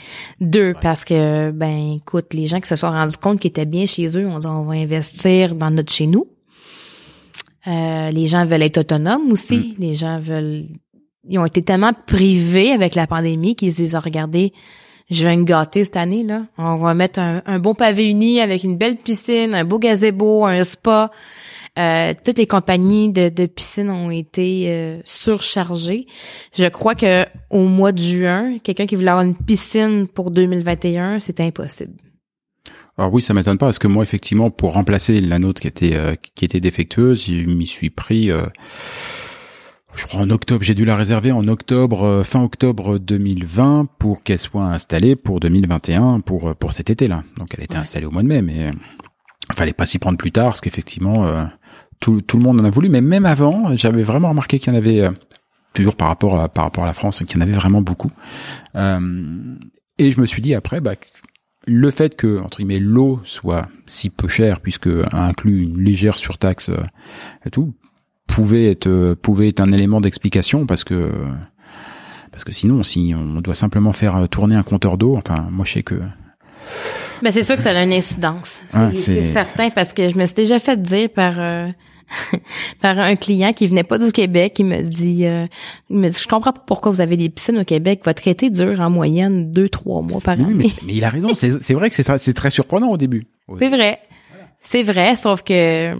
Deux, 0.40 0.74
parce 0.80 1.04
que 1.04 1.50
ben 1.50 1.94
écoute, 1.96 2.34
les 2.34 2.46
gens 2.46 2.60
qui 2.60 2.68
se 2.68 2.76
sont 2.76 2.90
rendus 2.90 3.16
compte 3.16 3.40
qu'ils 3.40 3.48
étaient 3.48 3.66
bien 3.66 3.86
chez 3.86 4.06
eux, 4.16 4.28
on 4.28 4.38
dit 4.38 4.46
on 4.46 4.62
va 4.62 4.74
investir 4.74 5.56
dans 5.56 5.70
notre 5.70 5.92
chez 5.92 6.06
nous. 6.06 6.28
Euh, 7.66 8.10
les 8.10 8.28
gens 8.28 8.46
veulent 8.46 8.62
être 8.62 8.78
autonomes 8.78 9.32
aussi. 9.32 9.74
Les 9.78 9.96
gens 9.96 10.20
veulent, 10.20 10.66
ils 11.28 11.38
ont 11.38 11.44
été 11.44 11.62
tellement 11.62 11.92
privés 12.06 12.70
avec 12.70 12.94
la 12.94 13.08
pandémie 13.08 13.56
qu'ils 13.56 13.72
se 13.72 13.78
disent 13.78 13.96
Ah, 13.96 14.00
regardez, 14.00 14.52
je 15.10 15.26
vais 15.26 15.36
me 15.36 15.42
gâter 15.42 15.84
cette 15.84 15.96
année 15.96 16.22
là. 16.22 16.46
On 16.58 16.76
va 16.76 16.94
mettre 16.94 17.18
un, 17.18 17.42
un 17.44 17.58
beau 17.58 17.74
pavé 17.74 18.08
uni 18.08 18.40
avec 18.40 18.62
une 18.62 18.78
belle 18.78 18.98
piscine, 18.98 19.52
un 19.56 19.64
beau 19.64 19.80
gazebo, 19.80 20.46
un 20.46 20.62
spa. 20.62 21.10
Euh, 21.78 22.12
toutes 22.24 22.38
les 22.38 22.46
compagnies 22.46 23.12
de, 23.12 23.28
de 23.28 23.46
piscines 23.46 23.90
ont 23.90 24.10
été 24.10 24.64
euh, 24.68 25.00
surchargées. 25.04 26.06
Je 26.56 26.66
crois 26.66 26.94
que 26.94 27.24
au 27.50 27.64
mois 27.64 27.92
de 27.92 27.98
juin, 27.98 28.58
quelqu'un 28.62 28.86
qui 28.86 28.96
voulait 28.96 29.10
avoir 29.10 29.24
une 29.24 29.36
piscine 29.36 30.08
pour 30.08 30.30
2021, 30.30 31.20
c'est 31.20 31.40
impossible. 31.40 31.94
Alors 32.98 33.14
oui, 33.14 33.22
ça 33.22 33.32
m'étonne 33.32 33.58
pas 33.58 33.66
parce 33.66 33.78
que 33.78 33.86
moi, 33.86 34.02
effectivement, 34.02 34.50
pour 34.50 34.72
remplacer 34.72 35.20
la 35.20 35.38
nôtre 35.38 35.60
qui 35.60 35.68
était 35.68 35.94
euh, 35.94 36.16
qui 36.34 36.44
était 36.44 36.58
défectueuse, 36.58 37.26
je 37.26 37.46
m'y 37.46 37.66
suis 37.66 37.90
pris. 37.90 38.32
Euh, 38.32 38.46
je 39.94 40.04
crois 40.04 40.20
en 40.20 40.30
octobre, 40.30 40.64
j'ai 40.64 40.74
dû 40.74 40.84
la 40.84 40.96
réserver 40.96 41.30
en 41.30 41.46
octobre, 41.46 42.02
euh, 42.02 42.22
fin 42.24 42.42
octobre 42.42 42.98
2020 42.98 43.86
pour 44.00 44.24
qu'elle 44.24 44.40
soit 44.40 44.64
installée 44.64 45.14
pour 45.14 45.38
2021 45.38 46.20
pour 46.20 46.56
pour 46.56 46.72
cet 46.72 46.90
été-là. 46.90 47.22
Donc 47.38 47.54
elle 47.56 47.62
était 47.62 47.76
installée 47.76 48.06
au 48.06 48.10
mois 48.10 48.22
de 48.22 48.28
mai, 48.28 48.42
mais 48.42 48.72
fallait 49.54 49.72
pas 49.72 49.86
s'y 49.86 49.98
prendre 49.98 50.18
plus 50.18 50.32
tard 50.32 50.46
parce 50.46 50.60
qu'effectivement 50.60 51.48
tout 52.00 52.20
tout 52.20 52.36
le 52.36 52.42
monde 52.42 52.60
en 52.60 52.64
a 52.64 52.70
voulu. 52.70 52.88
Mais 52.88 53.00
même 53.00 53.26
avant, 53.26 53.76
j'avais 53.76 54.02
vraiment 54.02 54.30
remarqué 54.30 54.58
qu'il 54.58 54.72
y 54.72 54.76
en 54.76 54.78
avait 54.78 55.08
toujours 55.72 55.96
par 55.96 56.08
rapport 56.08 56.40
à 56.40 56.48
par 56.48 56.64
rapport 56.64 56.84
à 56.84 56.86
la 56.86 56.94
France, 56.94 57.22
qu'il 57.26 57.38
y 57.38 57.42
en 57.42 57.42
avait 57.42 57.52
vraiment 57.52 57.82
beaucoup. 57.82 58.10
et 58.74 60.10
je 60.10 60.20
me 60.20 60.26
suis 60.26 60.42
dit 60.42 60.54
après, 60.54 60.80
bah 60.80 60.94
le 61.68 61.90
fait 61.90 62.16
que 62.16 62.40
entre 62.40 62.58
guillemets 62.58 62.78
l'eau 62.78 63.20
soit 63.24 63.68
si 63.86 64.10
peu 64.10 64.26
chère 64.26 64.60
puisque 64.60 64.88
inclut 65.12 65.62
une 65.62 65.78
légère 65.78 66.16
surtaxe 66.16 66.70
euh, 66.70 66.82
et 67.44 67.50
tout 67.50 67.74
pouvait 68.26 68.70
être 68.70 68.86
euh, 68.86 69.14
pouvait 69.14 69.48
être 69.48 69.60
un 69.60 69.70
élément 69.72 70.00
d'explication 70.00 70.66
parce 70.66 70.82
que 70.82 71.12
parce 72.32 72.44
que 72.44 72.52
sinon 72.52 72.82
si 72.82 73.14
on 73.14 73.40
doit 73.42 73.54
simplement 73.54 73.92
faire 73.92 74.16
euh, 74.16 74.26
tourner 74.26 74.56
un 74.56 74.62
compteur 74.62 74.96
d'eau 74.96 75.16
enfin 75.16 75.46
moi 75.50 75.66
je 75.66 75.74
sais 75.74 75.82
que 75.82 76.00
mais 77.22 77.32
c'est 77.32 77.42
sûr 77.42 77.56
que 77.56 77.62
ça 77.62 77.70
a 77.70 77.82
une 77.82 77.92
incidence 77.92 78.62
c'est 78.94 79.26
certain 79.26 79.70
parce 79.70 79.92
que 79.92 80.08
je 80.08 80.16
me 80.16 80.26
suis 80.26 80.34
déjà 80.34 80.58
fait 80.58 80.80
dire 80.80 81.08
par 81.10 81.38
par 82.80 82.98
un 82.98 83.16
client 83.16 83.52
qui 83.52 83.66
venait 83.66 83.84
pas 83.84 83.98
du 83.98 84.12
Québec. 84.12 84.56
Il 84.58 84.66
me 84.66 84.82
dit, 84.82 85.26
euh, 85.26 85.46
il 85.90 85.98
me 85.98 86.08
dit, 86.08 86.18
je 86.20 86.28
comprends 86.28 86.52
pas 86.52 86.62
pourquoi 86.66 86.92
vous 86.92 87.00
avez 87.00 87.16
des 87.16 87.28
piscines 87.28 87.58
au 87.58 87.64
Québec. 87.64 88.00
Votre 88.04 88.26
été 88.28 88.50
dure 88.50 88.80
en 88.80 88.90
moyenne 88.90 89.50
deux, 89.50 89.68
trois 89.68 90.02
mois 90.02 90.20
par 90.20 90.34
année. 90.34 90.54
Mais, 90.54 90.66
il 90.88 91.04
a 91.04 91.10
raison. 91.10 91.34
C'est 91.34 91.74
vrai 91.74 91.90
que 91.90 91.94
c'est 91.94 92.04
très, 92.04 92.18
très 92.18 92.50
surprenant 92.50 92.90
au 92.90 92.96
début. 92.96 93.26
C'est 93.58 93.68
vrai. 93.68 94.00
C'est 94.60 94.82
vrai, 94.82 95.14
sauf 95.14 95.42
que 95.42 95.94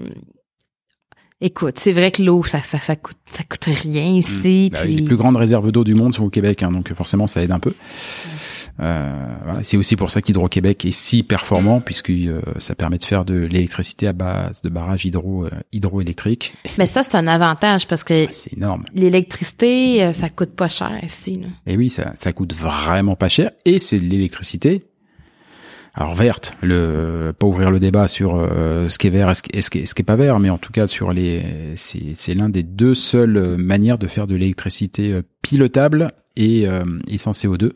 Écoute, 1.41 1.79
c'est 1.79 1.93
vrai 1.93 2.11
que 2.11 2.21
l'eau, 2.21 2.43
ça, 2.43 2.65
ça, 2.65 2.81
ça 2.81 2.97
coûte, 2.97 3.17
ça 3.31 3.45
coûte 3.45 3.67
rien 3.67 4.07
ici. 4.07 4.71
Bah 4.73 4.85
les 4.85 5.03
plus 5.03 5.15
grandes 5.15 5.37
réserves 5.37 5.71
d'eau 5.71 5.85
du 5.85 5.95
monde 5.95 6.13
sont 6.13 6.25
au 6.25 6.31
Québec, 6.31 6.65
hein, 6.65 6.73
donc 6.73 6.93
forcément, 6.95 7.29
ça 7.29 7.45
aide 7.45 7.53
un 7.53 7.61
peu. 7.61 7.75
Euh, 8.81 9.27
voilà, 9.45 9.63
c'est 9.63 9.77
aussi 9.77 9.97
pour 9.97 10.11
ça 10.11 10.23
qu'Hydro-Québec 10.23 10.85
est 10.85 10.93
si 10.93 11.25
performant 11.25 11.81
puisque 11.81 12.11
euh, 12.11 12.41
ça 12.59 12.77
permet 12.77 12.99
de 12.99 13.05
faire 13.05 13.25
de 13.25 13.35
l'électricité 13.35 14.07
à 14.07 14.13
base 14.13 14.63
de 14.63 14.69
barrages 14.69 15.05
hydro 15.05 15.47
euh, 15.47 15.51
hydroélectriques. 15.73 16.55
Mais 16.79 16.87
ça 16.87 17.03
c'est 17.03 17.17
un 17.17 17.27
avantage 17.27 17.89
parce 17.89 18.05
que 18.05 18.27
ah, 18.27 18.29
c'est 18.31 18.53
énorme. 18.53 18.85
L'électricité 18.95 20.05
euh, 20.05 20.13
ça 20.13 20.29
coûte 20.29 20.51
pas 20.51 20.69
cher 20.69 20.93
ici. 21.03 21.41
Et 21.67 21.77
oui, 21.77 21.91
ça 21.91 22.13
ça 22.15 22.33
coûte 22.33 22.55
vraiment 22.55 23.17
pas 23.17 23.29
cher 23.29 23.51
et 23.65 23.81
c'est 23.81 23.99
de 23.99 24.09
l'électricité 24.09 24.85
alors 25.95 26.15
verte, 26.15 26.55
le 26.63 27.33
pas 27.37 27.47
ouvrir 27.47 27.73
le 27.73 27.81
débat 27.81 28.07
sur 28.07 28.37
ce 28.39 28.99
qui 28.99 29.09
est 29.09 29.11
vert 29.11 29.31
et 29.31 29.35
ce 29.35 29.43
qui 29.43 29.51
est, 29.57 29.63
ce 29.63 29.95
qui 29.95 30.03
est, 30.03 30.05
pas 30.05 30.15
vert, 30.15 30.39
mais 30.39 30.49
en 30.49 30.59
tout 30.59 30.71
cas 30.71 30.87
sur 30.87 31.11
les 31.11 31.43
c'est 31.75 32.13
c'est 32.15 32.35
l'un 32.35 32.49
des 32.49 32.63
deux 32.63 32.95
seules 32.95 33.57
manières 33.57 33.99
de 33.99 34.07
faire 34.07 34.29
de 34.29 34.37
l'électricité 34.37 35.19
pilotable 35.43 36.13
et, 36.37 36.67
et 37.09 37.19
sans 37.19 37.33
CO2. 37.33 37.73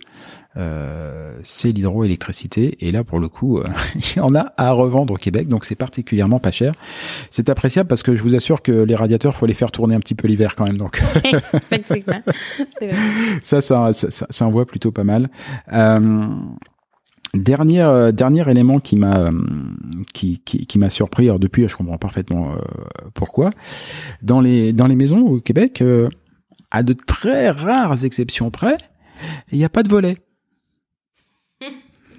Euh, 0.56 1.38
c'est 1.42 1.72
l'hydroélectricité. 1.72 2.86
Et 2.86 2.92
là, 2.92 3.04
pour 3.04 3.18
le 3.18 3.28
coup, 3.28 3.58
euh, 3.58 3.64
il 3.94 4.16
y 4.16 4.20
en 4.20 4.34
a 4.34 4.52
à 4.56 4.72
revendre 4.72 5.14
au 5.14 5.16
Québec, 5.16 5.48
donc 5.48 5.64
c'est 5.64 5.74
particulièrement 5.74 6.40
pas 6.40 6.50
cher. 6.50 6.74
C'est 7.30 7.48
appréciable 7.48 7.88
parce 7.88 8.02
que 8.02 8.14
je 8.14 8.22
vous 8.22 8.34
assure 8.34 8.62
que 8.62 8.72
les 8.72 8.94
radiateurs, 8.94 9.36
faut 9.36 9.46
les 9.46 9.54
faire 9.54 9.70
tourner 9.70 9.94
un 9.94 10.00
petit 10.00 10.14
peu 10.14 10.28
l'hiver 10.28 10.54
quand 10.56 10.66
même. 10.66 10.78
Donc, 10.78 11.02
ça, 13.42 13.60
ça, 13.60 13.92
ça, 13.92 14.26
ça, 14.28 14.46
envoie 14.46 14.66
plutôt 14.66 14.92
pas 14.92 15.04
mal. 15.04 15.30
Euh, 15.72 16.28
Dernier 17.34 17.80
euh, 17.80 18.12
dernier 18.12 18.46
élément 18.50 18.78
qui 18.78 18.94
m'a 18.94 19.30
qui, 20.12 20.40
qui, 20.40 20.66
qui 20.66 20.78
m'a 20.78 20.90
surpris 20.90 21.28
alors 21.28 21.38
depuis 21.38 21.66
je 21.66 21.74
comprends 21.74 21.96
parfaitement 21.96 22.56
pourquoi 23.14 23.52
dans 24.20 24.42
les 24.42 24.74
dans 24.74 24.86
les 24.86 24.96
maisons 24.96 25.20
au 25.20 25.40
Québec 25.40 25.82
à 26.70 26.82
de 26.82 26.92
très 26.92 27.48
rares 27.48 28.04
exceptions 28.04 28.50
près 28.50 28.76
il 29.50 29.56
n'y 29.56 29.64
a 29.64 29.70
pas 29.70 29.82
de 29.82 29.88
volet 29.88 30.18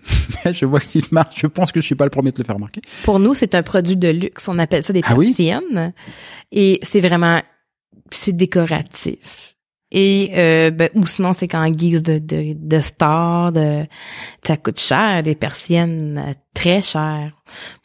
je 0.51 0.65
vois 0.65 0.79
qu'il 0.79 1.03
marche. 1.11 1.39
Je 1.39 1.47
pense 1.47 1.71
que 1.71 1.81
je 1.81 1.85
suis 1.85 1.95
pas 1.95 2.03
le 2.05 2.09
premier 2.09 2.31
de 2.31 2.37
le 2.37 2.43
faire 2.43 2.55
remarquer. 2.55 2.81
Pour 3.03 3.19
nous, 3.19 3.33
c'est 3.33 3.55
un 3.55 3.63
produit 3.63 3.97
de 3.97 4.09
luxe. 4.09 4.47
On 4.47 4.59
appelle 4.59 4.83
ça 4.83 4.93
des 4.93 5.01
ah 5.03 5.15
et 6.51 6.79
c'est 6.83 7.01
vraiment, 7.01 7.41
c'est 8.11 8.35
décoratif. 8.35 9.52
Et 9.95 10.31
euh, 10.35 10.71
ben, 10.71 10.89
ou 10.95 11.05
sinon 11.05 11.33
c'est 11.33 11.47
qu'en 11.47 11.69
guise 11.69 12.01
de, 12.01 12.17
de, 12.17 12.55
de 12.57 12.79
star, 12.79 13.51
de 13.51 13.83
ça 14.43 14.57
coûte 14.57 14.79
cher, 14.79 15.21
des 15.21 15.35
persiennes 15.35 16.17
euh, 16.17 16.33
très 16.55 16.81
chères. 16.81 17.31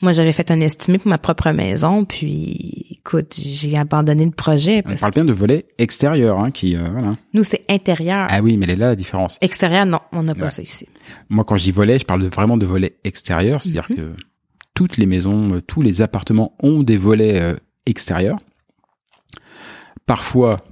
Moi 0.00 0.12
j'avais 0.12 0.32
fait 0.32 0.50
un 0.50 0.58
estimé 0.60 0.96
pour 0.96 1.10
ma 1.10 1.18
propre 1.18 1.50
maison, 1.50 2.06
puis 2.06 2.86
écoute, 2.98 3.38
j'ai 3.38 3.76
abandonné 3.76 4.24
le 4.24 4.30
projet. 4.30 4.82
On 4.86 4.94
parle 4.94 5.12
bien 5.12 5.26
de 5.26 5.34
volets 5.34 5.66
extérieurs, 5.76 6.42
hein, 6.42 6.50
qui 6.50 6.76
euh, 6.76 6.88
voilà. 6.90 7.14
Nous 7.34 7.44
c'est 7.44 7.66
intérieur. 7.68 8.26
Ah 8.30 8.40
oui, 8.40 8.56
mais 8.56 8.64
elle 8.64 8.72
est 8.72 8.76
là 8.76 8.86
la 8.88 8.96
différence. 8.96 9.36
Extérieur, 9.42 9.84
non, 9.84 10.00
on 10.12 10.22
n'a 10.22 10.34
pas 10.34 10.48
ça 10.48 10.62
ici. 10.62 10.86
Moi 11.28 11.44
quand 11.44 11.58
je 11.58 11.64
dis 11.64 11.72
volet, 11.72 11.98
je 11.98 12.06
parle 12.06 12.22
de, 12.22 12.28
vraiment 12.28 12.56
de 12.56 12.64
volets 12.64 12.96
extérieurs, 13.04 13.60
c'est-à-dire 13.60 13.86
mhm. 13.90 13.96
que 13.96 14.16
toutes 14.72 14.96
les 14.96 15.06
maisons, 15.06 15.56
euh, 15.56 15.60
tous 15.60 15.82
les 15.82 16.00
appartements 16.00 16.56
ont 16.62 16.82
des 16.82 16.96
volets 16.96 17.54
extérieurs. 17.84 18.38
Parfois, 20.06 20.64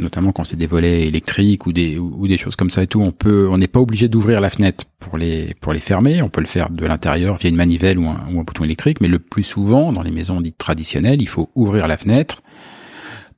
notamment 0.00 0.32
quand 0.32 0.44
c'est 0.44 0.56
des 0.56 0.66
volets 0.66 1.06
électriques 1.06 1.66
ou 1.66 1.72
des 1.72 1.98
ou, 1.98 2.26
des 2.26 2.36
choses 2.36 2.56
comme 2.56 2.70
ça 2.70 2.82
et 2.82 2.86
tout, 2.86 3.00
on 3.00 3.12
peut, 3.12 3.48
on 3.50 3.58
n'est 3.58 3.68
pas 3.68 3.80
obligé 3.80 4.08
d'ouvrir 4.08 4.40
la 4.40 4.50
fenêtre 4.50 4.84
pour 4.98 5.18
les 5.18 5.54
pour 5.60 5.72
les 5.72 5.80
fermer. 5.80 6.22
On 6.22 6.28
peut 6.28 6.40
le 6.40 6.46
faire 6.46 6.70
de 6.70 6.84
l'intérieur 6.86 7.36
via 7.36 7.50
une 7.50 7.56
manivelle 7.56 7.98
ou 7.98 8.06
un, 8.08 8.26
ou 8.32 8.40
un 8.40 8.42
bouton 8.42 8.64
électrique, 8.64 9.00
mais 9.00 9.08
le 9.08 9.18
plus 9.18 9.44
souvent 9.44 9.92
dans 9.92 10.02
les 10.02 10.10
maisons 10.10 10.40
dites 10.40 10.58
traditionnelles, 10.58 11.22
il 11.22 11.28
faut 11.28 11.50
ouvrir 11.54 11.88
la 11.88 11.96
fenêtre, 11.96 12.42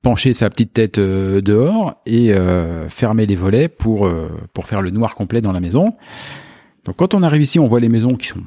pencher 0.02 0.34
sa 0.34 0.48
petite 0.50 0.72
tête 0.72 0.98
euh, 0.98 1.40
dehors 1.40 2.00
et 2.06 2.32
euh, 2.32 2.88
fermer 2.88 3.26
les 3.26 3.36
volets 3.36 3.68
pour 3.68 4.06
euh, 4.06 4.28
pour 4.54 4.66
faire 4.66 4.82
le 4.82 4.90
noir 4.90 5.14
complet 5.14 5.40
dans 5.40 5.52
la 5.52 5.60
maison. 5.60 5.92
Donc 6.84 6.96
quand 6.96 7.14
on 7.14 7.22
arrive 7.22 7.42
ici, 7.42 7.58
on 7.58 7.68
voit 7.68 7.80
les 7.80 7.88
maisons 7.88 8.16
qui 8.16 8.28
sont 8.28 8.42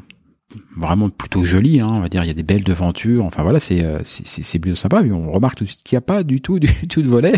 vraiment 0.76 1.10
plutôt 1.10 1.44
joli, 1.44 1.80
hein, 1.80 1.90
on 1.90 2.00
va 2.00 2.10
dire. 2.10 2.24
Il 2.24 2.28
y 2.28 2.32
a 2.32 2.34
des 2.34 2.44
belles 2.44 2.64
devantures. 2.64 3.26
Enfin 3.26 3.44
voilà, 3.44 3.60
c'est 3.60 3.84
euh, 3.84 4.00
c'est 4.04 4.60
plutôt 4.60 4.76
sympa. 4.76 5.02
Mais 5.02 5.12
on 5.12 5.32
remarque 5.32 5.56
tout 5.56 5.64
de 5.64 5.70
suite 5.70 5.84
qu'il 5.84 5.96
n'y 5.96 6.00
a 6.00 6.02
pas 6.02 6.24
du 6.24 6.42
tout 6.42 6.60
du 6.60 6.68
tout 6.90 7.02
de 7.02 7.08
volet. 7.08 7.34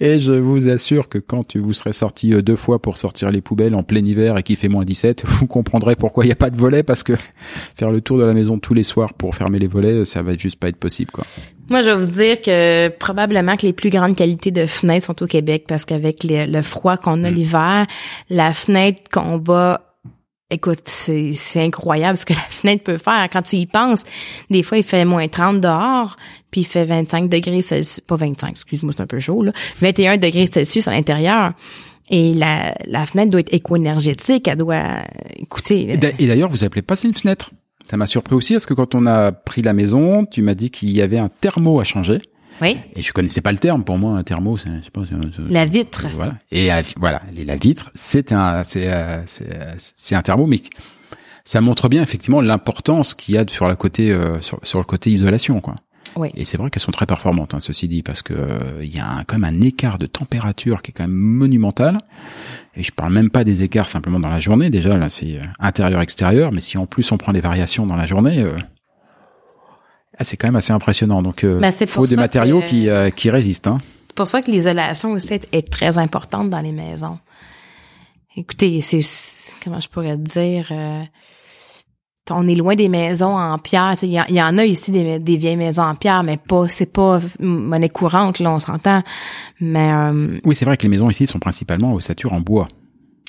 Et 0.00 0.20
je 0.20 0.32
vous 0.32 0.68
assure 0.68 1.08
que 1.08 1.18
quand 1.18 1.56
vous 1.56 1.72
serez 1.72 1.92
sorti 1.92 2.34
euh, 2.34 2.42
deux 2.42 2.56
fois 2.56 2.80
pour 2.80 2.96
sortir 2.96 3.30
les 3.30 3.40
poubelles 3.40 3.74
en 3.74 3.82
plein 3.82 4.04
hiver 4.04 4.36
et 4.36 4.42
qu'il 4.42 4.56
fait 4.56 4.68
moins 4.68 4.84
17, 4.84 5.24
vous 5.26 5.46
comprendrez 5.46 5.96
pourquoi 5.96 6.24
il 6.24 6.28
n'y 6.28 6.32
a 6.32 6.36
pas 6.36 6.50
de 6.50 6.56
volet 6.56 6.82
parce 6.82 7.02
que 7.02 7.14
faire 7.74 7.90
le 7.90 8.00
tour 8.00 8.18
de 8.18 8.24
la 8.24 8.34
maison 8.34 8.58
tous 8.58 8.74
les 8.74 8.84
soirs 8.84 9.14
pour 9.14 9.34
fermer 9.34 9.58
les 9.58 9.68
volets, 9.68 10.04
ça 10.04 10.22
va 10.22 10.36
juste 10.36 10.58
pas 10.58 10.68
être 10.68 10.76
possible 10.76 11.10
quoi. 11.10 11.24
Moi, 11.70 11.82
je 11.82 11.90
vais 11.90 11.96
vous 11.96 12.12
dire 12.12 12.40
que 12.40 12.88
probablement 12.88 13.56
que 13.56 13.66
les 13.66 13.74
plus 13.74 13.90
grandes 13.90 14.16
qualités 14.16 14.50
de 14.50 14.64
fenêtres 14.64 15.04
sont 15.04 15.22
au 15.22 15.26
Québec 15.26 15.64
parce 15.68 15.84
qu'avec 15.84 16.24
le 16.24 16.62
froid 16.62 16.96
qu'on 16.96 17.24
a 17.24 17.30
mm. 17.30 17.34
l'hiver, 17.34 17.86
la 18.30 18.54
fenêtre 18.54 19.02
qu'on 19.12 19.36
va 19.36 19.87
Écoute, 20.50 20.80
c'est, 20.86 21.32
c'est 21.32 21.62
incroyable 21.62 22.16
ce 22.16 22.24
que 22.24 22.32
la 22.34 22.40
fenêtre 22.40 22.82
peut 22.82 22.96
faire. 22.96 23.28
Quand 23.30 23.42
tu 23.42 23.56
y 23.56 23.66
penses, 23.66 24.04
des 24.50 24.62
fois, 24.62 24.78
il 24.78 24.84
fait 24.84 25.04
moins 25.04 25.28
30 25.28 25.60
dehors, 25.60 26.16
puis 26.50 26.62
il 26.62 26.66
fait 26.66 26.84
25 26.84 27.28
degrés 27.28 27.62
Celsius, 27.62 28.00
pas 28.00 28.16
25, 28.16 28.50
excuse-moi, 28.50 28.92
c'est 28.96 29.02
un 29.02 29.06
peu 29.06 29.20
chaud, 29.20 29.42
là, 29.42 29.52
21 29.80 30.16
degrés 30.16 30.46
Celsius 30.46 30.88
à 30.88 30.92
l'intérieur. 30.92 31.52
Et 32.10 32.32
la, 32.32 32.74
la 32.86 33.04
fenêtre 33.04 33.28
doit 33.28 33.40
être 33.40 33.52
éco-énergétique, 33.52 34.48
elle 34.48 34.56
doit, 34.56 35.02
écouter. 35.36 35.92
Et 36.18 36.26
d'ailleurs, 36.26 36.48
vous 36.48 36.64
appelez 36.64 36.80
pas 36.80 36.96
ça 36.96 37.06
une 37.06 37.14
fenêtre? 37.14 37.50
Ça 37.84 37.98
m'a 37.98 38.06
surpris 38.06 38.34
aussi, 38.34 38.54
parce 38.54 38.64
que 38.64 38.72
quand 38.72 38.94
on 38.94 39.04
a 39.06 39.32
pris 39.32 39.60
la 39.60 39.74
maison, 39.74 40.24
tu 40.24 40.40
m'as 40.40 40.54
dit 40.54 40.70
qu'il 40.70 40.90
y 40.90 41.02
avait 41.02 41.18
un 41.18 41.28
thermo 41.28 41.80
à 41.80 41.84
changer. 41.84 42.22
Oui. 42.60 42.78
Et 42.94 43.02
je 43.02 43.12
connaissais 43.12 43.40
pas 43.40 43.52
le 43.52 43.58
terme. 43.58 43.84
Pour 43.84 43.98
moi, 43.98 44.16
un 44.16 44.22
thermo, 44.22 44.56
c'est, 44.56 44.90
pas, 44.90 45.02
la 45.48 45.64
vitre. 45.66 46.06
Voilà. 46.14 46.34
Et 46.50 46.70
voilà, 46.96 47.20
la 47.34 47.56
vitre, 47.56 47.90
c'est 47.94 48.32
un, 48.32 48.64
c'est, 48.64 48.88
euh, 48.88 49.22
euh, 49.42 49.74
c'est, 49.76 50.14
un 50.14 50.22
thermo, 50.22 50.46
mais 50.46 50.60
ça 51.44 51.60
montre 51.60 51.88
bien 51.88 52.02
effectivement 52.02 52.40
l'importance 52.40 53.14
qu'il 53.14 53.34
y 53.34 53.38
a 53.38 53.44
sur 53.48 53.68
la 53.68 53.76
côté, 53.76 54.10
euh, 54.10 54.40
sur, 54.40 54.58
sur, 54.62 54.78
le 54.78 54.84
côté 54.84 55.10
isolation, 55.10 55.60
quoi. 55.60 55.76
Oui. 56.16 56.30
Et 56.34 56.44
c'est 56.44 56.56
vrai 56.56 56.70
qu'elles 56.70 56.82
sont 56.82 56.90
très 56.90 57.06
performantes, 57.06 57.54
hein, 57.54 57.60
ceci 57.60 57.86
dit, 57.86 58.02
parce 58.02 58.22
que 58.22 58.34
il 58.80 58.94
y 58.94 58.98
a 58.98 59.22
quand 59.26 59.38
même 59.38 59.54
un 59.54 59.60
écart 59.60 59.98
de 59.98 60.06
température 60.06 60.82
qui 60.82 60.90
est 60.90 60.94
quand 60.94 61.04
même 61.04 61.12
monumental. 61.12 61.98
Et 62.74 62.82
je 62.82 62.90
parle 62.92 63.12
même 63.12 63.30
pas 63.30 63.44
des 63.44 63.62
écarts 63.62 63.88
simplement 63.88 64.18
dans 64.18 64.30
la 64.30 64.40
journée. 64.40 64.70
Déjà, 64.70 64.96
là, 64.96 65.10
c'est 65.10 65.38
intérieur-extérieur, 65.60 66.50
mais 66.50 66.60
si 66.60 66.78
en 66.78 66.86
plus 66.86 67.12
on 67.12 67.18
prend 67.18 67.32
des 67.32 67.40
variations 67.40 67.86
dans 67.86 67.94
la 67.94 68.06
journée, 68.06 68.44
ah, 70.18 70.24
c'est 70.24 70.36
quand 70.36 70.48
même 70.48 70.56
assez 70.56 70.72
impressionnant. 70.72 71.22
Donc, 71.22 71.42
il 71.42 71.48
euh, 71.48 71.60
ben, 71.60 71.72
faut 71.72 72.06
des 72.06 72.16
matériaux 72.16 72.60
qui, 72.66 72.88
euh, 72.88 73.10
qui 73.10 73.30
résistent. 73.30 73.68
Hein. 73.68 73.78
C'est 74.08 74.16
pour 74.16 74.26
ça 74.26 74.42
que 74.42 74.50
l'isolation 74.50 75.12
aussi 75.12 75.34
est, 75.52 75.70
très 75.70 75.96
importante 75.98 76.50
dans 76.50 76.60
les 76.60 76.72
maisons. 76.72 77.18
Écoutez, 78.36 78.80
c'est 78.80 79.00
comment 79.62 79.78
je 79.78 79.88
pourrais 79.88 80.16
dire. 80.16 80.68
Euh, 80.72 81.02
on 82.30 82.46
est 82.46 82.56
loin 82.56 82.74
des 82.74 82.88
maisons 82.88 83.38
en 83.38 83.58
pierre. 83.58 83.94
Il 84.02 84.10
y, 84.12 84.42
en 84.42 84.58
a 84.58 84.64
ici 84.64 84.90
des, 84.90 85.18
des, 85.18 85.36
vieilles 85.38 85.56
maisons 85.56 85.84
en 85.84 85.94
pierre, 85.94 86.22
mais 86.24 86.36
pas 86.36 86.68
c'est 86.68 86.92
pas 86.92 87.20
monnaie 87.40 87.88
courante 87.88 88.38
là, 88.38 88.50
on 88.50 88.58
s'entend. 88.58 89.02
Mais 89.60 89.90
oui, 90.44 90.54
c'est 90.54 90.66
vrai 90.66 90.76
que 90.76 90.82
les 90.82 90.90
maisons 90.90 91.08
ici 91.08 91.26
sont 91.26 91.38
principalement 91.38 91.94
ossature 91.94 92.34
en 92.34 92.40
bois. 92.40 92.68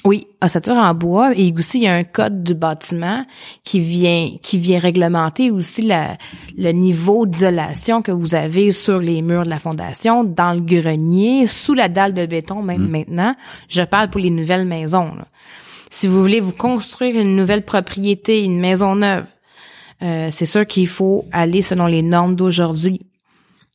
Oui, 0.06 0.28
ossature 0.41 0.76
en 0.78 0.93
bois 0.93 1.34
et 1.36 1.54
aussi 1.58 1.80
il 1.80 1.84
y 1.84 1.88
a 1.88 1.93
un 1.93 2.06
code 2.06 2.41
du 2.41 2.54
bâtiment 2.54 3.26
qui 3.66 3.82
vient 3.82 4.30
qui 4.41 4.58
vient 4.58 4.80
réglementer 4.80 5.52
aussi 5.52 5.82
la, 5.82 6.18
le 6.58 6.72
niveau 6.72 7.26
d'isolation 7.26 8.02
que 8.02 8.14
vous 8.14 8.34
avez 8.34 8.72
sur 8.72 9.00
les 9.00 9.22
murs 9.22 9.43
de 9.43 9.50
la 9.50 9.60
fondation, 9.60 10.24
dans 10.24 10.54
le 10.54 10.62
grenier, 10.62 11.47
sous 11.47 11.74
la 11.74 11.89
dalle 11.89 12.14
de 12.14 12.26
béton 12.26 12.62
même 12.64 12.88
Mm. 12.88 12.91
maintenant. 12.91 13.36
Je 13.68 13.82
parle 13.82 14.10
pour 14.10 14.22
les 14.22 14.30
nouvelles 14.30 14.66
maisons. 14.66 15.16
là. 15.16 15.28
Si 15.89 16.08
vous 16.08 16.22
voulez 16.22 16.39
vous 16.39 16.54
construire 16.54 17.20
une 17.20 17.36
nouvelle 17.36 17.66
propriété, 17.66 18.41
une 18.43 18.60
maison 18.60 18.95
neuve, 18.95 19.26
euh, 20.02 20.30
c'est 20.32 20.45
sûr 20.45 20.66
qu'il 20.66 20.88
faut 20.88 21.26
aller 21.34 21.62
selon 21.62 21.88
les 21.88 22.04
normes 22.04 22.36
d'aujourd'hui. 22.36 23.02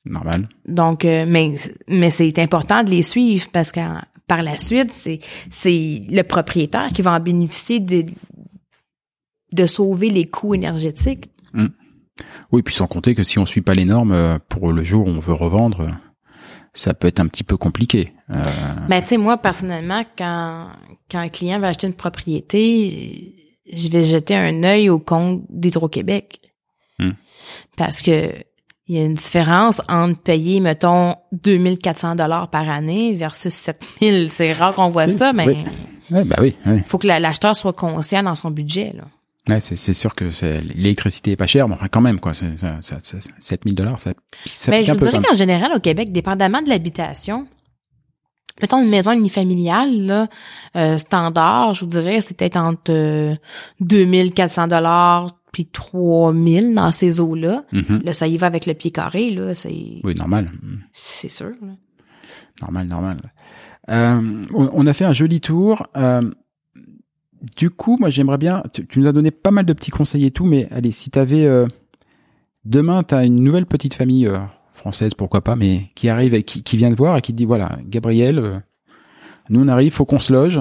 Normal. 0.07 0.49
Donc, 0.66 1.05
euh, 1.05 1.27
mais 1.29 1.55
mais 1.87 2.11
c'est 2.11 2.39
important 2.39 2.83
de 2.83 2.91
les 2.91 3.03
suivre 3.03 3.47
parce 3.53 3.72
que 3.72 3.81
par 4.27 4.43
la 4.43 4.59
suite, 4.59 4.91
c'est 4.93 5.18
c'est 5.51 6.03
le 6.09 6.22
propriétaire 6.22 6.89
qui 6.89 7.03
va 7.03 7.12
en 7.12 7.20
bénéficier 7.20 7.81
de 7.81 8.05
de 9.53 9.66
sauver 9.66 10.11
les 10.11 10.27
coûts 10.27 10.55
énergétiques. 10.55 11.31
Oui, 12.53 12.62
puis 12.62 12.75
sans 12.75 12.87
compter 12.87 13.14
que 13.14 13.22
si 13.22 13.39
on 13.39 13.47
suit 13.47 13.61
pas 13.61 13.75
les 13.75 13.85
normes, 13.85 14.12
euh, 14.12 14.39
pour 14.49 14.72
le 14.72 14.85
jour 14.85 15.07
où 15.07 15.11
on 15.11 15.20
veut 15.20 15.35
revendre, 15.35 15.81
euh, 15.81 15.91
ça 16.72 16.95
peut 16.95 17.09
être 17.09 17.20
un 17.20 17.27
petit 17.27 17.45
peu 17.45 17.57
compliqué. 17.57 18.12
Euh, 18.31 18.43
Ben, 18.89 19.03
tu 19.03 19.09
sais, 19.09 19.16
moi, 19.16 19.37
personnellement, 19.39 20.05
quand, 20.16 20.70
quand 21.11 21.18
un 21.18 21.29
client 21.29 21.59
va 21.59 21.68
acheter 21.68 21.87
une 21.87 21.95
propriété, 21.95 23.57
je 23.72 23.89
vais 23.89 24.03
jeter 24.03 24.37
un 24.37 24.62
œil 24.62 24.91
au 24.91 24.99
compte 24.99 25.45
d'Hydro-Québec. 25.51 26.41
Hmm. 26.99 27.12
Parce 27.77 28.03
que 28.03 28.31
il 28.87 28.97
y 28.97 29.01
a 29.01 29.05
une 29.05 29.14
différence 29.14 29.80
entre 29.89 30.20
payer, 30.20 30.61
mettons, 30.61 31.16
2400 31.32 32.16
dollars 32.16 32.49
par 32.49 32.68
année 32.68 33.14
versus 33.14 33.55
7000. 33.55 34.30
C'est 34.30 34.53
rare 34.53 34.74
qu'on 34.74 34.91
voit 34.91 35.09
ça, 35.09 35.32
mais 35.32 35.47
oui. 35.47 35.57
ouais, 36.11 36.24
bah 36.24 36.37
oui, 36.41 36.55
ouais. 36.66 36.82
faut 36.87 36.99
que 36.99 37.07
la- 37.07 37.18
l'acheteur 37.18 37.57
soit 37.57 37.72
conscient 37.72 38.22
dans 38.22 38.35
son 38.35 38.51
budget, 38.51 38.93
là. 38.95 39.05
Ouais, 39.51 39.61
c'est, 39.61 39.76
sûr 39.93 40.14
que 40.14 40.24
l'électricité 40.74 41.32
est 41.32 41.37
pas 41.37 41.47
chère, 41.47 41.68
mais 41.68 41.74
enfin, 41.74 41.89
quand 41.89 42.01
même, 42.01 42.18
quoi. 42.18 42.32
C'est, 42.32 42.59
ça, 42.59 42.78
ça, 42.80 42.97
ça- 43.01 43.18
7000 43.39 43.74
dollars, 43.74 44.01
ça, 44.01 44.12
ça 44.47 44.70
Mais 44.70 44.85
je 44.85 44.93
vous 44.93 44.99
dirais 44.99 45.20
qu'en 45.20 45.35
général, 45.35 45.72
au 45.74 45.80
Québec, 45.80 46.12
dépendamment 46.12 46.62
de 46.62 46.70
l'habitation, 46.70 47.47
mettons 48.62 48.82
une 48.82 48.89
maison 48.89 49.12
unifamiliale, 49.12 50.07
là, 50.07 50.28
euh, 50.76 50.97
standard, 50.97 51.74
je 51.74 51.80
vous 51.80 51.91
dirais, 51.91 52.22
c'est 52.22 52.35
peut-être 52.37 52.57
entre 52.57 52.91
euh, 52.91 53.35
2400 53.80 54.68
dollars 54.68 55.26
puis 55.55 55.66
3000 55.66 56.74
dans 56.74 56.90
ces 56.90 57.20
eaux-là. 57.20 57.64
Mhm. 57.70 58.02
Là, 58.02 58.12
ça 58.12 58.26
y 58.26 58.36
va 58.36 58.48
avec 58.48 58.66
le 58.66 58.74
pied 58.74 58.90
carré, 58.90 59.30
là, 59.30 59.55
c'est, 59.55 60.00
Oui, 60.02 60.14
normal. 60.16 60.50
c'est 60.92 61.28
sûr, 61.30 61.52
là. 61.62 61.74
Normal, 62.61 62.88
normal. 62.88 63.16
Euh, 63.88 64.44
on, 64.52 64.86
a 64.86 64.92
fait 64.92 65.05
un 65.05 65.12
joli 65.12 65.40
tour. 65.40 65.86
Euh, 65.96 66.28
du 67.57 67.70
coup, 67.70 67.96
moi, 68.00 68.11
j'aimerais 68.11 68.38
bien. 68.38 68.64
Tu, 68.72 68.84
tu 68.86 68.98
nous 68.98 69.07
as 69.07 69.12
donné 69.12 69.30
pas 69.30 69.52
mal 69.52 69.64
de 69.64 69.72
petits 69.72 69.92
conseils 69.92 70.24
et 70.24 70.30
tout, 70.32 70.44
mais 70.44 70.66
allez, 70.72 70.90
si 70.90 71.11
t'avais 71.11 71.46
euh, 71.46 71.66
demain, 72.64 73.05
t'as 73.05 73.24
une 73.24 73.36
nouvelle 73.42 73.66
petite 73.66 73.94
famille 73.94 74.26
euh, 74.26 74.38
française, 74.72 75.14
pourquoi 75.14 75.42
pas, 75.44 75.55
mais 75.55 75.90
qui 75.94 76.09
arrive 76.09 76.34
et 76.34 76.42
qui, 76.42 76.64
qui 76.64 76.76
vient 76.76 76.90
te 76.90 76.96
voir 76.96 77.16
et 77.16 77.22
qui 77.22 77.32
te 77.32 77.36
dit 77.36 77.44
voilà, 77.44 77.78
Gabriel, 77.86 78.62
nous 79.50 79.61
on 79.61 79.68
arrive, 79.68 79.92
faut 79.92 80.05
qu'on 80.05 80.20
se 80.20 80.32
loge. 80.32 80.61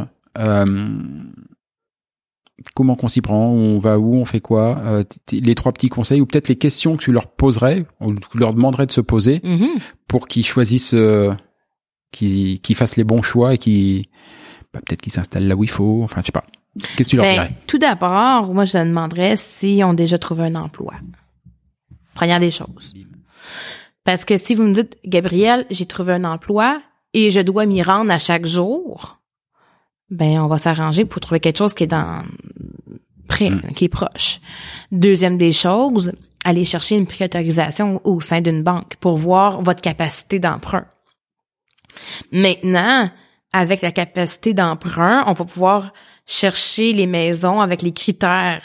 Comment 2.75 2.95
qu'on 2.95 3.07
s'y 3.07 3.21
prend 3.21 3.47
On 3.49 3.79
va 3.79 3.97
où 3.99 4.15
On 4.15 4.25
fait 4.25 4.39
quoi 4.39 4.77
Euh, 4.85 5.03
Les 5.31 5.55
trois 5.55 5.71
petits 5.71 5.89
conseils 5.89 6.21
ou 6.21 6.25
peut-être 6.25 6.47
les 6.49 6.55
questions 6.55 6.95
que 6.95 7.01
tu 7.03 7.11
leur 7.11 7.27
poserais 7.27 7.85
ou 7.99 8.13
que 8.13 8.19
tu 8.31 8.37
leur 8.37 8.53
demanderais 8.53 8.85
de 8.85 8.91
se 8.91 9.01
poser 9.01 9.41
Mhm. 9.43 9.69
pour 10.07 10.27
qu'ils 10.27 10.45
choisissent, 10.45 10.93
euh, 10.93 11.33
qu'ils 12.11 12.59
qu'ils 12.61 12.75
fassent 12.75 12.95
les 12.95 13.03
bons 13.03 13.21
choix 13.23 13.53
et 13.55 13.57
qu'ils 13.57 14.05
bah, 14.73 14.79
peut-être 14.85 15.01
qu'ils 15.01 15.11
s'installent 15.13 15.47
là 15.47 15.55
où 15.55 15.63
il 15.63 15.69
faut. 15.69 16.01
Enfin, 16.03 16.21
je 16.21 16.27
sais 16.27 16.31
pas. 16.31 16.45
Qu'est-ce 16.79 16.95
que 16.95 17.03
tu 17.03 17.15
leur 17.17 17.25
Ben, 17.25 17.33
dirais? 17.33 17.51
tout 17.67 17.77
d'abord, 17.77 18.53
moi, 18.53 18.65
je 18.65 18.77
leur 18.77 18.85
demanderais 18.85 19.35
s'ils 19.35 19.83
ont 19.83 19.93
déjà 19.93 20.17
trouvé 20.17 20.43
un 20.45 20.55
emploi. 20.55 20.93
Première 22.15 22.39
des 22.39 22.51
choses. 22.51 22.93
Parce 24.03 24.25
que 24.25 24.37
si 24.37 24.53
vous 24.55 24.63
me 24.63 24.73
dites, 24.73 24.97
Gabriel, 25.05 25.65
j'ai 25.69 25.85
trouvé 25.85 26.13
un 26.13 26.23
emploi 26.23 26.81
et 27.13 27.29
je 27.29 27.39
dois 27.41 27.65
m'y 27.65 27.81
rendre 27.83 28.11
à 28.11 28.17
chaque 28.19 28.45
jour, 28.45 29.19
ben, 30.09 30.39
on 30.39 30.47
va 30.47 30.57
s'arranger 30.57 31.05
pour 31.05 31.21
trouver 31.21 31.39
quelque 31.39 31.57
chose 31.57 31.73
qui 31.73 31.83
est 31.83 31.87
dans, 31.87 32.23
près, 33.27 33.49
Mm. 33.49 33.73
qui 33.75 33.85
est 33.85 33.89
proche. 33.89 34.39
Deuxième 34.91 35.37
des 35.37 35.51
choses, 35.51 36.13
aller 36.43 36.65
chercher 36.65 36.97
une 36.97 37.07
préautorisation 37.07 38.01
au 38.03 38.21
sein 38.21 38.41
d'une 38.41 38.63
banque 38.63 38.95
pour 38.97 39.17
voir 39.17 39.61
votre 39.61 39.81
capacité 39.81 40.39
d'emprunt. 40.39 40.85
Maintenant, 42.31 43.09
avec 43.53 43.81
la 43.81 43.91
capacité 43.91 44.53
d'emprunt, 44.53 45.23
on 45.27 45.33
va 45.33 45.45
pouvoir 45.45 45.93
chercher 46.25 46.93
les 46.93 47.07
maisons 47.07 47.61
avec 47.61 47.81
les 47.81 47.93
critères 47.93 48.61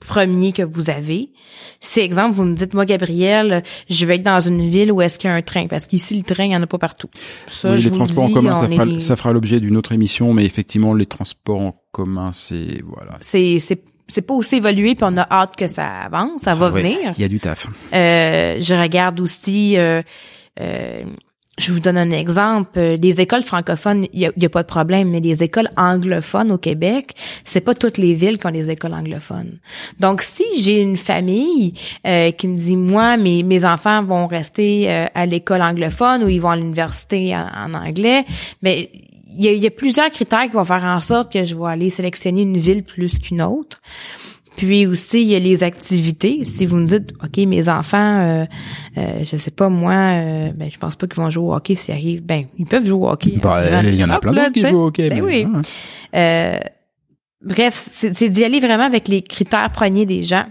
premiers 0.00 0.52
que 0.52 0.62
vous 0.62 0.90
avez. 0.90 1.30
Si, 1.80 2.00
exemple, 2.00 2.34
vous 2.36 2.44
me 2.44 2.54
dites, 2.54 2.74
moi, 2.74 2.84
Gabriel, 2.84 3.62
je 3.88 4.04
vais 4.06 4.16
être 4.16 4.22
dans 4.22 4.40
une 4.40 4.68
ville 4.68 4.92
où 4.92 5.00
est-ce 5.02 5.18
qu'il 5.18 5.28
y 5.28 5.32
a 5.32 5.36
un 5.36 5.42
train, 5.42 5.66
parce 5.66 5.86
qu'ici, 5.86 6.16
le 6.16 6.22
train, 6.22 6.44
il 6.44 6.48
n'y 6.50 6.56
en 6.56 6.62
a 6.62 6.66
pas 6.66 6.78
partout. 6.78 7.08
Ça, 7.48 7.70
Oui, 7.72 7.78
je 7.78 7.84
les 7.84 7.90
vous 7.90 7.96
transports 7.96 8.24
en 8.24 8.30
commun, 8.32 8.54
ça 8.54 8.68
fera, 8.68 8.84
est- 8.84 9.00
ça 9.00 9.16
fera 9.16 9.32
l'objet 9.32 9.60
d'une 9.60 9.76
autre 9.76 9.92
émission, 9.92 10.32
mais 10.34 10.44
effectivement, 10.44 10.92
les 10.94 11.06
transports 11.06 11.60
en 11.60 11.74
commun, 11.92 12.32
c'est 12.32 12.82
voilà. 12.84 13.16
c'est, 13.20 13.58
c'est, 13.58 13.82
c'est 14.08 14.22
pas 14.22 14.34
aussi 14.34 14.56
évolué, 14.56 14.94
puis 14.94 15.06
on 15.08 15.16
a 15.16 15.26
hâte 15.30 15.56
que 15.56 15.66
ça 15.68 15.86
avance, 16.02 16.42
ça 16.42 16.54
va 16.54 16.70
Ouais, 16.70 16.82
venir. 16.82 17.12
Il 17.16 17.22
y 17.22 17.24
a 17.24 17.28
du 17.28 17.40
taf. 17.40 17.66
Euh, 17.94 18.58
je 18.60 18.74
regarde 18.74 19.20
aussi, 19.20 19.76
euh, 19.78 20.02
euh, 20.60 20.98
je 21.58 21.72
vous 21.72 21.80
donne 21.80 21.96
un 21.96 22.10
exemple, 22.10 22.78
euh, 22.78 22.96
les 23.00 23.20
écoles 23.20 23.42
francophones, 23.42 24.06
il 24.12 24.20
y 24.20 24.26
a, 24.26 24.30
a 24.30 24.48
pas 24.48 24.62
de 24.62 24.68
problème, 24.68 25.10
mais 25.10 25.20
les 25.20 25.42
écoles 25.42 25.70
anglophones 25.76 26.50
au 26.50 26.58
Québec, 26.58 27.14
c'est 27.44 27.60
pas 27.60 27.74
toutes 27.74 27.98
les 27.98 28.14
villes 28.14 28.38
qui 28.38 28.46
ont 28.46 28.50
des 28.50 28.70
écoles 28.70 28.94
anglophones. 28.94 29.58
Donc, 30.00 30.22
si 30.22 30.44
j'ai 30.58 30.80
une 30.80 30.96
famille 30.96 31.74
euh, 32.06 32.32
qui 32.32 32.48
me 32.48 32.56
dit, 32.56 32.76
moi, 32.76 33.16
mes, 33.16 33.42
mes 33.44 33.64
enfants 33.64 34.02
vont 34.02 34.26
rester 34.26 34.90
euh, 34.90 35.06
à 35.14 35.26
l'école 35.26 35.62
anglophone 35.62 36.24
ou 36.24 36.28
ils 36.28 36.40
vont 36.40 36.50
à 36.50 36.56
l'université 36.56 37.36
en, 37.36 37.46
en 37.56 37.74
anglais, 37.74 38.24
mais 38.62 38.90
y, 39.38 39.46
il 39.46 39.62
y 39.62 39.66
a 39.66 39.70
plusieurs 39.70 40.10
critères 40.10 40.44
qui 40.44 40.52
vont 40.52 40.64
faire 40.64 40.84
en 40.84 41.00
sorte 41.00 41.32
que 41.32 41.44
je 41.44 41.54
vais 41.54 41.66
aller 41.66 41.90
sélectionner 41.90 42.42
une 42.42 42.58
ville 42.58 42.82
plus 42.82 43.18
qu'une 43.18 43.42
autre. 43.42 43.80
Puis 44.56 44.86
aussi, 44.86 45.22
il 45.22 45.28
y 45.28 45.34
a 45.34 45.38
les 45.38 45.64
activités. 45.64 46.44
Si 46.44 46.66
vous 46.66 46.76
me 46.76 46.86
dites, 46.86 47.12
OK, 47.22 47.36
mes 47.38 47.68
enfants, 47.68 48.20
euh, 48.20 48.44
euh, 48.98 49.24
je 49.24 49.36
sais 49.36 49.50
pas 49.50 49.68
moi, 49.68 49.92
euh, 49.92 50.50
ben 50.54 50.70
je 50.70 50.78
pense 50.78 50.94
pas 50.96 51.06
qu'ils 51.06 51.20
vont 51.20 51.28
jouer 51.28 51.44
au 51.44 51.54
hockey 51.54 51.74
s'ils 51.74 51.94
arrivent. 51.94 52.22
Ben, 52.22 52.44
ils 52.58 52.66
peuvent 52.66 52.86
jouer 52.86 53.06
au 53.06 53.10
hockey. 53.10 53.38
Hein. 53.42 53.82
il 53.84 53.94
y 53.94 54.04
en 54.04 54.10
a 54.10 54.20
plein 54.20 54.32
d'autres 54.32 54.52
qui 54.52 54.64
jouent 54.64 54.76
au 54.76 54.86
hockey. 54.86 55.10
Ben 55.10 55.22
oui. 55.22 55.46
Euh, 56.14 56.58
bref, 57.42 57.74
c'est 57.74 58.28
d'y 58.28 58.44
aller 58.44 58.60
vraiment 58.60 58.84
avec 58.84 59.08
les 59.08 59.22
critères 59.22 59.70
premiers 59.70 60.06
des 60.06 60.22
gens. 60.22 60.46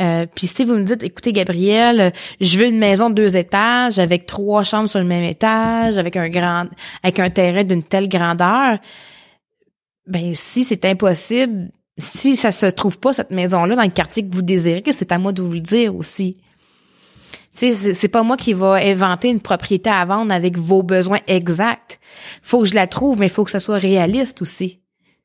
Euh, 0.00 0.26
puis 0.34 0.46
si 0.46 0.64
vous 0.64 0.74
me 0.74 0.84
dites, 0.84 1.02
écoutez 1.02 1.32
Gabriel, 1.32 2.12
je 2.40 2.58
veux 2.58 2.66
une 2.66 2.78
maison 2.78 3.10
de 3.10 3.14
deux 3.14 3.36
étages 3.36 3.98
avec 3.98 4.24
trois 4.26 4.62
chambres 4.62 4.88
sur 4.88 5.00
le 5.00 5.04
même 5.04 5.24
étage, 5.24 5.98
avec 5.98 6.16
un 6.16 6.30
grand, 6.30 6.66
avec 7.02 7.18
un 7.18 7.28
terrain 7.28 7.64
d'une 7.64 7.82
telle 7.82 8.08
grandeur, 8.08 8.78
ben 10.06 10.32
si 10.34 10.64
c'est 10.64 10.84
impossible, 10.86 11.70
si 11.98 12.36
ça 12.36 12.52
se 12.52 12.66
trouve 12.66 12.98
pas 12.98 13.12
cette 13.12 13.30
maison-là 13.30 13.76
dans 13.76 13.82
le 13.82 13.88
quartier 13.88 14.26
que 14.26 14.34
vous 14.34 14.42
désirez, 14.42 14.82
c'est 14.92 15.12
à 15.12 15.18
moi 15.18 15.32
de 15.32 15.42
vous 15.42 15.52
le 15.52 15.60
dire 15.60 15.94
aussi. 15.94 16.36
C'est- 17.54 18.08
pas 18.08 18.22
moi 18.22 18.36
qui 18.36 18.54
va 18.54 18.74
inventer 18.74 19.28
une 19.28 19.40
propriété 19.40 19.90
à 19.90 20.04
vendre 20.04 20.32
avec 20.32 20.56
vos 20.56 20.82
besoins 20.82 21.20
exacts. 21.26 22.00
Faut 22.42 22.60
que 22.62 22.68
je 22.68 22.74
la 22.74 22.86
trouve, 22.86 23.18
mais 23.18 23.28
faut 23.28 23.44
que 23.44 23.50
ça 23.50 23.60
soit 23.60 23.76
réaliste 23.78 24.40
aussi. 24.42 24.80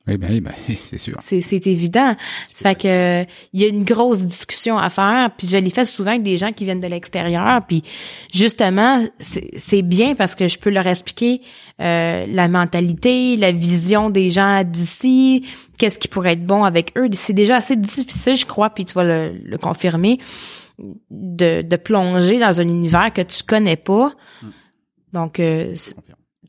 Oui, 0.08 0.18
ben, 0.18 0.30
oui, 0.30 0.41
ben, 0.41 0.53
c'est 0.76 0.97
sûr. 0.97 1.16
C'est, 1.20 1.41
c'est 1.41 1.66
évident. 1.68 2.16
Fait 2.53 2.80
que 2.80 2.88
euh, 2.88 3.26
il 3.53 3.62
y 3.62 3.66
a 3.66 3.68
une 3.68 3.84
grosse 3.84 4.24
discussion 4.24 4.78
à 4.78 4.89
faire. 4.89 5.32
Puis 5.38 5.47
je 5.47 5.58
l'ai 5.58 5.70
fait 5.70 5.86
souvent 5.86 6.12
avec 6.12 6.24
des 6.24 6.38
gens 6.38 6.51
qui 6.51 6.66
viennent 6.66 6.80
de 6.80 6.88
l'extérieur. 6.88 7.66
Puis 7.68 7.84
justement, 8.34 9.05
c'est, 9.20 9.49
c'est 9.58 9.82
bien 9.82 10.16
parce 10.16 10.36
que 10.36 10.47
je 10.47 10.58
peux 10.58 10.70
leur 10.70 10.88
expliquer 10.88 11.41
euh, 11.82 12.26
la 12.28 12.47
mentalité, 12.47 13.38
la 13.38 13.51
vision 13.51 14.10
des 14.10 14.32
gens 14.32 14.64
d'ici, 14.64 15.45
qu'est-ce 15.78 15.99
qui 15.99 16.08
pourrait 16.08 16.34
être 16.34 16.45
bon 16.45 16.64
avec 16.64 16.97
eux. 16.97 17.08
C'est 17.14 17.34
déjà 17.34 17.58
assez 17.58 17.76
difficile, 17.76 18.36
je 18.36 18.45
crois, 18.45 18.70
puis 18.70 18.86
tu 18.86 18.93
vas 18.93 19.03
le, 19.03 19.38
le 19.43 19.58
confirmer, 19.58 20.20
de, 21.12 21.62
de 21.62 21.76
plonger 21.76 22.39
dans 22.39 22.62
un 22.62 22.68
univers 22.68 23.12
que 23.14 23.22
tu 23.22 23.43
connais 23.43 23.76
pas. 23.76 24.14
Donc, 25.14 25.39
euh, 25.39 25.74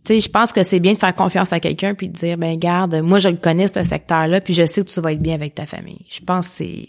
tu 0.09 0.15
sais, 0.15 0.21
je 0.21 0.31
pense 0.31 0.53
que 0.53 0.63
c'est 0.63 0.81
bien 0.81 0.95
de 0.95 0.99
faire 0.99 1.15
confiance 1.15 1.53
à 1.53 1.61
quelqu'un 1.61 1.95
puis 1.95 2.09
de 2.09 2.15
dire, 2.15 2.39
ben 2.39 2.59
garde, 2.59 2.95
moi 3.03 3.19
je 3.19 3.29
le 3.29 3.37
connais 3.37 3.67
ce 3.69 3.83
secteur-là, 3.85 4.41
puis 4.41 4.55
je 4.55 4.65
sais 4.65 4.83
que 4.83 4.89
tu 4.89 5.01
vas 5.01 5.13
être 5.13 5.21
bien 5.21 5.35
avec 5.35 5.55
ta 5.55 5.67
famille. 5.67 6.01
Je 6.11 6.21
pense 6.21 6.49
que 6.49 6.55
c'est, 6.57 6.89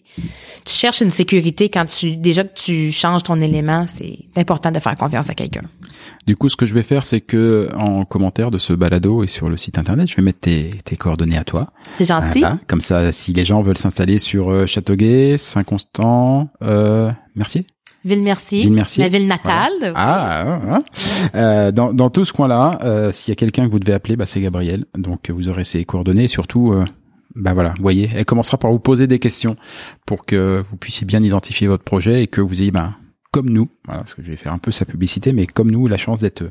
tu 0.65 0.73
cherches 0.73 1.01
une 1.01 1.09
sécurité 1.09 1.69
quand 1.69 1.85
tu, 1.85 2.15
déjà 2.15 2.45
que 2.45 2.53
tu 2.53 2.91
changes 2.91 3.23
ton 3.23 3.39
élément, 3.41 3.85
c'est 3.87 4.19
important 4.37 4.71
de 4.71 4.79
faire 4.79 4.95
confiance 4.95 5.29
à 5.29 5.33
quelqu'un. 5.33 5.63
Du 6.27 6.37
coup, 6.37 6.47
ce 6.47 6.55
que 6.55 6.65
je 6.65 6.73
vais 6.73 6.83
faire, 6.83 7.05
c'est 7.05 7.19
que 7.19 7.69
en 7.75 8.05
commentaire 8.05 8.51
de 8.51 8.57
ce 8.57 8.71
balado 8.71 9.23
et 9.23 9.27
sur 9.27 9.49
le 9.49 9.57
site 9.57 9.77
internet, 9.77 10.09
je 10.09 10.15
vais 10.15 10.21
mettre 10.21 10.39
tes, 10.39 10.69
tes 10.85 10.95
coordonnées 10.95 11.37
à 11.37 11.43
toi. 11.43 11.73
C'est 11.95 12.05
gentil. 12.05 12.39
Voilà. 12.39 12.57
Comme 12.67 12.81
ça, 12.81 13.11
si 13.11 13.33
les 13.33 13.43
gens 13.43 13.61
veulent 13.61 13.77
s'installer 13.77 14.17
sur 14.17 14.49
euh, 14.49 14.65
Châteauguay, 14.65 15.37
Saint-Constant, 15.37 16.49
euh, 16.61 17.11
Mercier, 17.35 17.65
Ville-Mercier. 18.05 18.61
Ville-Mercier. 18.63 19.03
Ma 19.03 19.09
ville 19.09 19.27
natale. 19.27 19.73
Voilà. 19.79 19.93
Ah, 19.95 20.59
ah, 20.61 20.79
ah. 21.33 21.37
Euh, 21.37 21.71
dans, 21.71 21.93
dans 21.93 22.09
tout 22.09 22.25
ce 22.25 22.33
coin-là, 22.33 22.79
euh, 22.83 23.11
s'il 23.11 23.31
y 23.31 23.33
a 23.33 23.35
quelqu'un 23.35 23.65
que 23.65 23.71
vous 23.71 23.79
devez 23.79 23.93
appeler, 23.93 24.15
bah, 24.15 24.25
c'est 24.25 24.41
Gabriel. 24.41 24.85
Donc 24.97 25.29
vous 25.29 25.49
aurez 25.49 25.63
ses 25.63 25.83
coordonnées 25.85 26.25
et 26.25 26.29
surtout, 26.29 26.71
euh, 26.71 26.85
bah 27.35 27.53
voilà, 27.53 27.73
voyez, 27.79 28.09
elle 28.15 28.25
commencera 28.25 28.57
par 28.57 28.71
vous 28.71 28.79
poser 28.79 29.07
des 29.07 29.19
questions 29.19 29.55
pour 30.05 30.25
que 30.25 30.63
vous 30.69 30.77
puissiez 30.77 31.05
bien 31.05 31.21
identifier 31.23 31.67
votre 31.67 31.83
projet 31.83 32.23
et 32.23 32.27
que 32.27 32.41
vous 32.41 32.61
ayez, 32.61 32.71
ben, 32.71 32.95
comme 33.31 33.49
nous, 33.49 33.69
voilà, 33.85 34.01
parce 34.01 34.15
que 34.15 34.23
je 34.23 34.31
vais 34.31 34.37
faire 34.37 34.53
un 34.53 34.57
peu 34.57 34.71
sa 34.71 34.85
publicité, 34.85 35.33
mais 35.33 35.45
comme 35.45 35.69
nous, 35.69 35.87
la 35.87 35.97
chance 35.97 36.19
d'être 36.19 36.43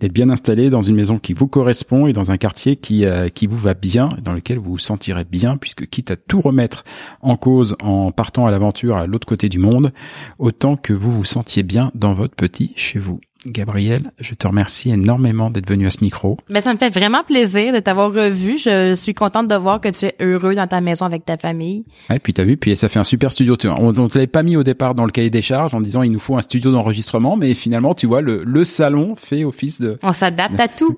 d'être 0.00 0.12
bien 0.12 0.30
installé 0.30 0.70
dans 0.70 0.80
une 0.80 0.96
maison 0.96 1.18
qui 1.18 1.34
vous 1.34 1.48
correspond 1.48 2.06
et 2.06 2.12
dans 2.12 2.30
un 2.30 2.38
quartier 2.38 2.76
qui 2.76 3.04
euh, 3.04 3.28
qui 3.28 3.46
vous 3.46 3.58
va 3.58 3.74
bien, 3.74 4.16
dans 4.22 4.32
lequel 4.32 4.58
vous 4.58 4.72
vous 4.72 4.78
sentirez 4.78 5.24
bien, 5.24 5.56
puisque 5.56 5.86
quitte 5.86 6.10
à 6.10 6.16
tout 6.16 6.40
remettre 6.40 6.84
en 7.20 7.36
cause 7.36 7.76
en 7.82 8.10
partant 8.10 8.46
à 8.46 8.50
l'aventure 8.50 8.96
à 8.96 9.06
l'autre 9.06 9.26
côté 9.26 9.48
du 9.48 9.58
monde, 9.58 9.92
autant 10.38 10.76
que 10.76 10.92
vous 10.92 11.12
vous 11.12 11.24
sentiez 11.24 11.62
bien 11.62 11.90
dans 11.94 12.14
votre 12.14 12.34
petit 12.34 12.72
chez 12.76 12.98
vous. 12.98 13.20
Gabriel, 13.46 14.10
je 14.20 14.34
te 14.34 14.46
remercie 14.46 14.90
énormément 14.90 15.50
d'être 15.50 15.68
venu 15.68 15.86
à 15.86 15.90
ce 15.90 15.98
micro. 16.02 16.38
Ben, 16.50 16.60
ça 16.60 16.72
me 16.72 16.78
fait 16.78 16.90
vraiment 16.90 17.24
plaisir 17.24 17.72
de 17.72 17.78
t'avoir 17.78 18.12
revu. 18.12 18.58
Je 18.58 18.94
suis 18.94 19.14
contente 19.14 19.48
de 19.48 19.54
voir 19.54 19.80
que 19.80 19.88
tu 19.88 20.06
es 20.06 20.14
heureux 20.20 20.54
dans 20.54 20.66
ta 20.66 20.80
maison 20.80 21.06
avec 21.06 21.24
ta 21.24 21.36
famille. 21.36 21.84
Ouais, 22.10 22.18
puis 22.18 22.32
t'as 22.32 22.44
vu, 22.44 22.56
puis 22.56 22.76
ça 22.76 22.88
fait 22.88 22.98
un 22.98 23.04
super 23.04 23.32
studio. 23.32 23.56
On, 23.78 23.92
te 23.92 24.18
l'avait 24.18 24.26
pas 24.26 24.42
mis 24.42 24.56
au 24.56 24.62
départ 24.62 24.94
dans 24.94 25.04
le 25.04 25.10
cahier 25.10 25.30
des 25.30 25.42
charges 25.42 25.74
en 25.74 25.80
disant 25.80 26.02
il 26.02 26.12
nous 26.12 26.20
faut 26.20 26.36
un 26.36 26.42
studio 26.42 26.70
d'enregistrement, 26.70 27.36
mais 27.36 27.54
finalement, 27.54 27.94
tu 27.94 28.06
vois, 28.06 28.20
le, 28.20 28.42
le 28.44 28.64
salon 28.64 29.14
fait 29.16 29.44
office 29.44 29.80
de... 29.80 29.98
On 30.02 30.12
s'adapte 30.12 30.58
à 30.58 30.68
tout. 30.68 30.96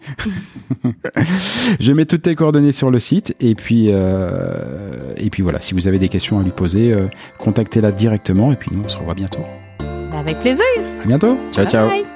je 1.80 1.92
mets 1.92 2.07
toutes 2.07 2.22
tes 2.22 2.34
coordonnées 2.34 2.72
sur 2.72 2.90
le 2.90 2.99
site 2.99 3.34
et 3.40 3.55
puis 3.55 3.88
euh, 3.90 5.14
et 5.16 5.30
puis 5.30 5.42
voilà, 5.42 5.61
si 5.61 5.74
vous 5.74 5.88
avez 5.88 5.99
des 5.99 6.09
questions 6.09 6.38
à 6.38 6.42
lui 6.42 6.51
poser, 6.51 6.92
euh, 6.92 7.07
contactez-la 7.38 7.92
directement 7.92 8.53
et 8.53 8.57
puis 8.57 8.70
nous 8.72 8.82
on 8.84 8.88
se 8.88 8.97
revoit 8.97 9.14
bientôt. 9.14 9.44
Ben, 9.78 10.18
avec 10.18 10.38
plaisir. 10.40 10.64
À 11.03 11.07
bientôt. 11.07 11.36
Ciao 11.53 11.64
Bye 11.64 11.72
ciao. 11.72 11.88
bye. 11.88 12.15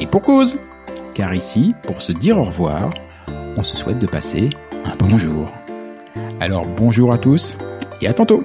Et 0.00 0.06
pour 0.06 0.22
cause. 0.22 0.56
Car 1.14 1.34
ici, 1.34 1.74
pour 1.82 2.00
se 2.00 2.12
dire 2.12 2.38
au 2.38 2.44
revoir, 2.44 2.94
on 3.56 3.62
se 3.62 3.76
souhaite 3.76 3.98
de 3.98 4.06
passer 4.06 4.48
un 4.86 4.96
bonjour. 4.98 5.52
Alors 6.40 6.64
bonjour 6.66 7.12
à 7.12 7.18
tous 7.18 7.56
et 8.00 8.08
à 8.08 8.14
tantôt. 8.14 8.42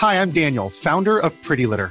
Hi, 0.00 0.14
I'm 0.14 0.30
Daniel, 0.30 0.70
founder 0.70 1.18
of 1.18 1.34
Pretty 1.42 1.66
Litter. 1.66 1.90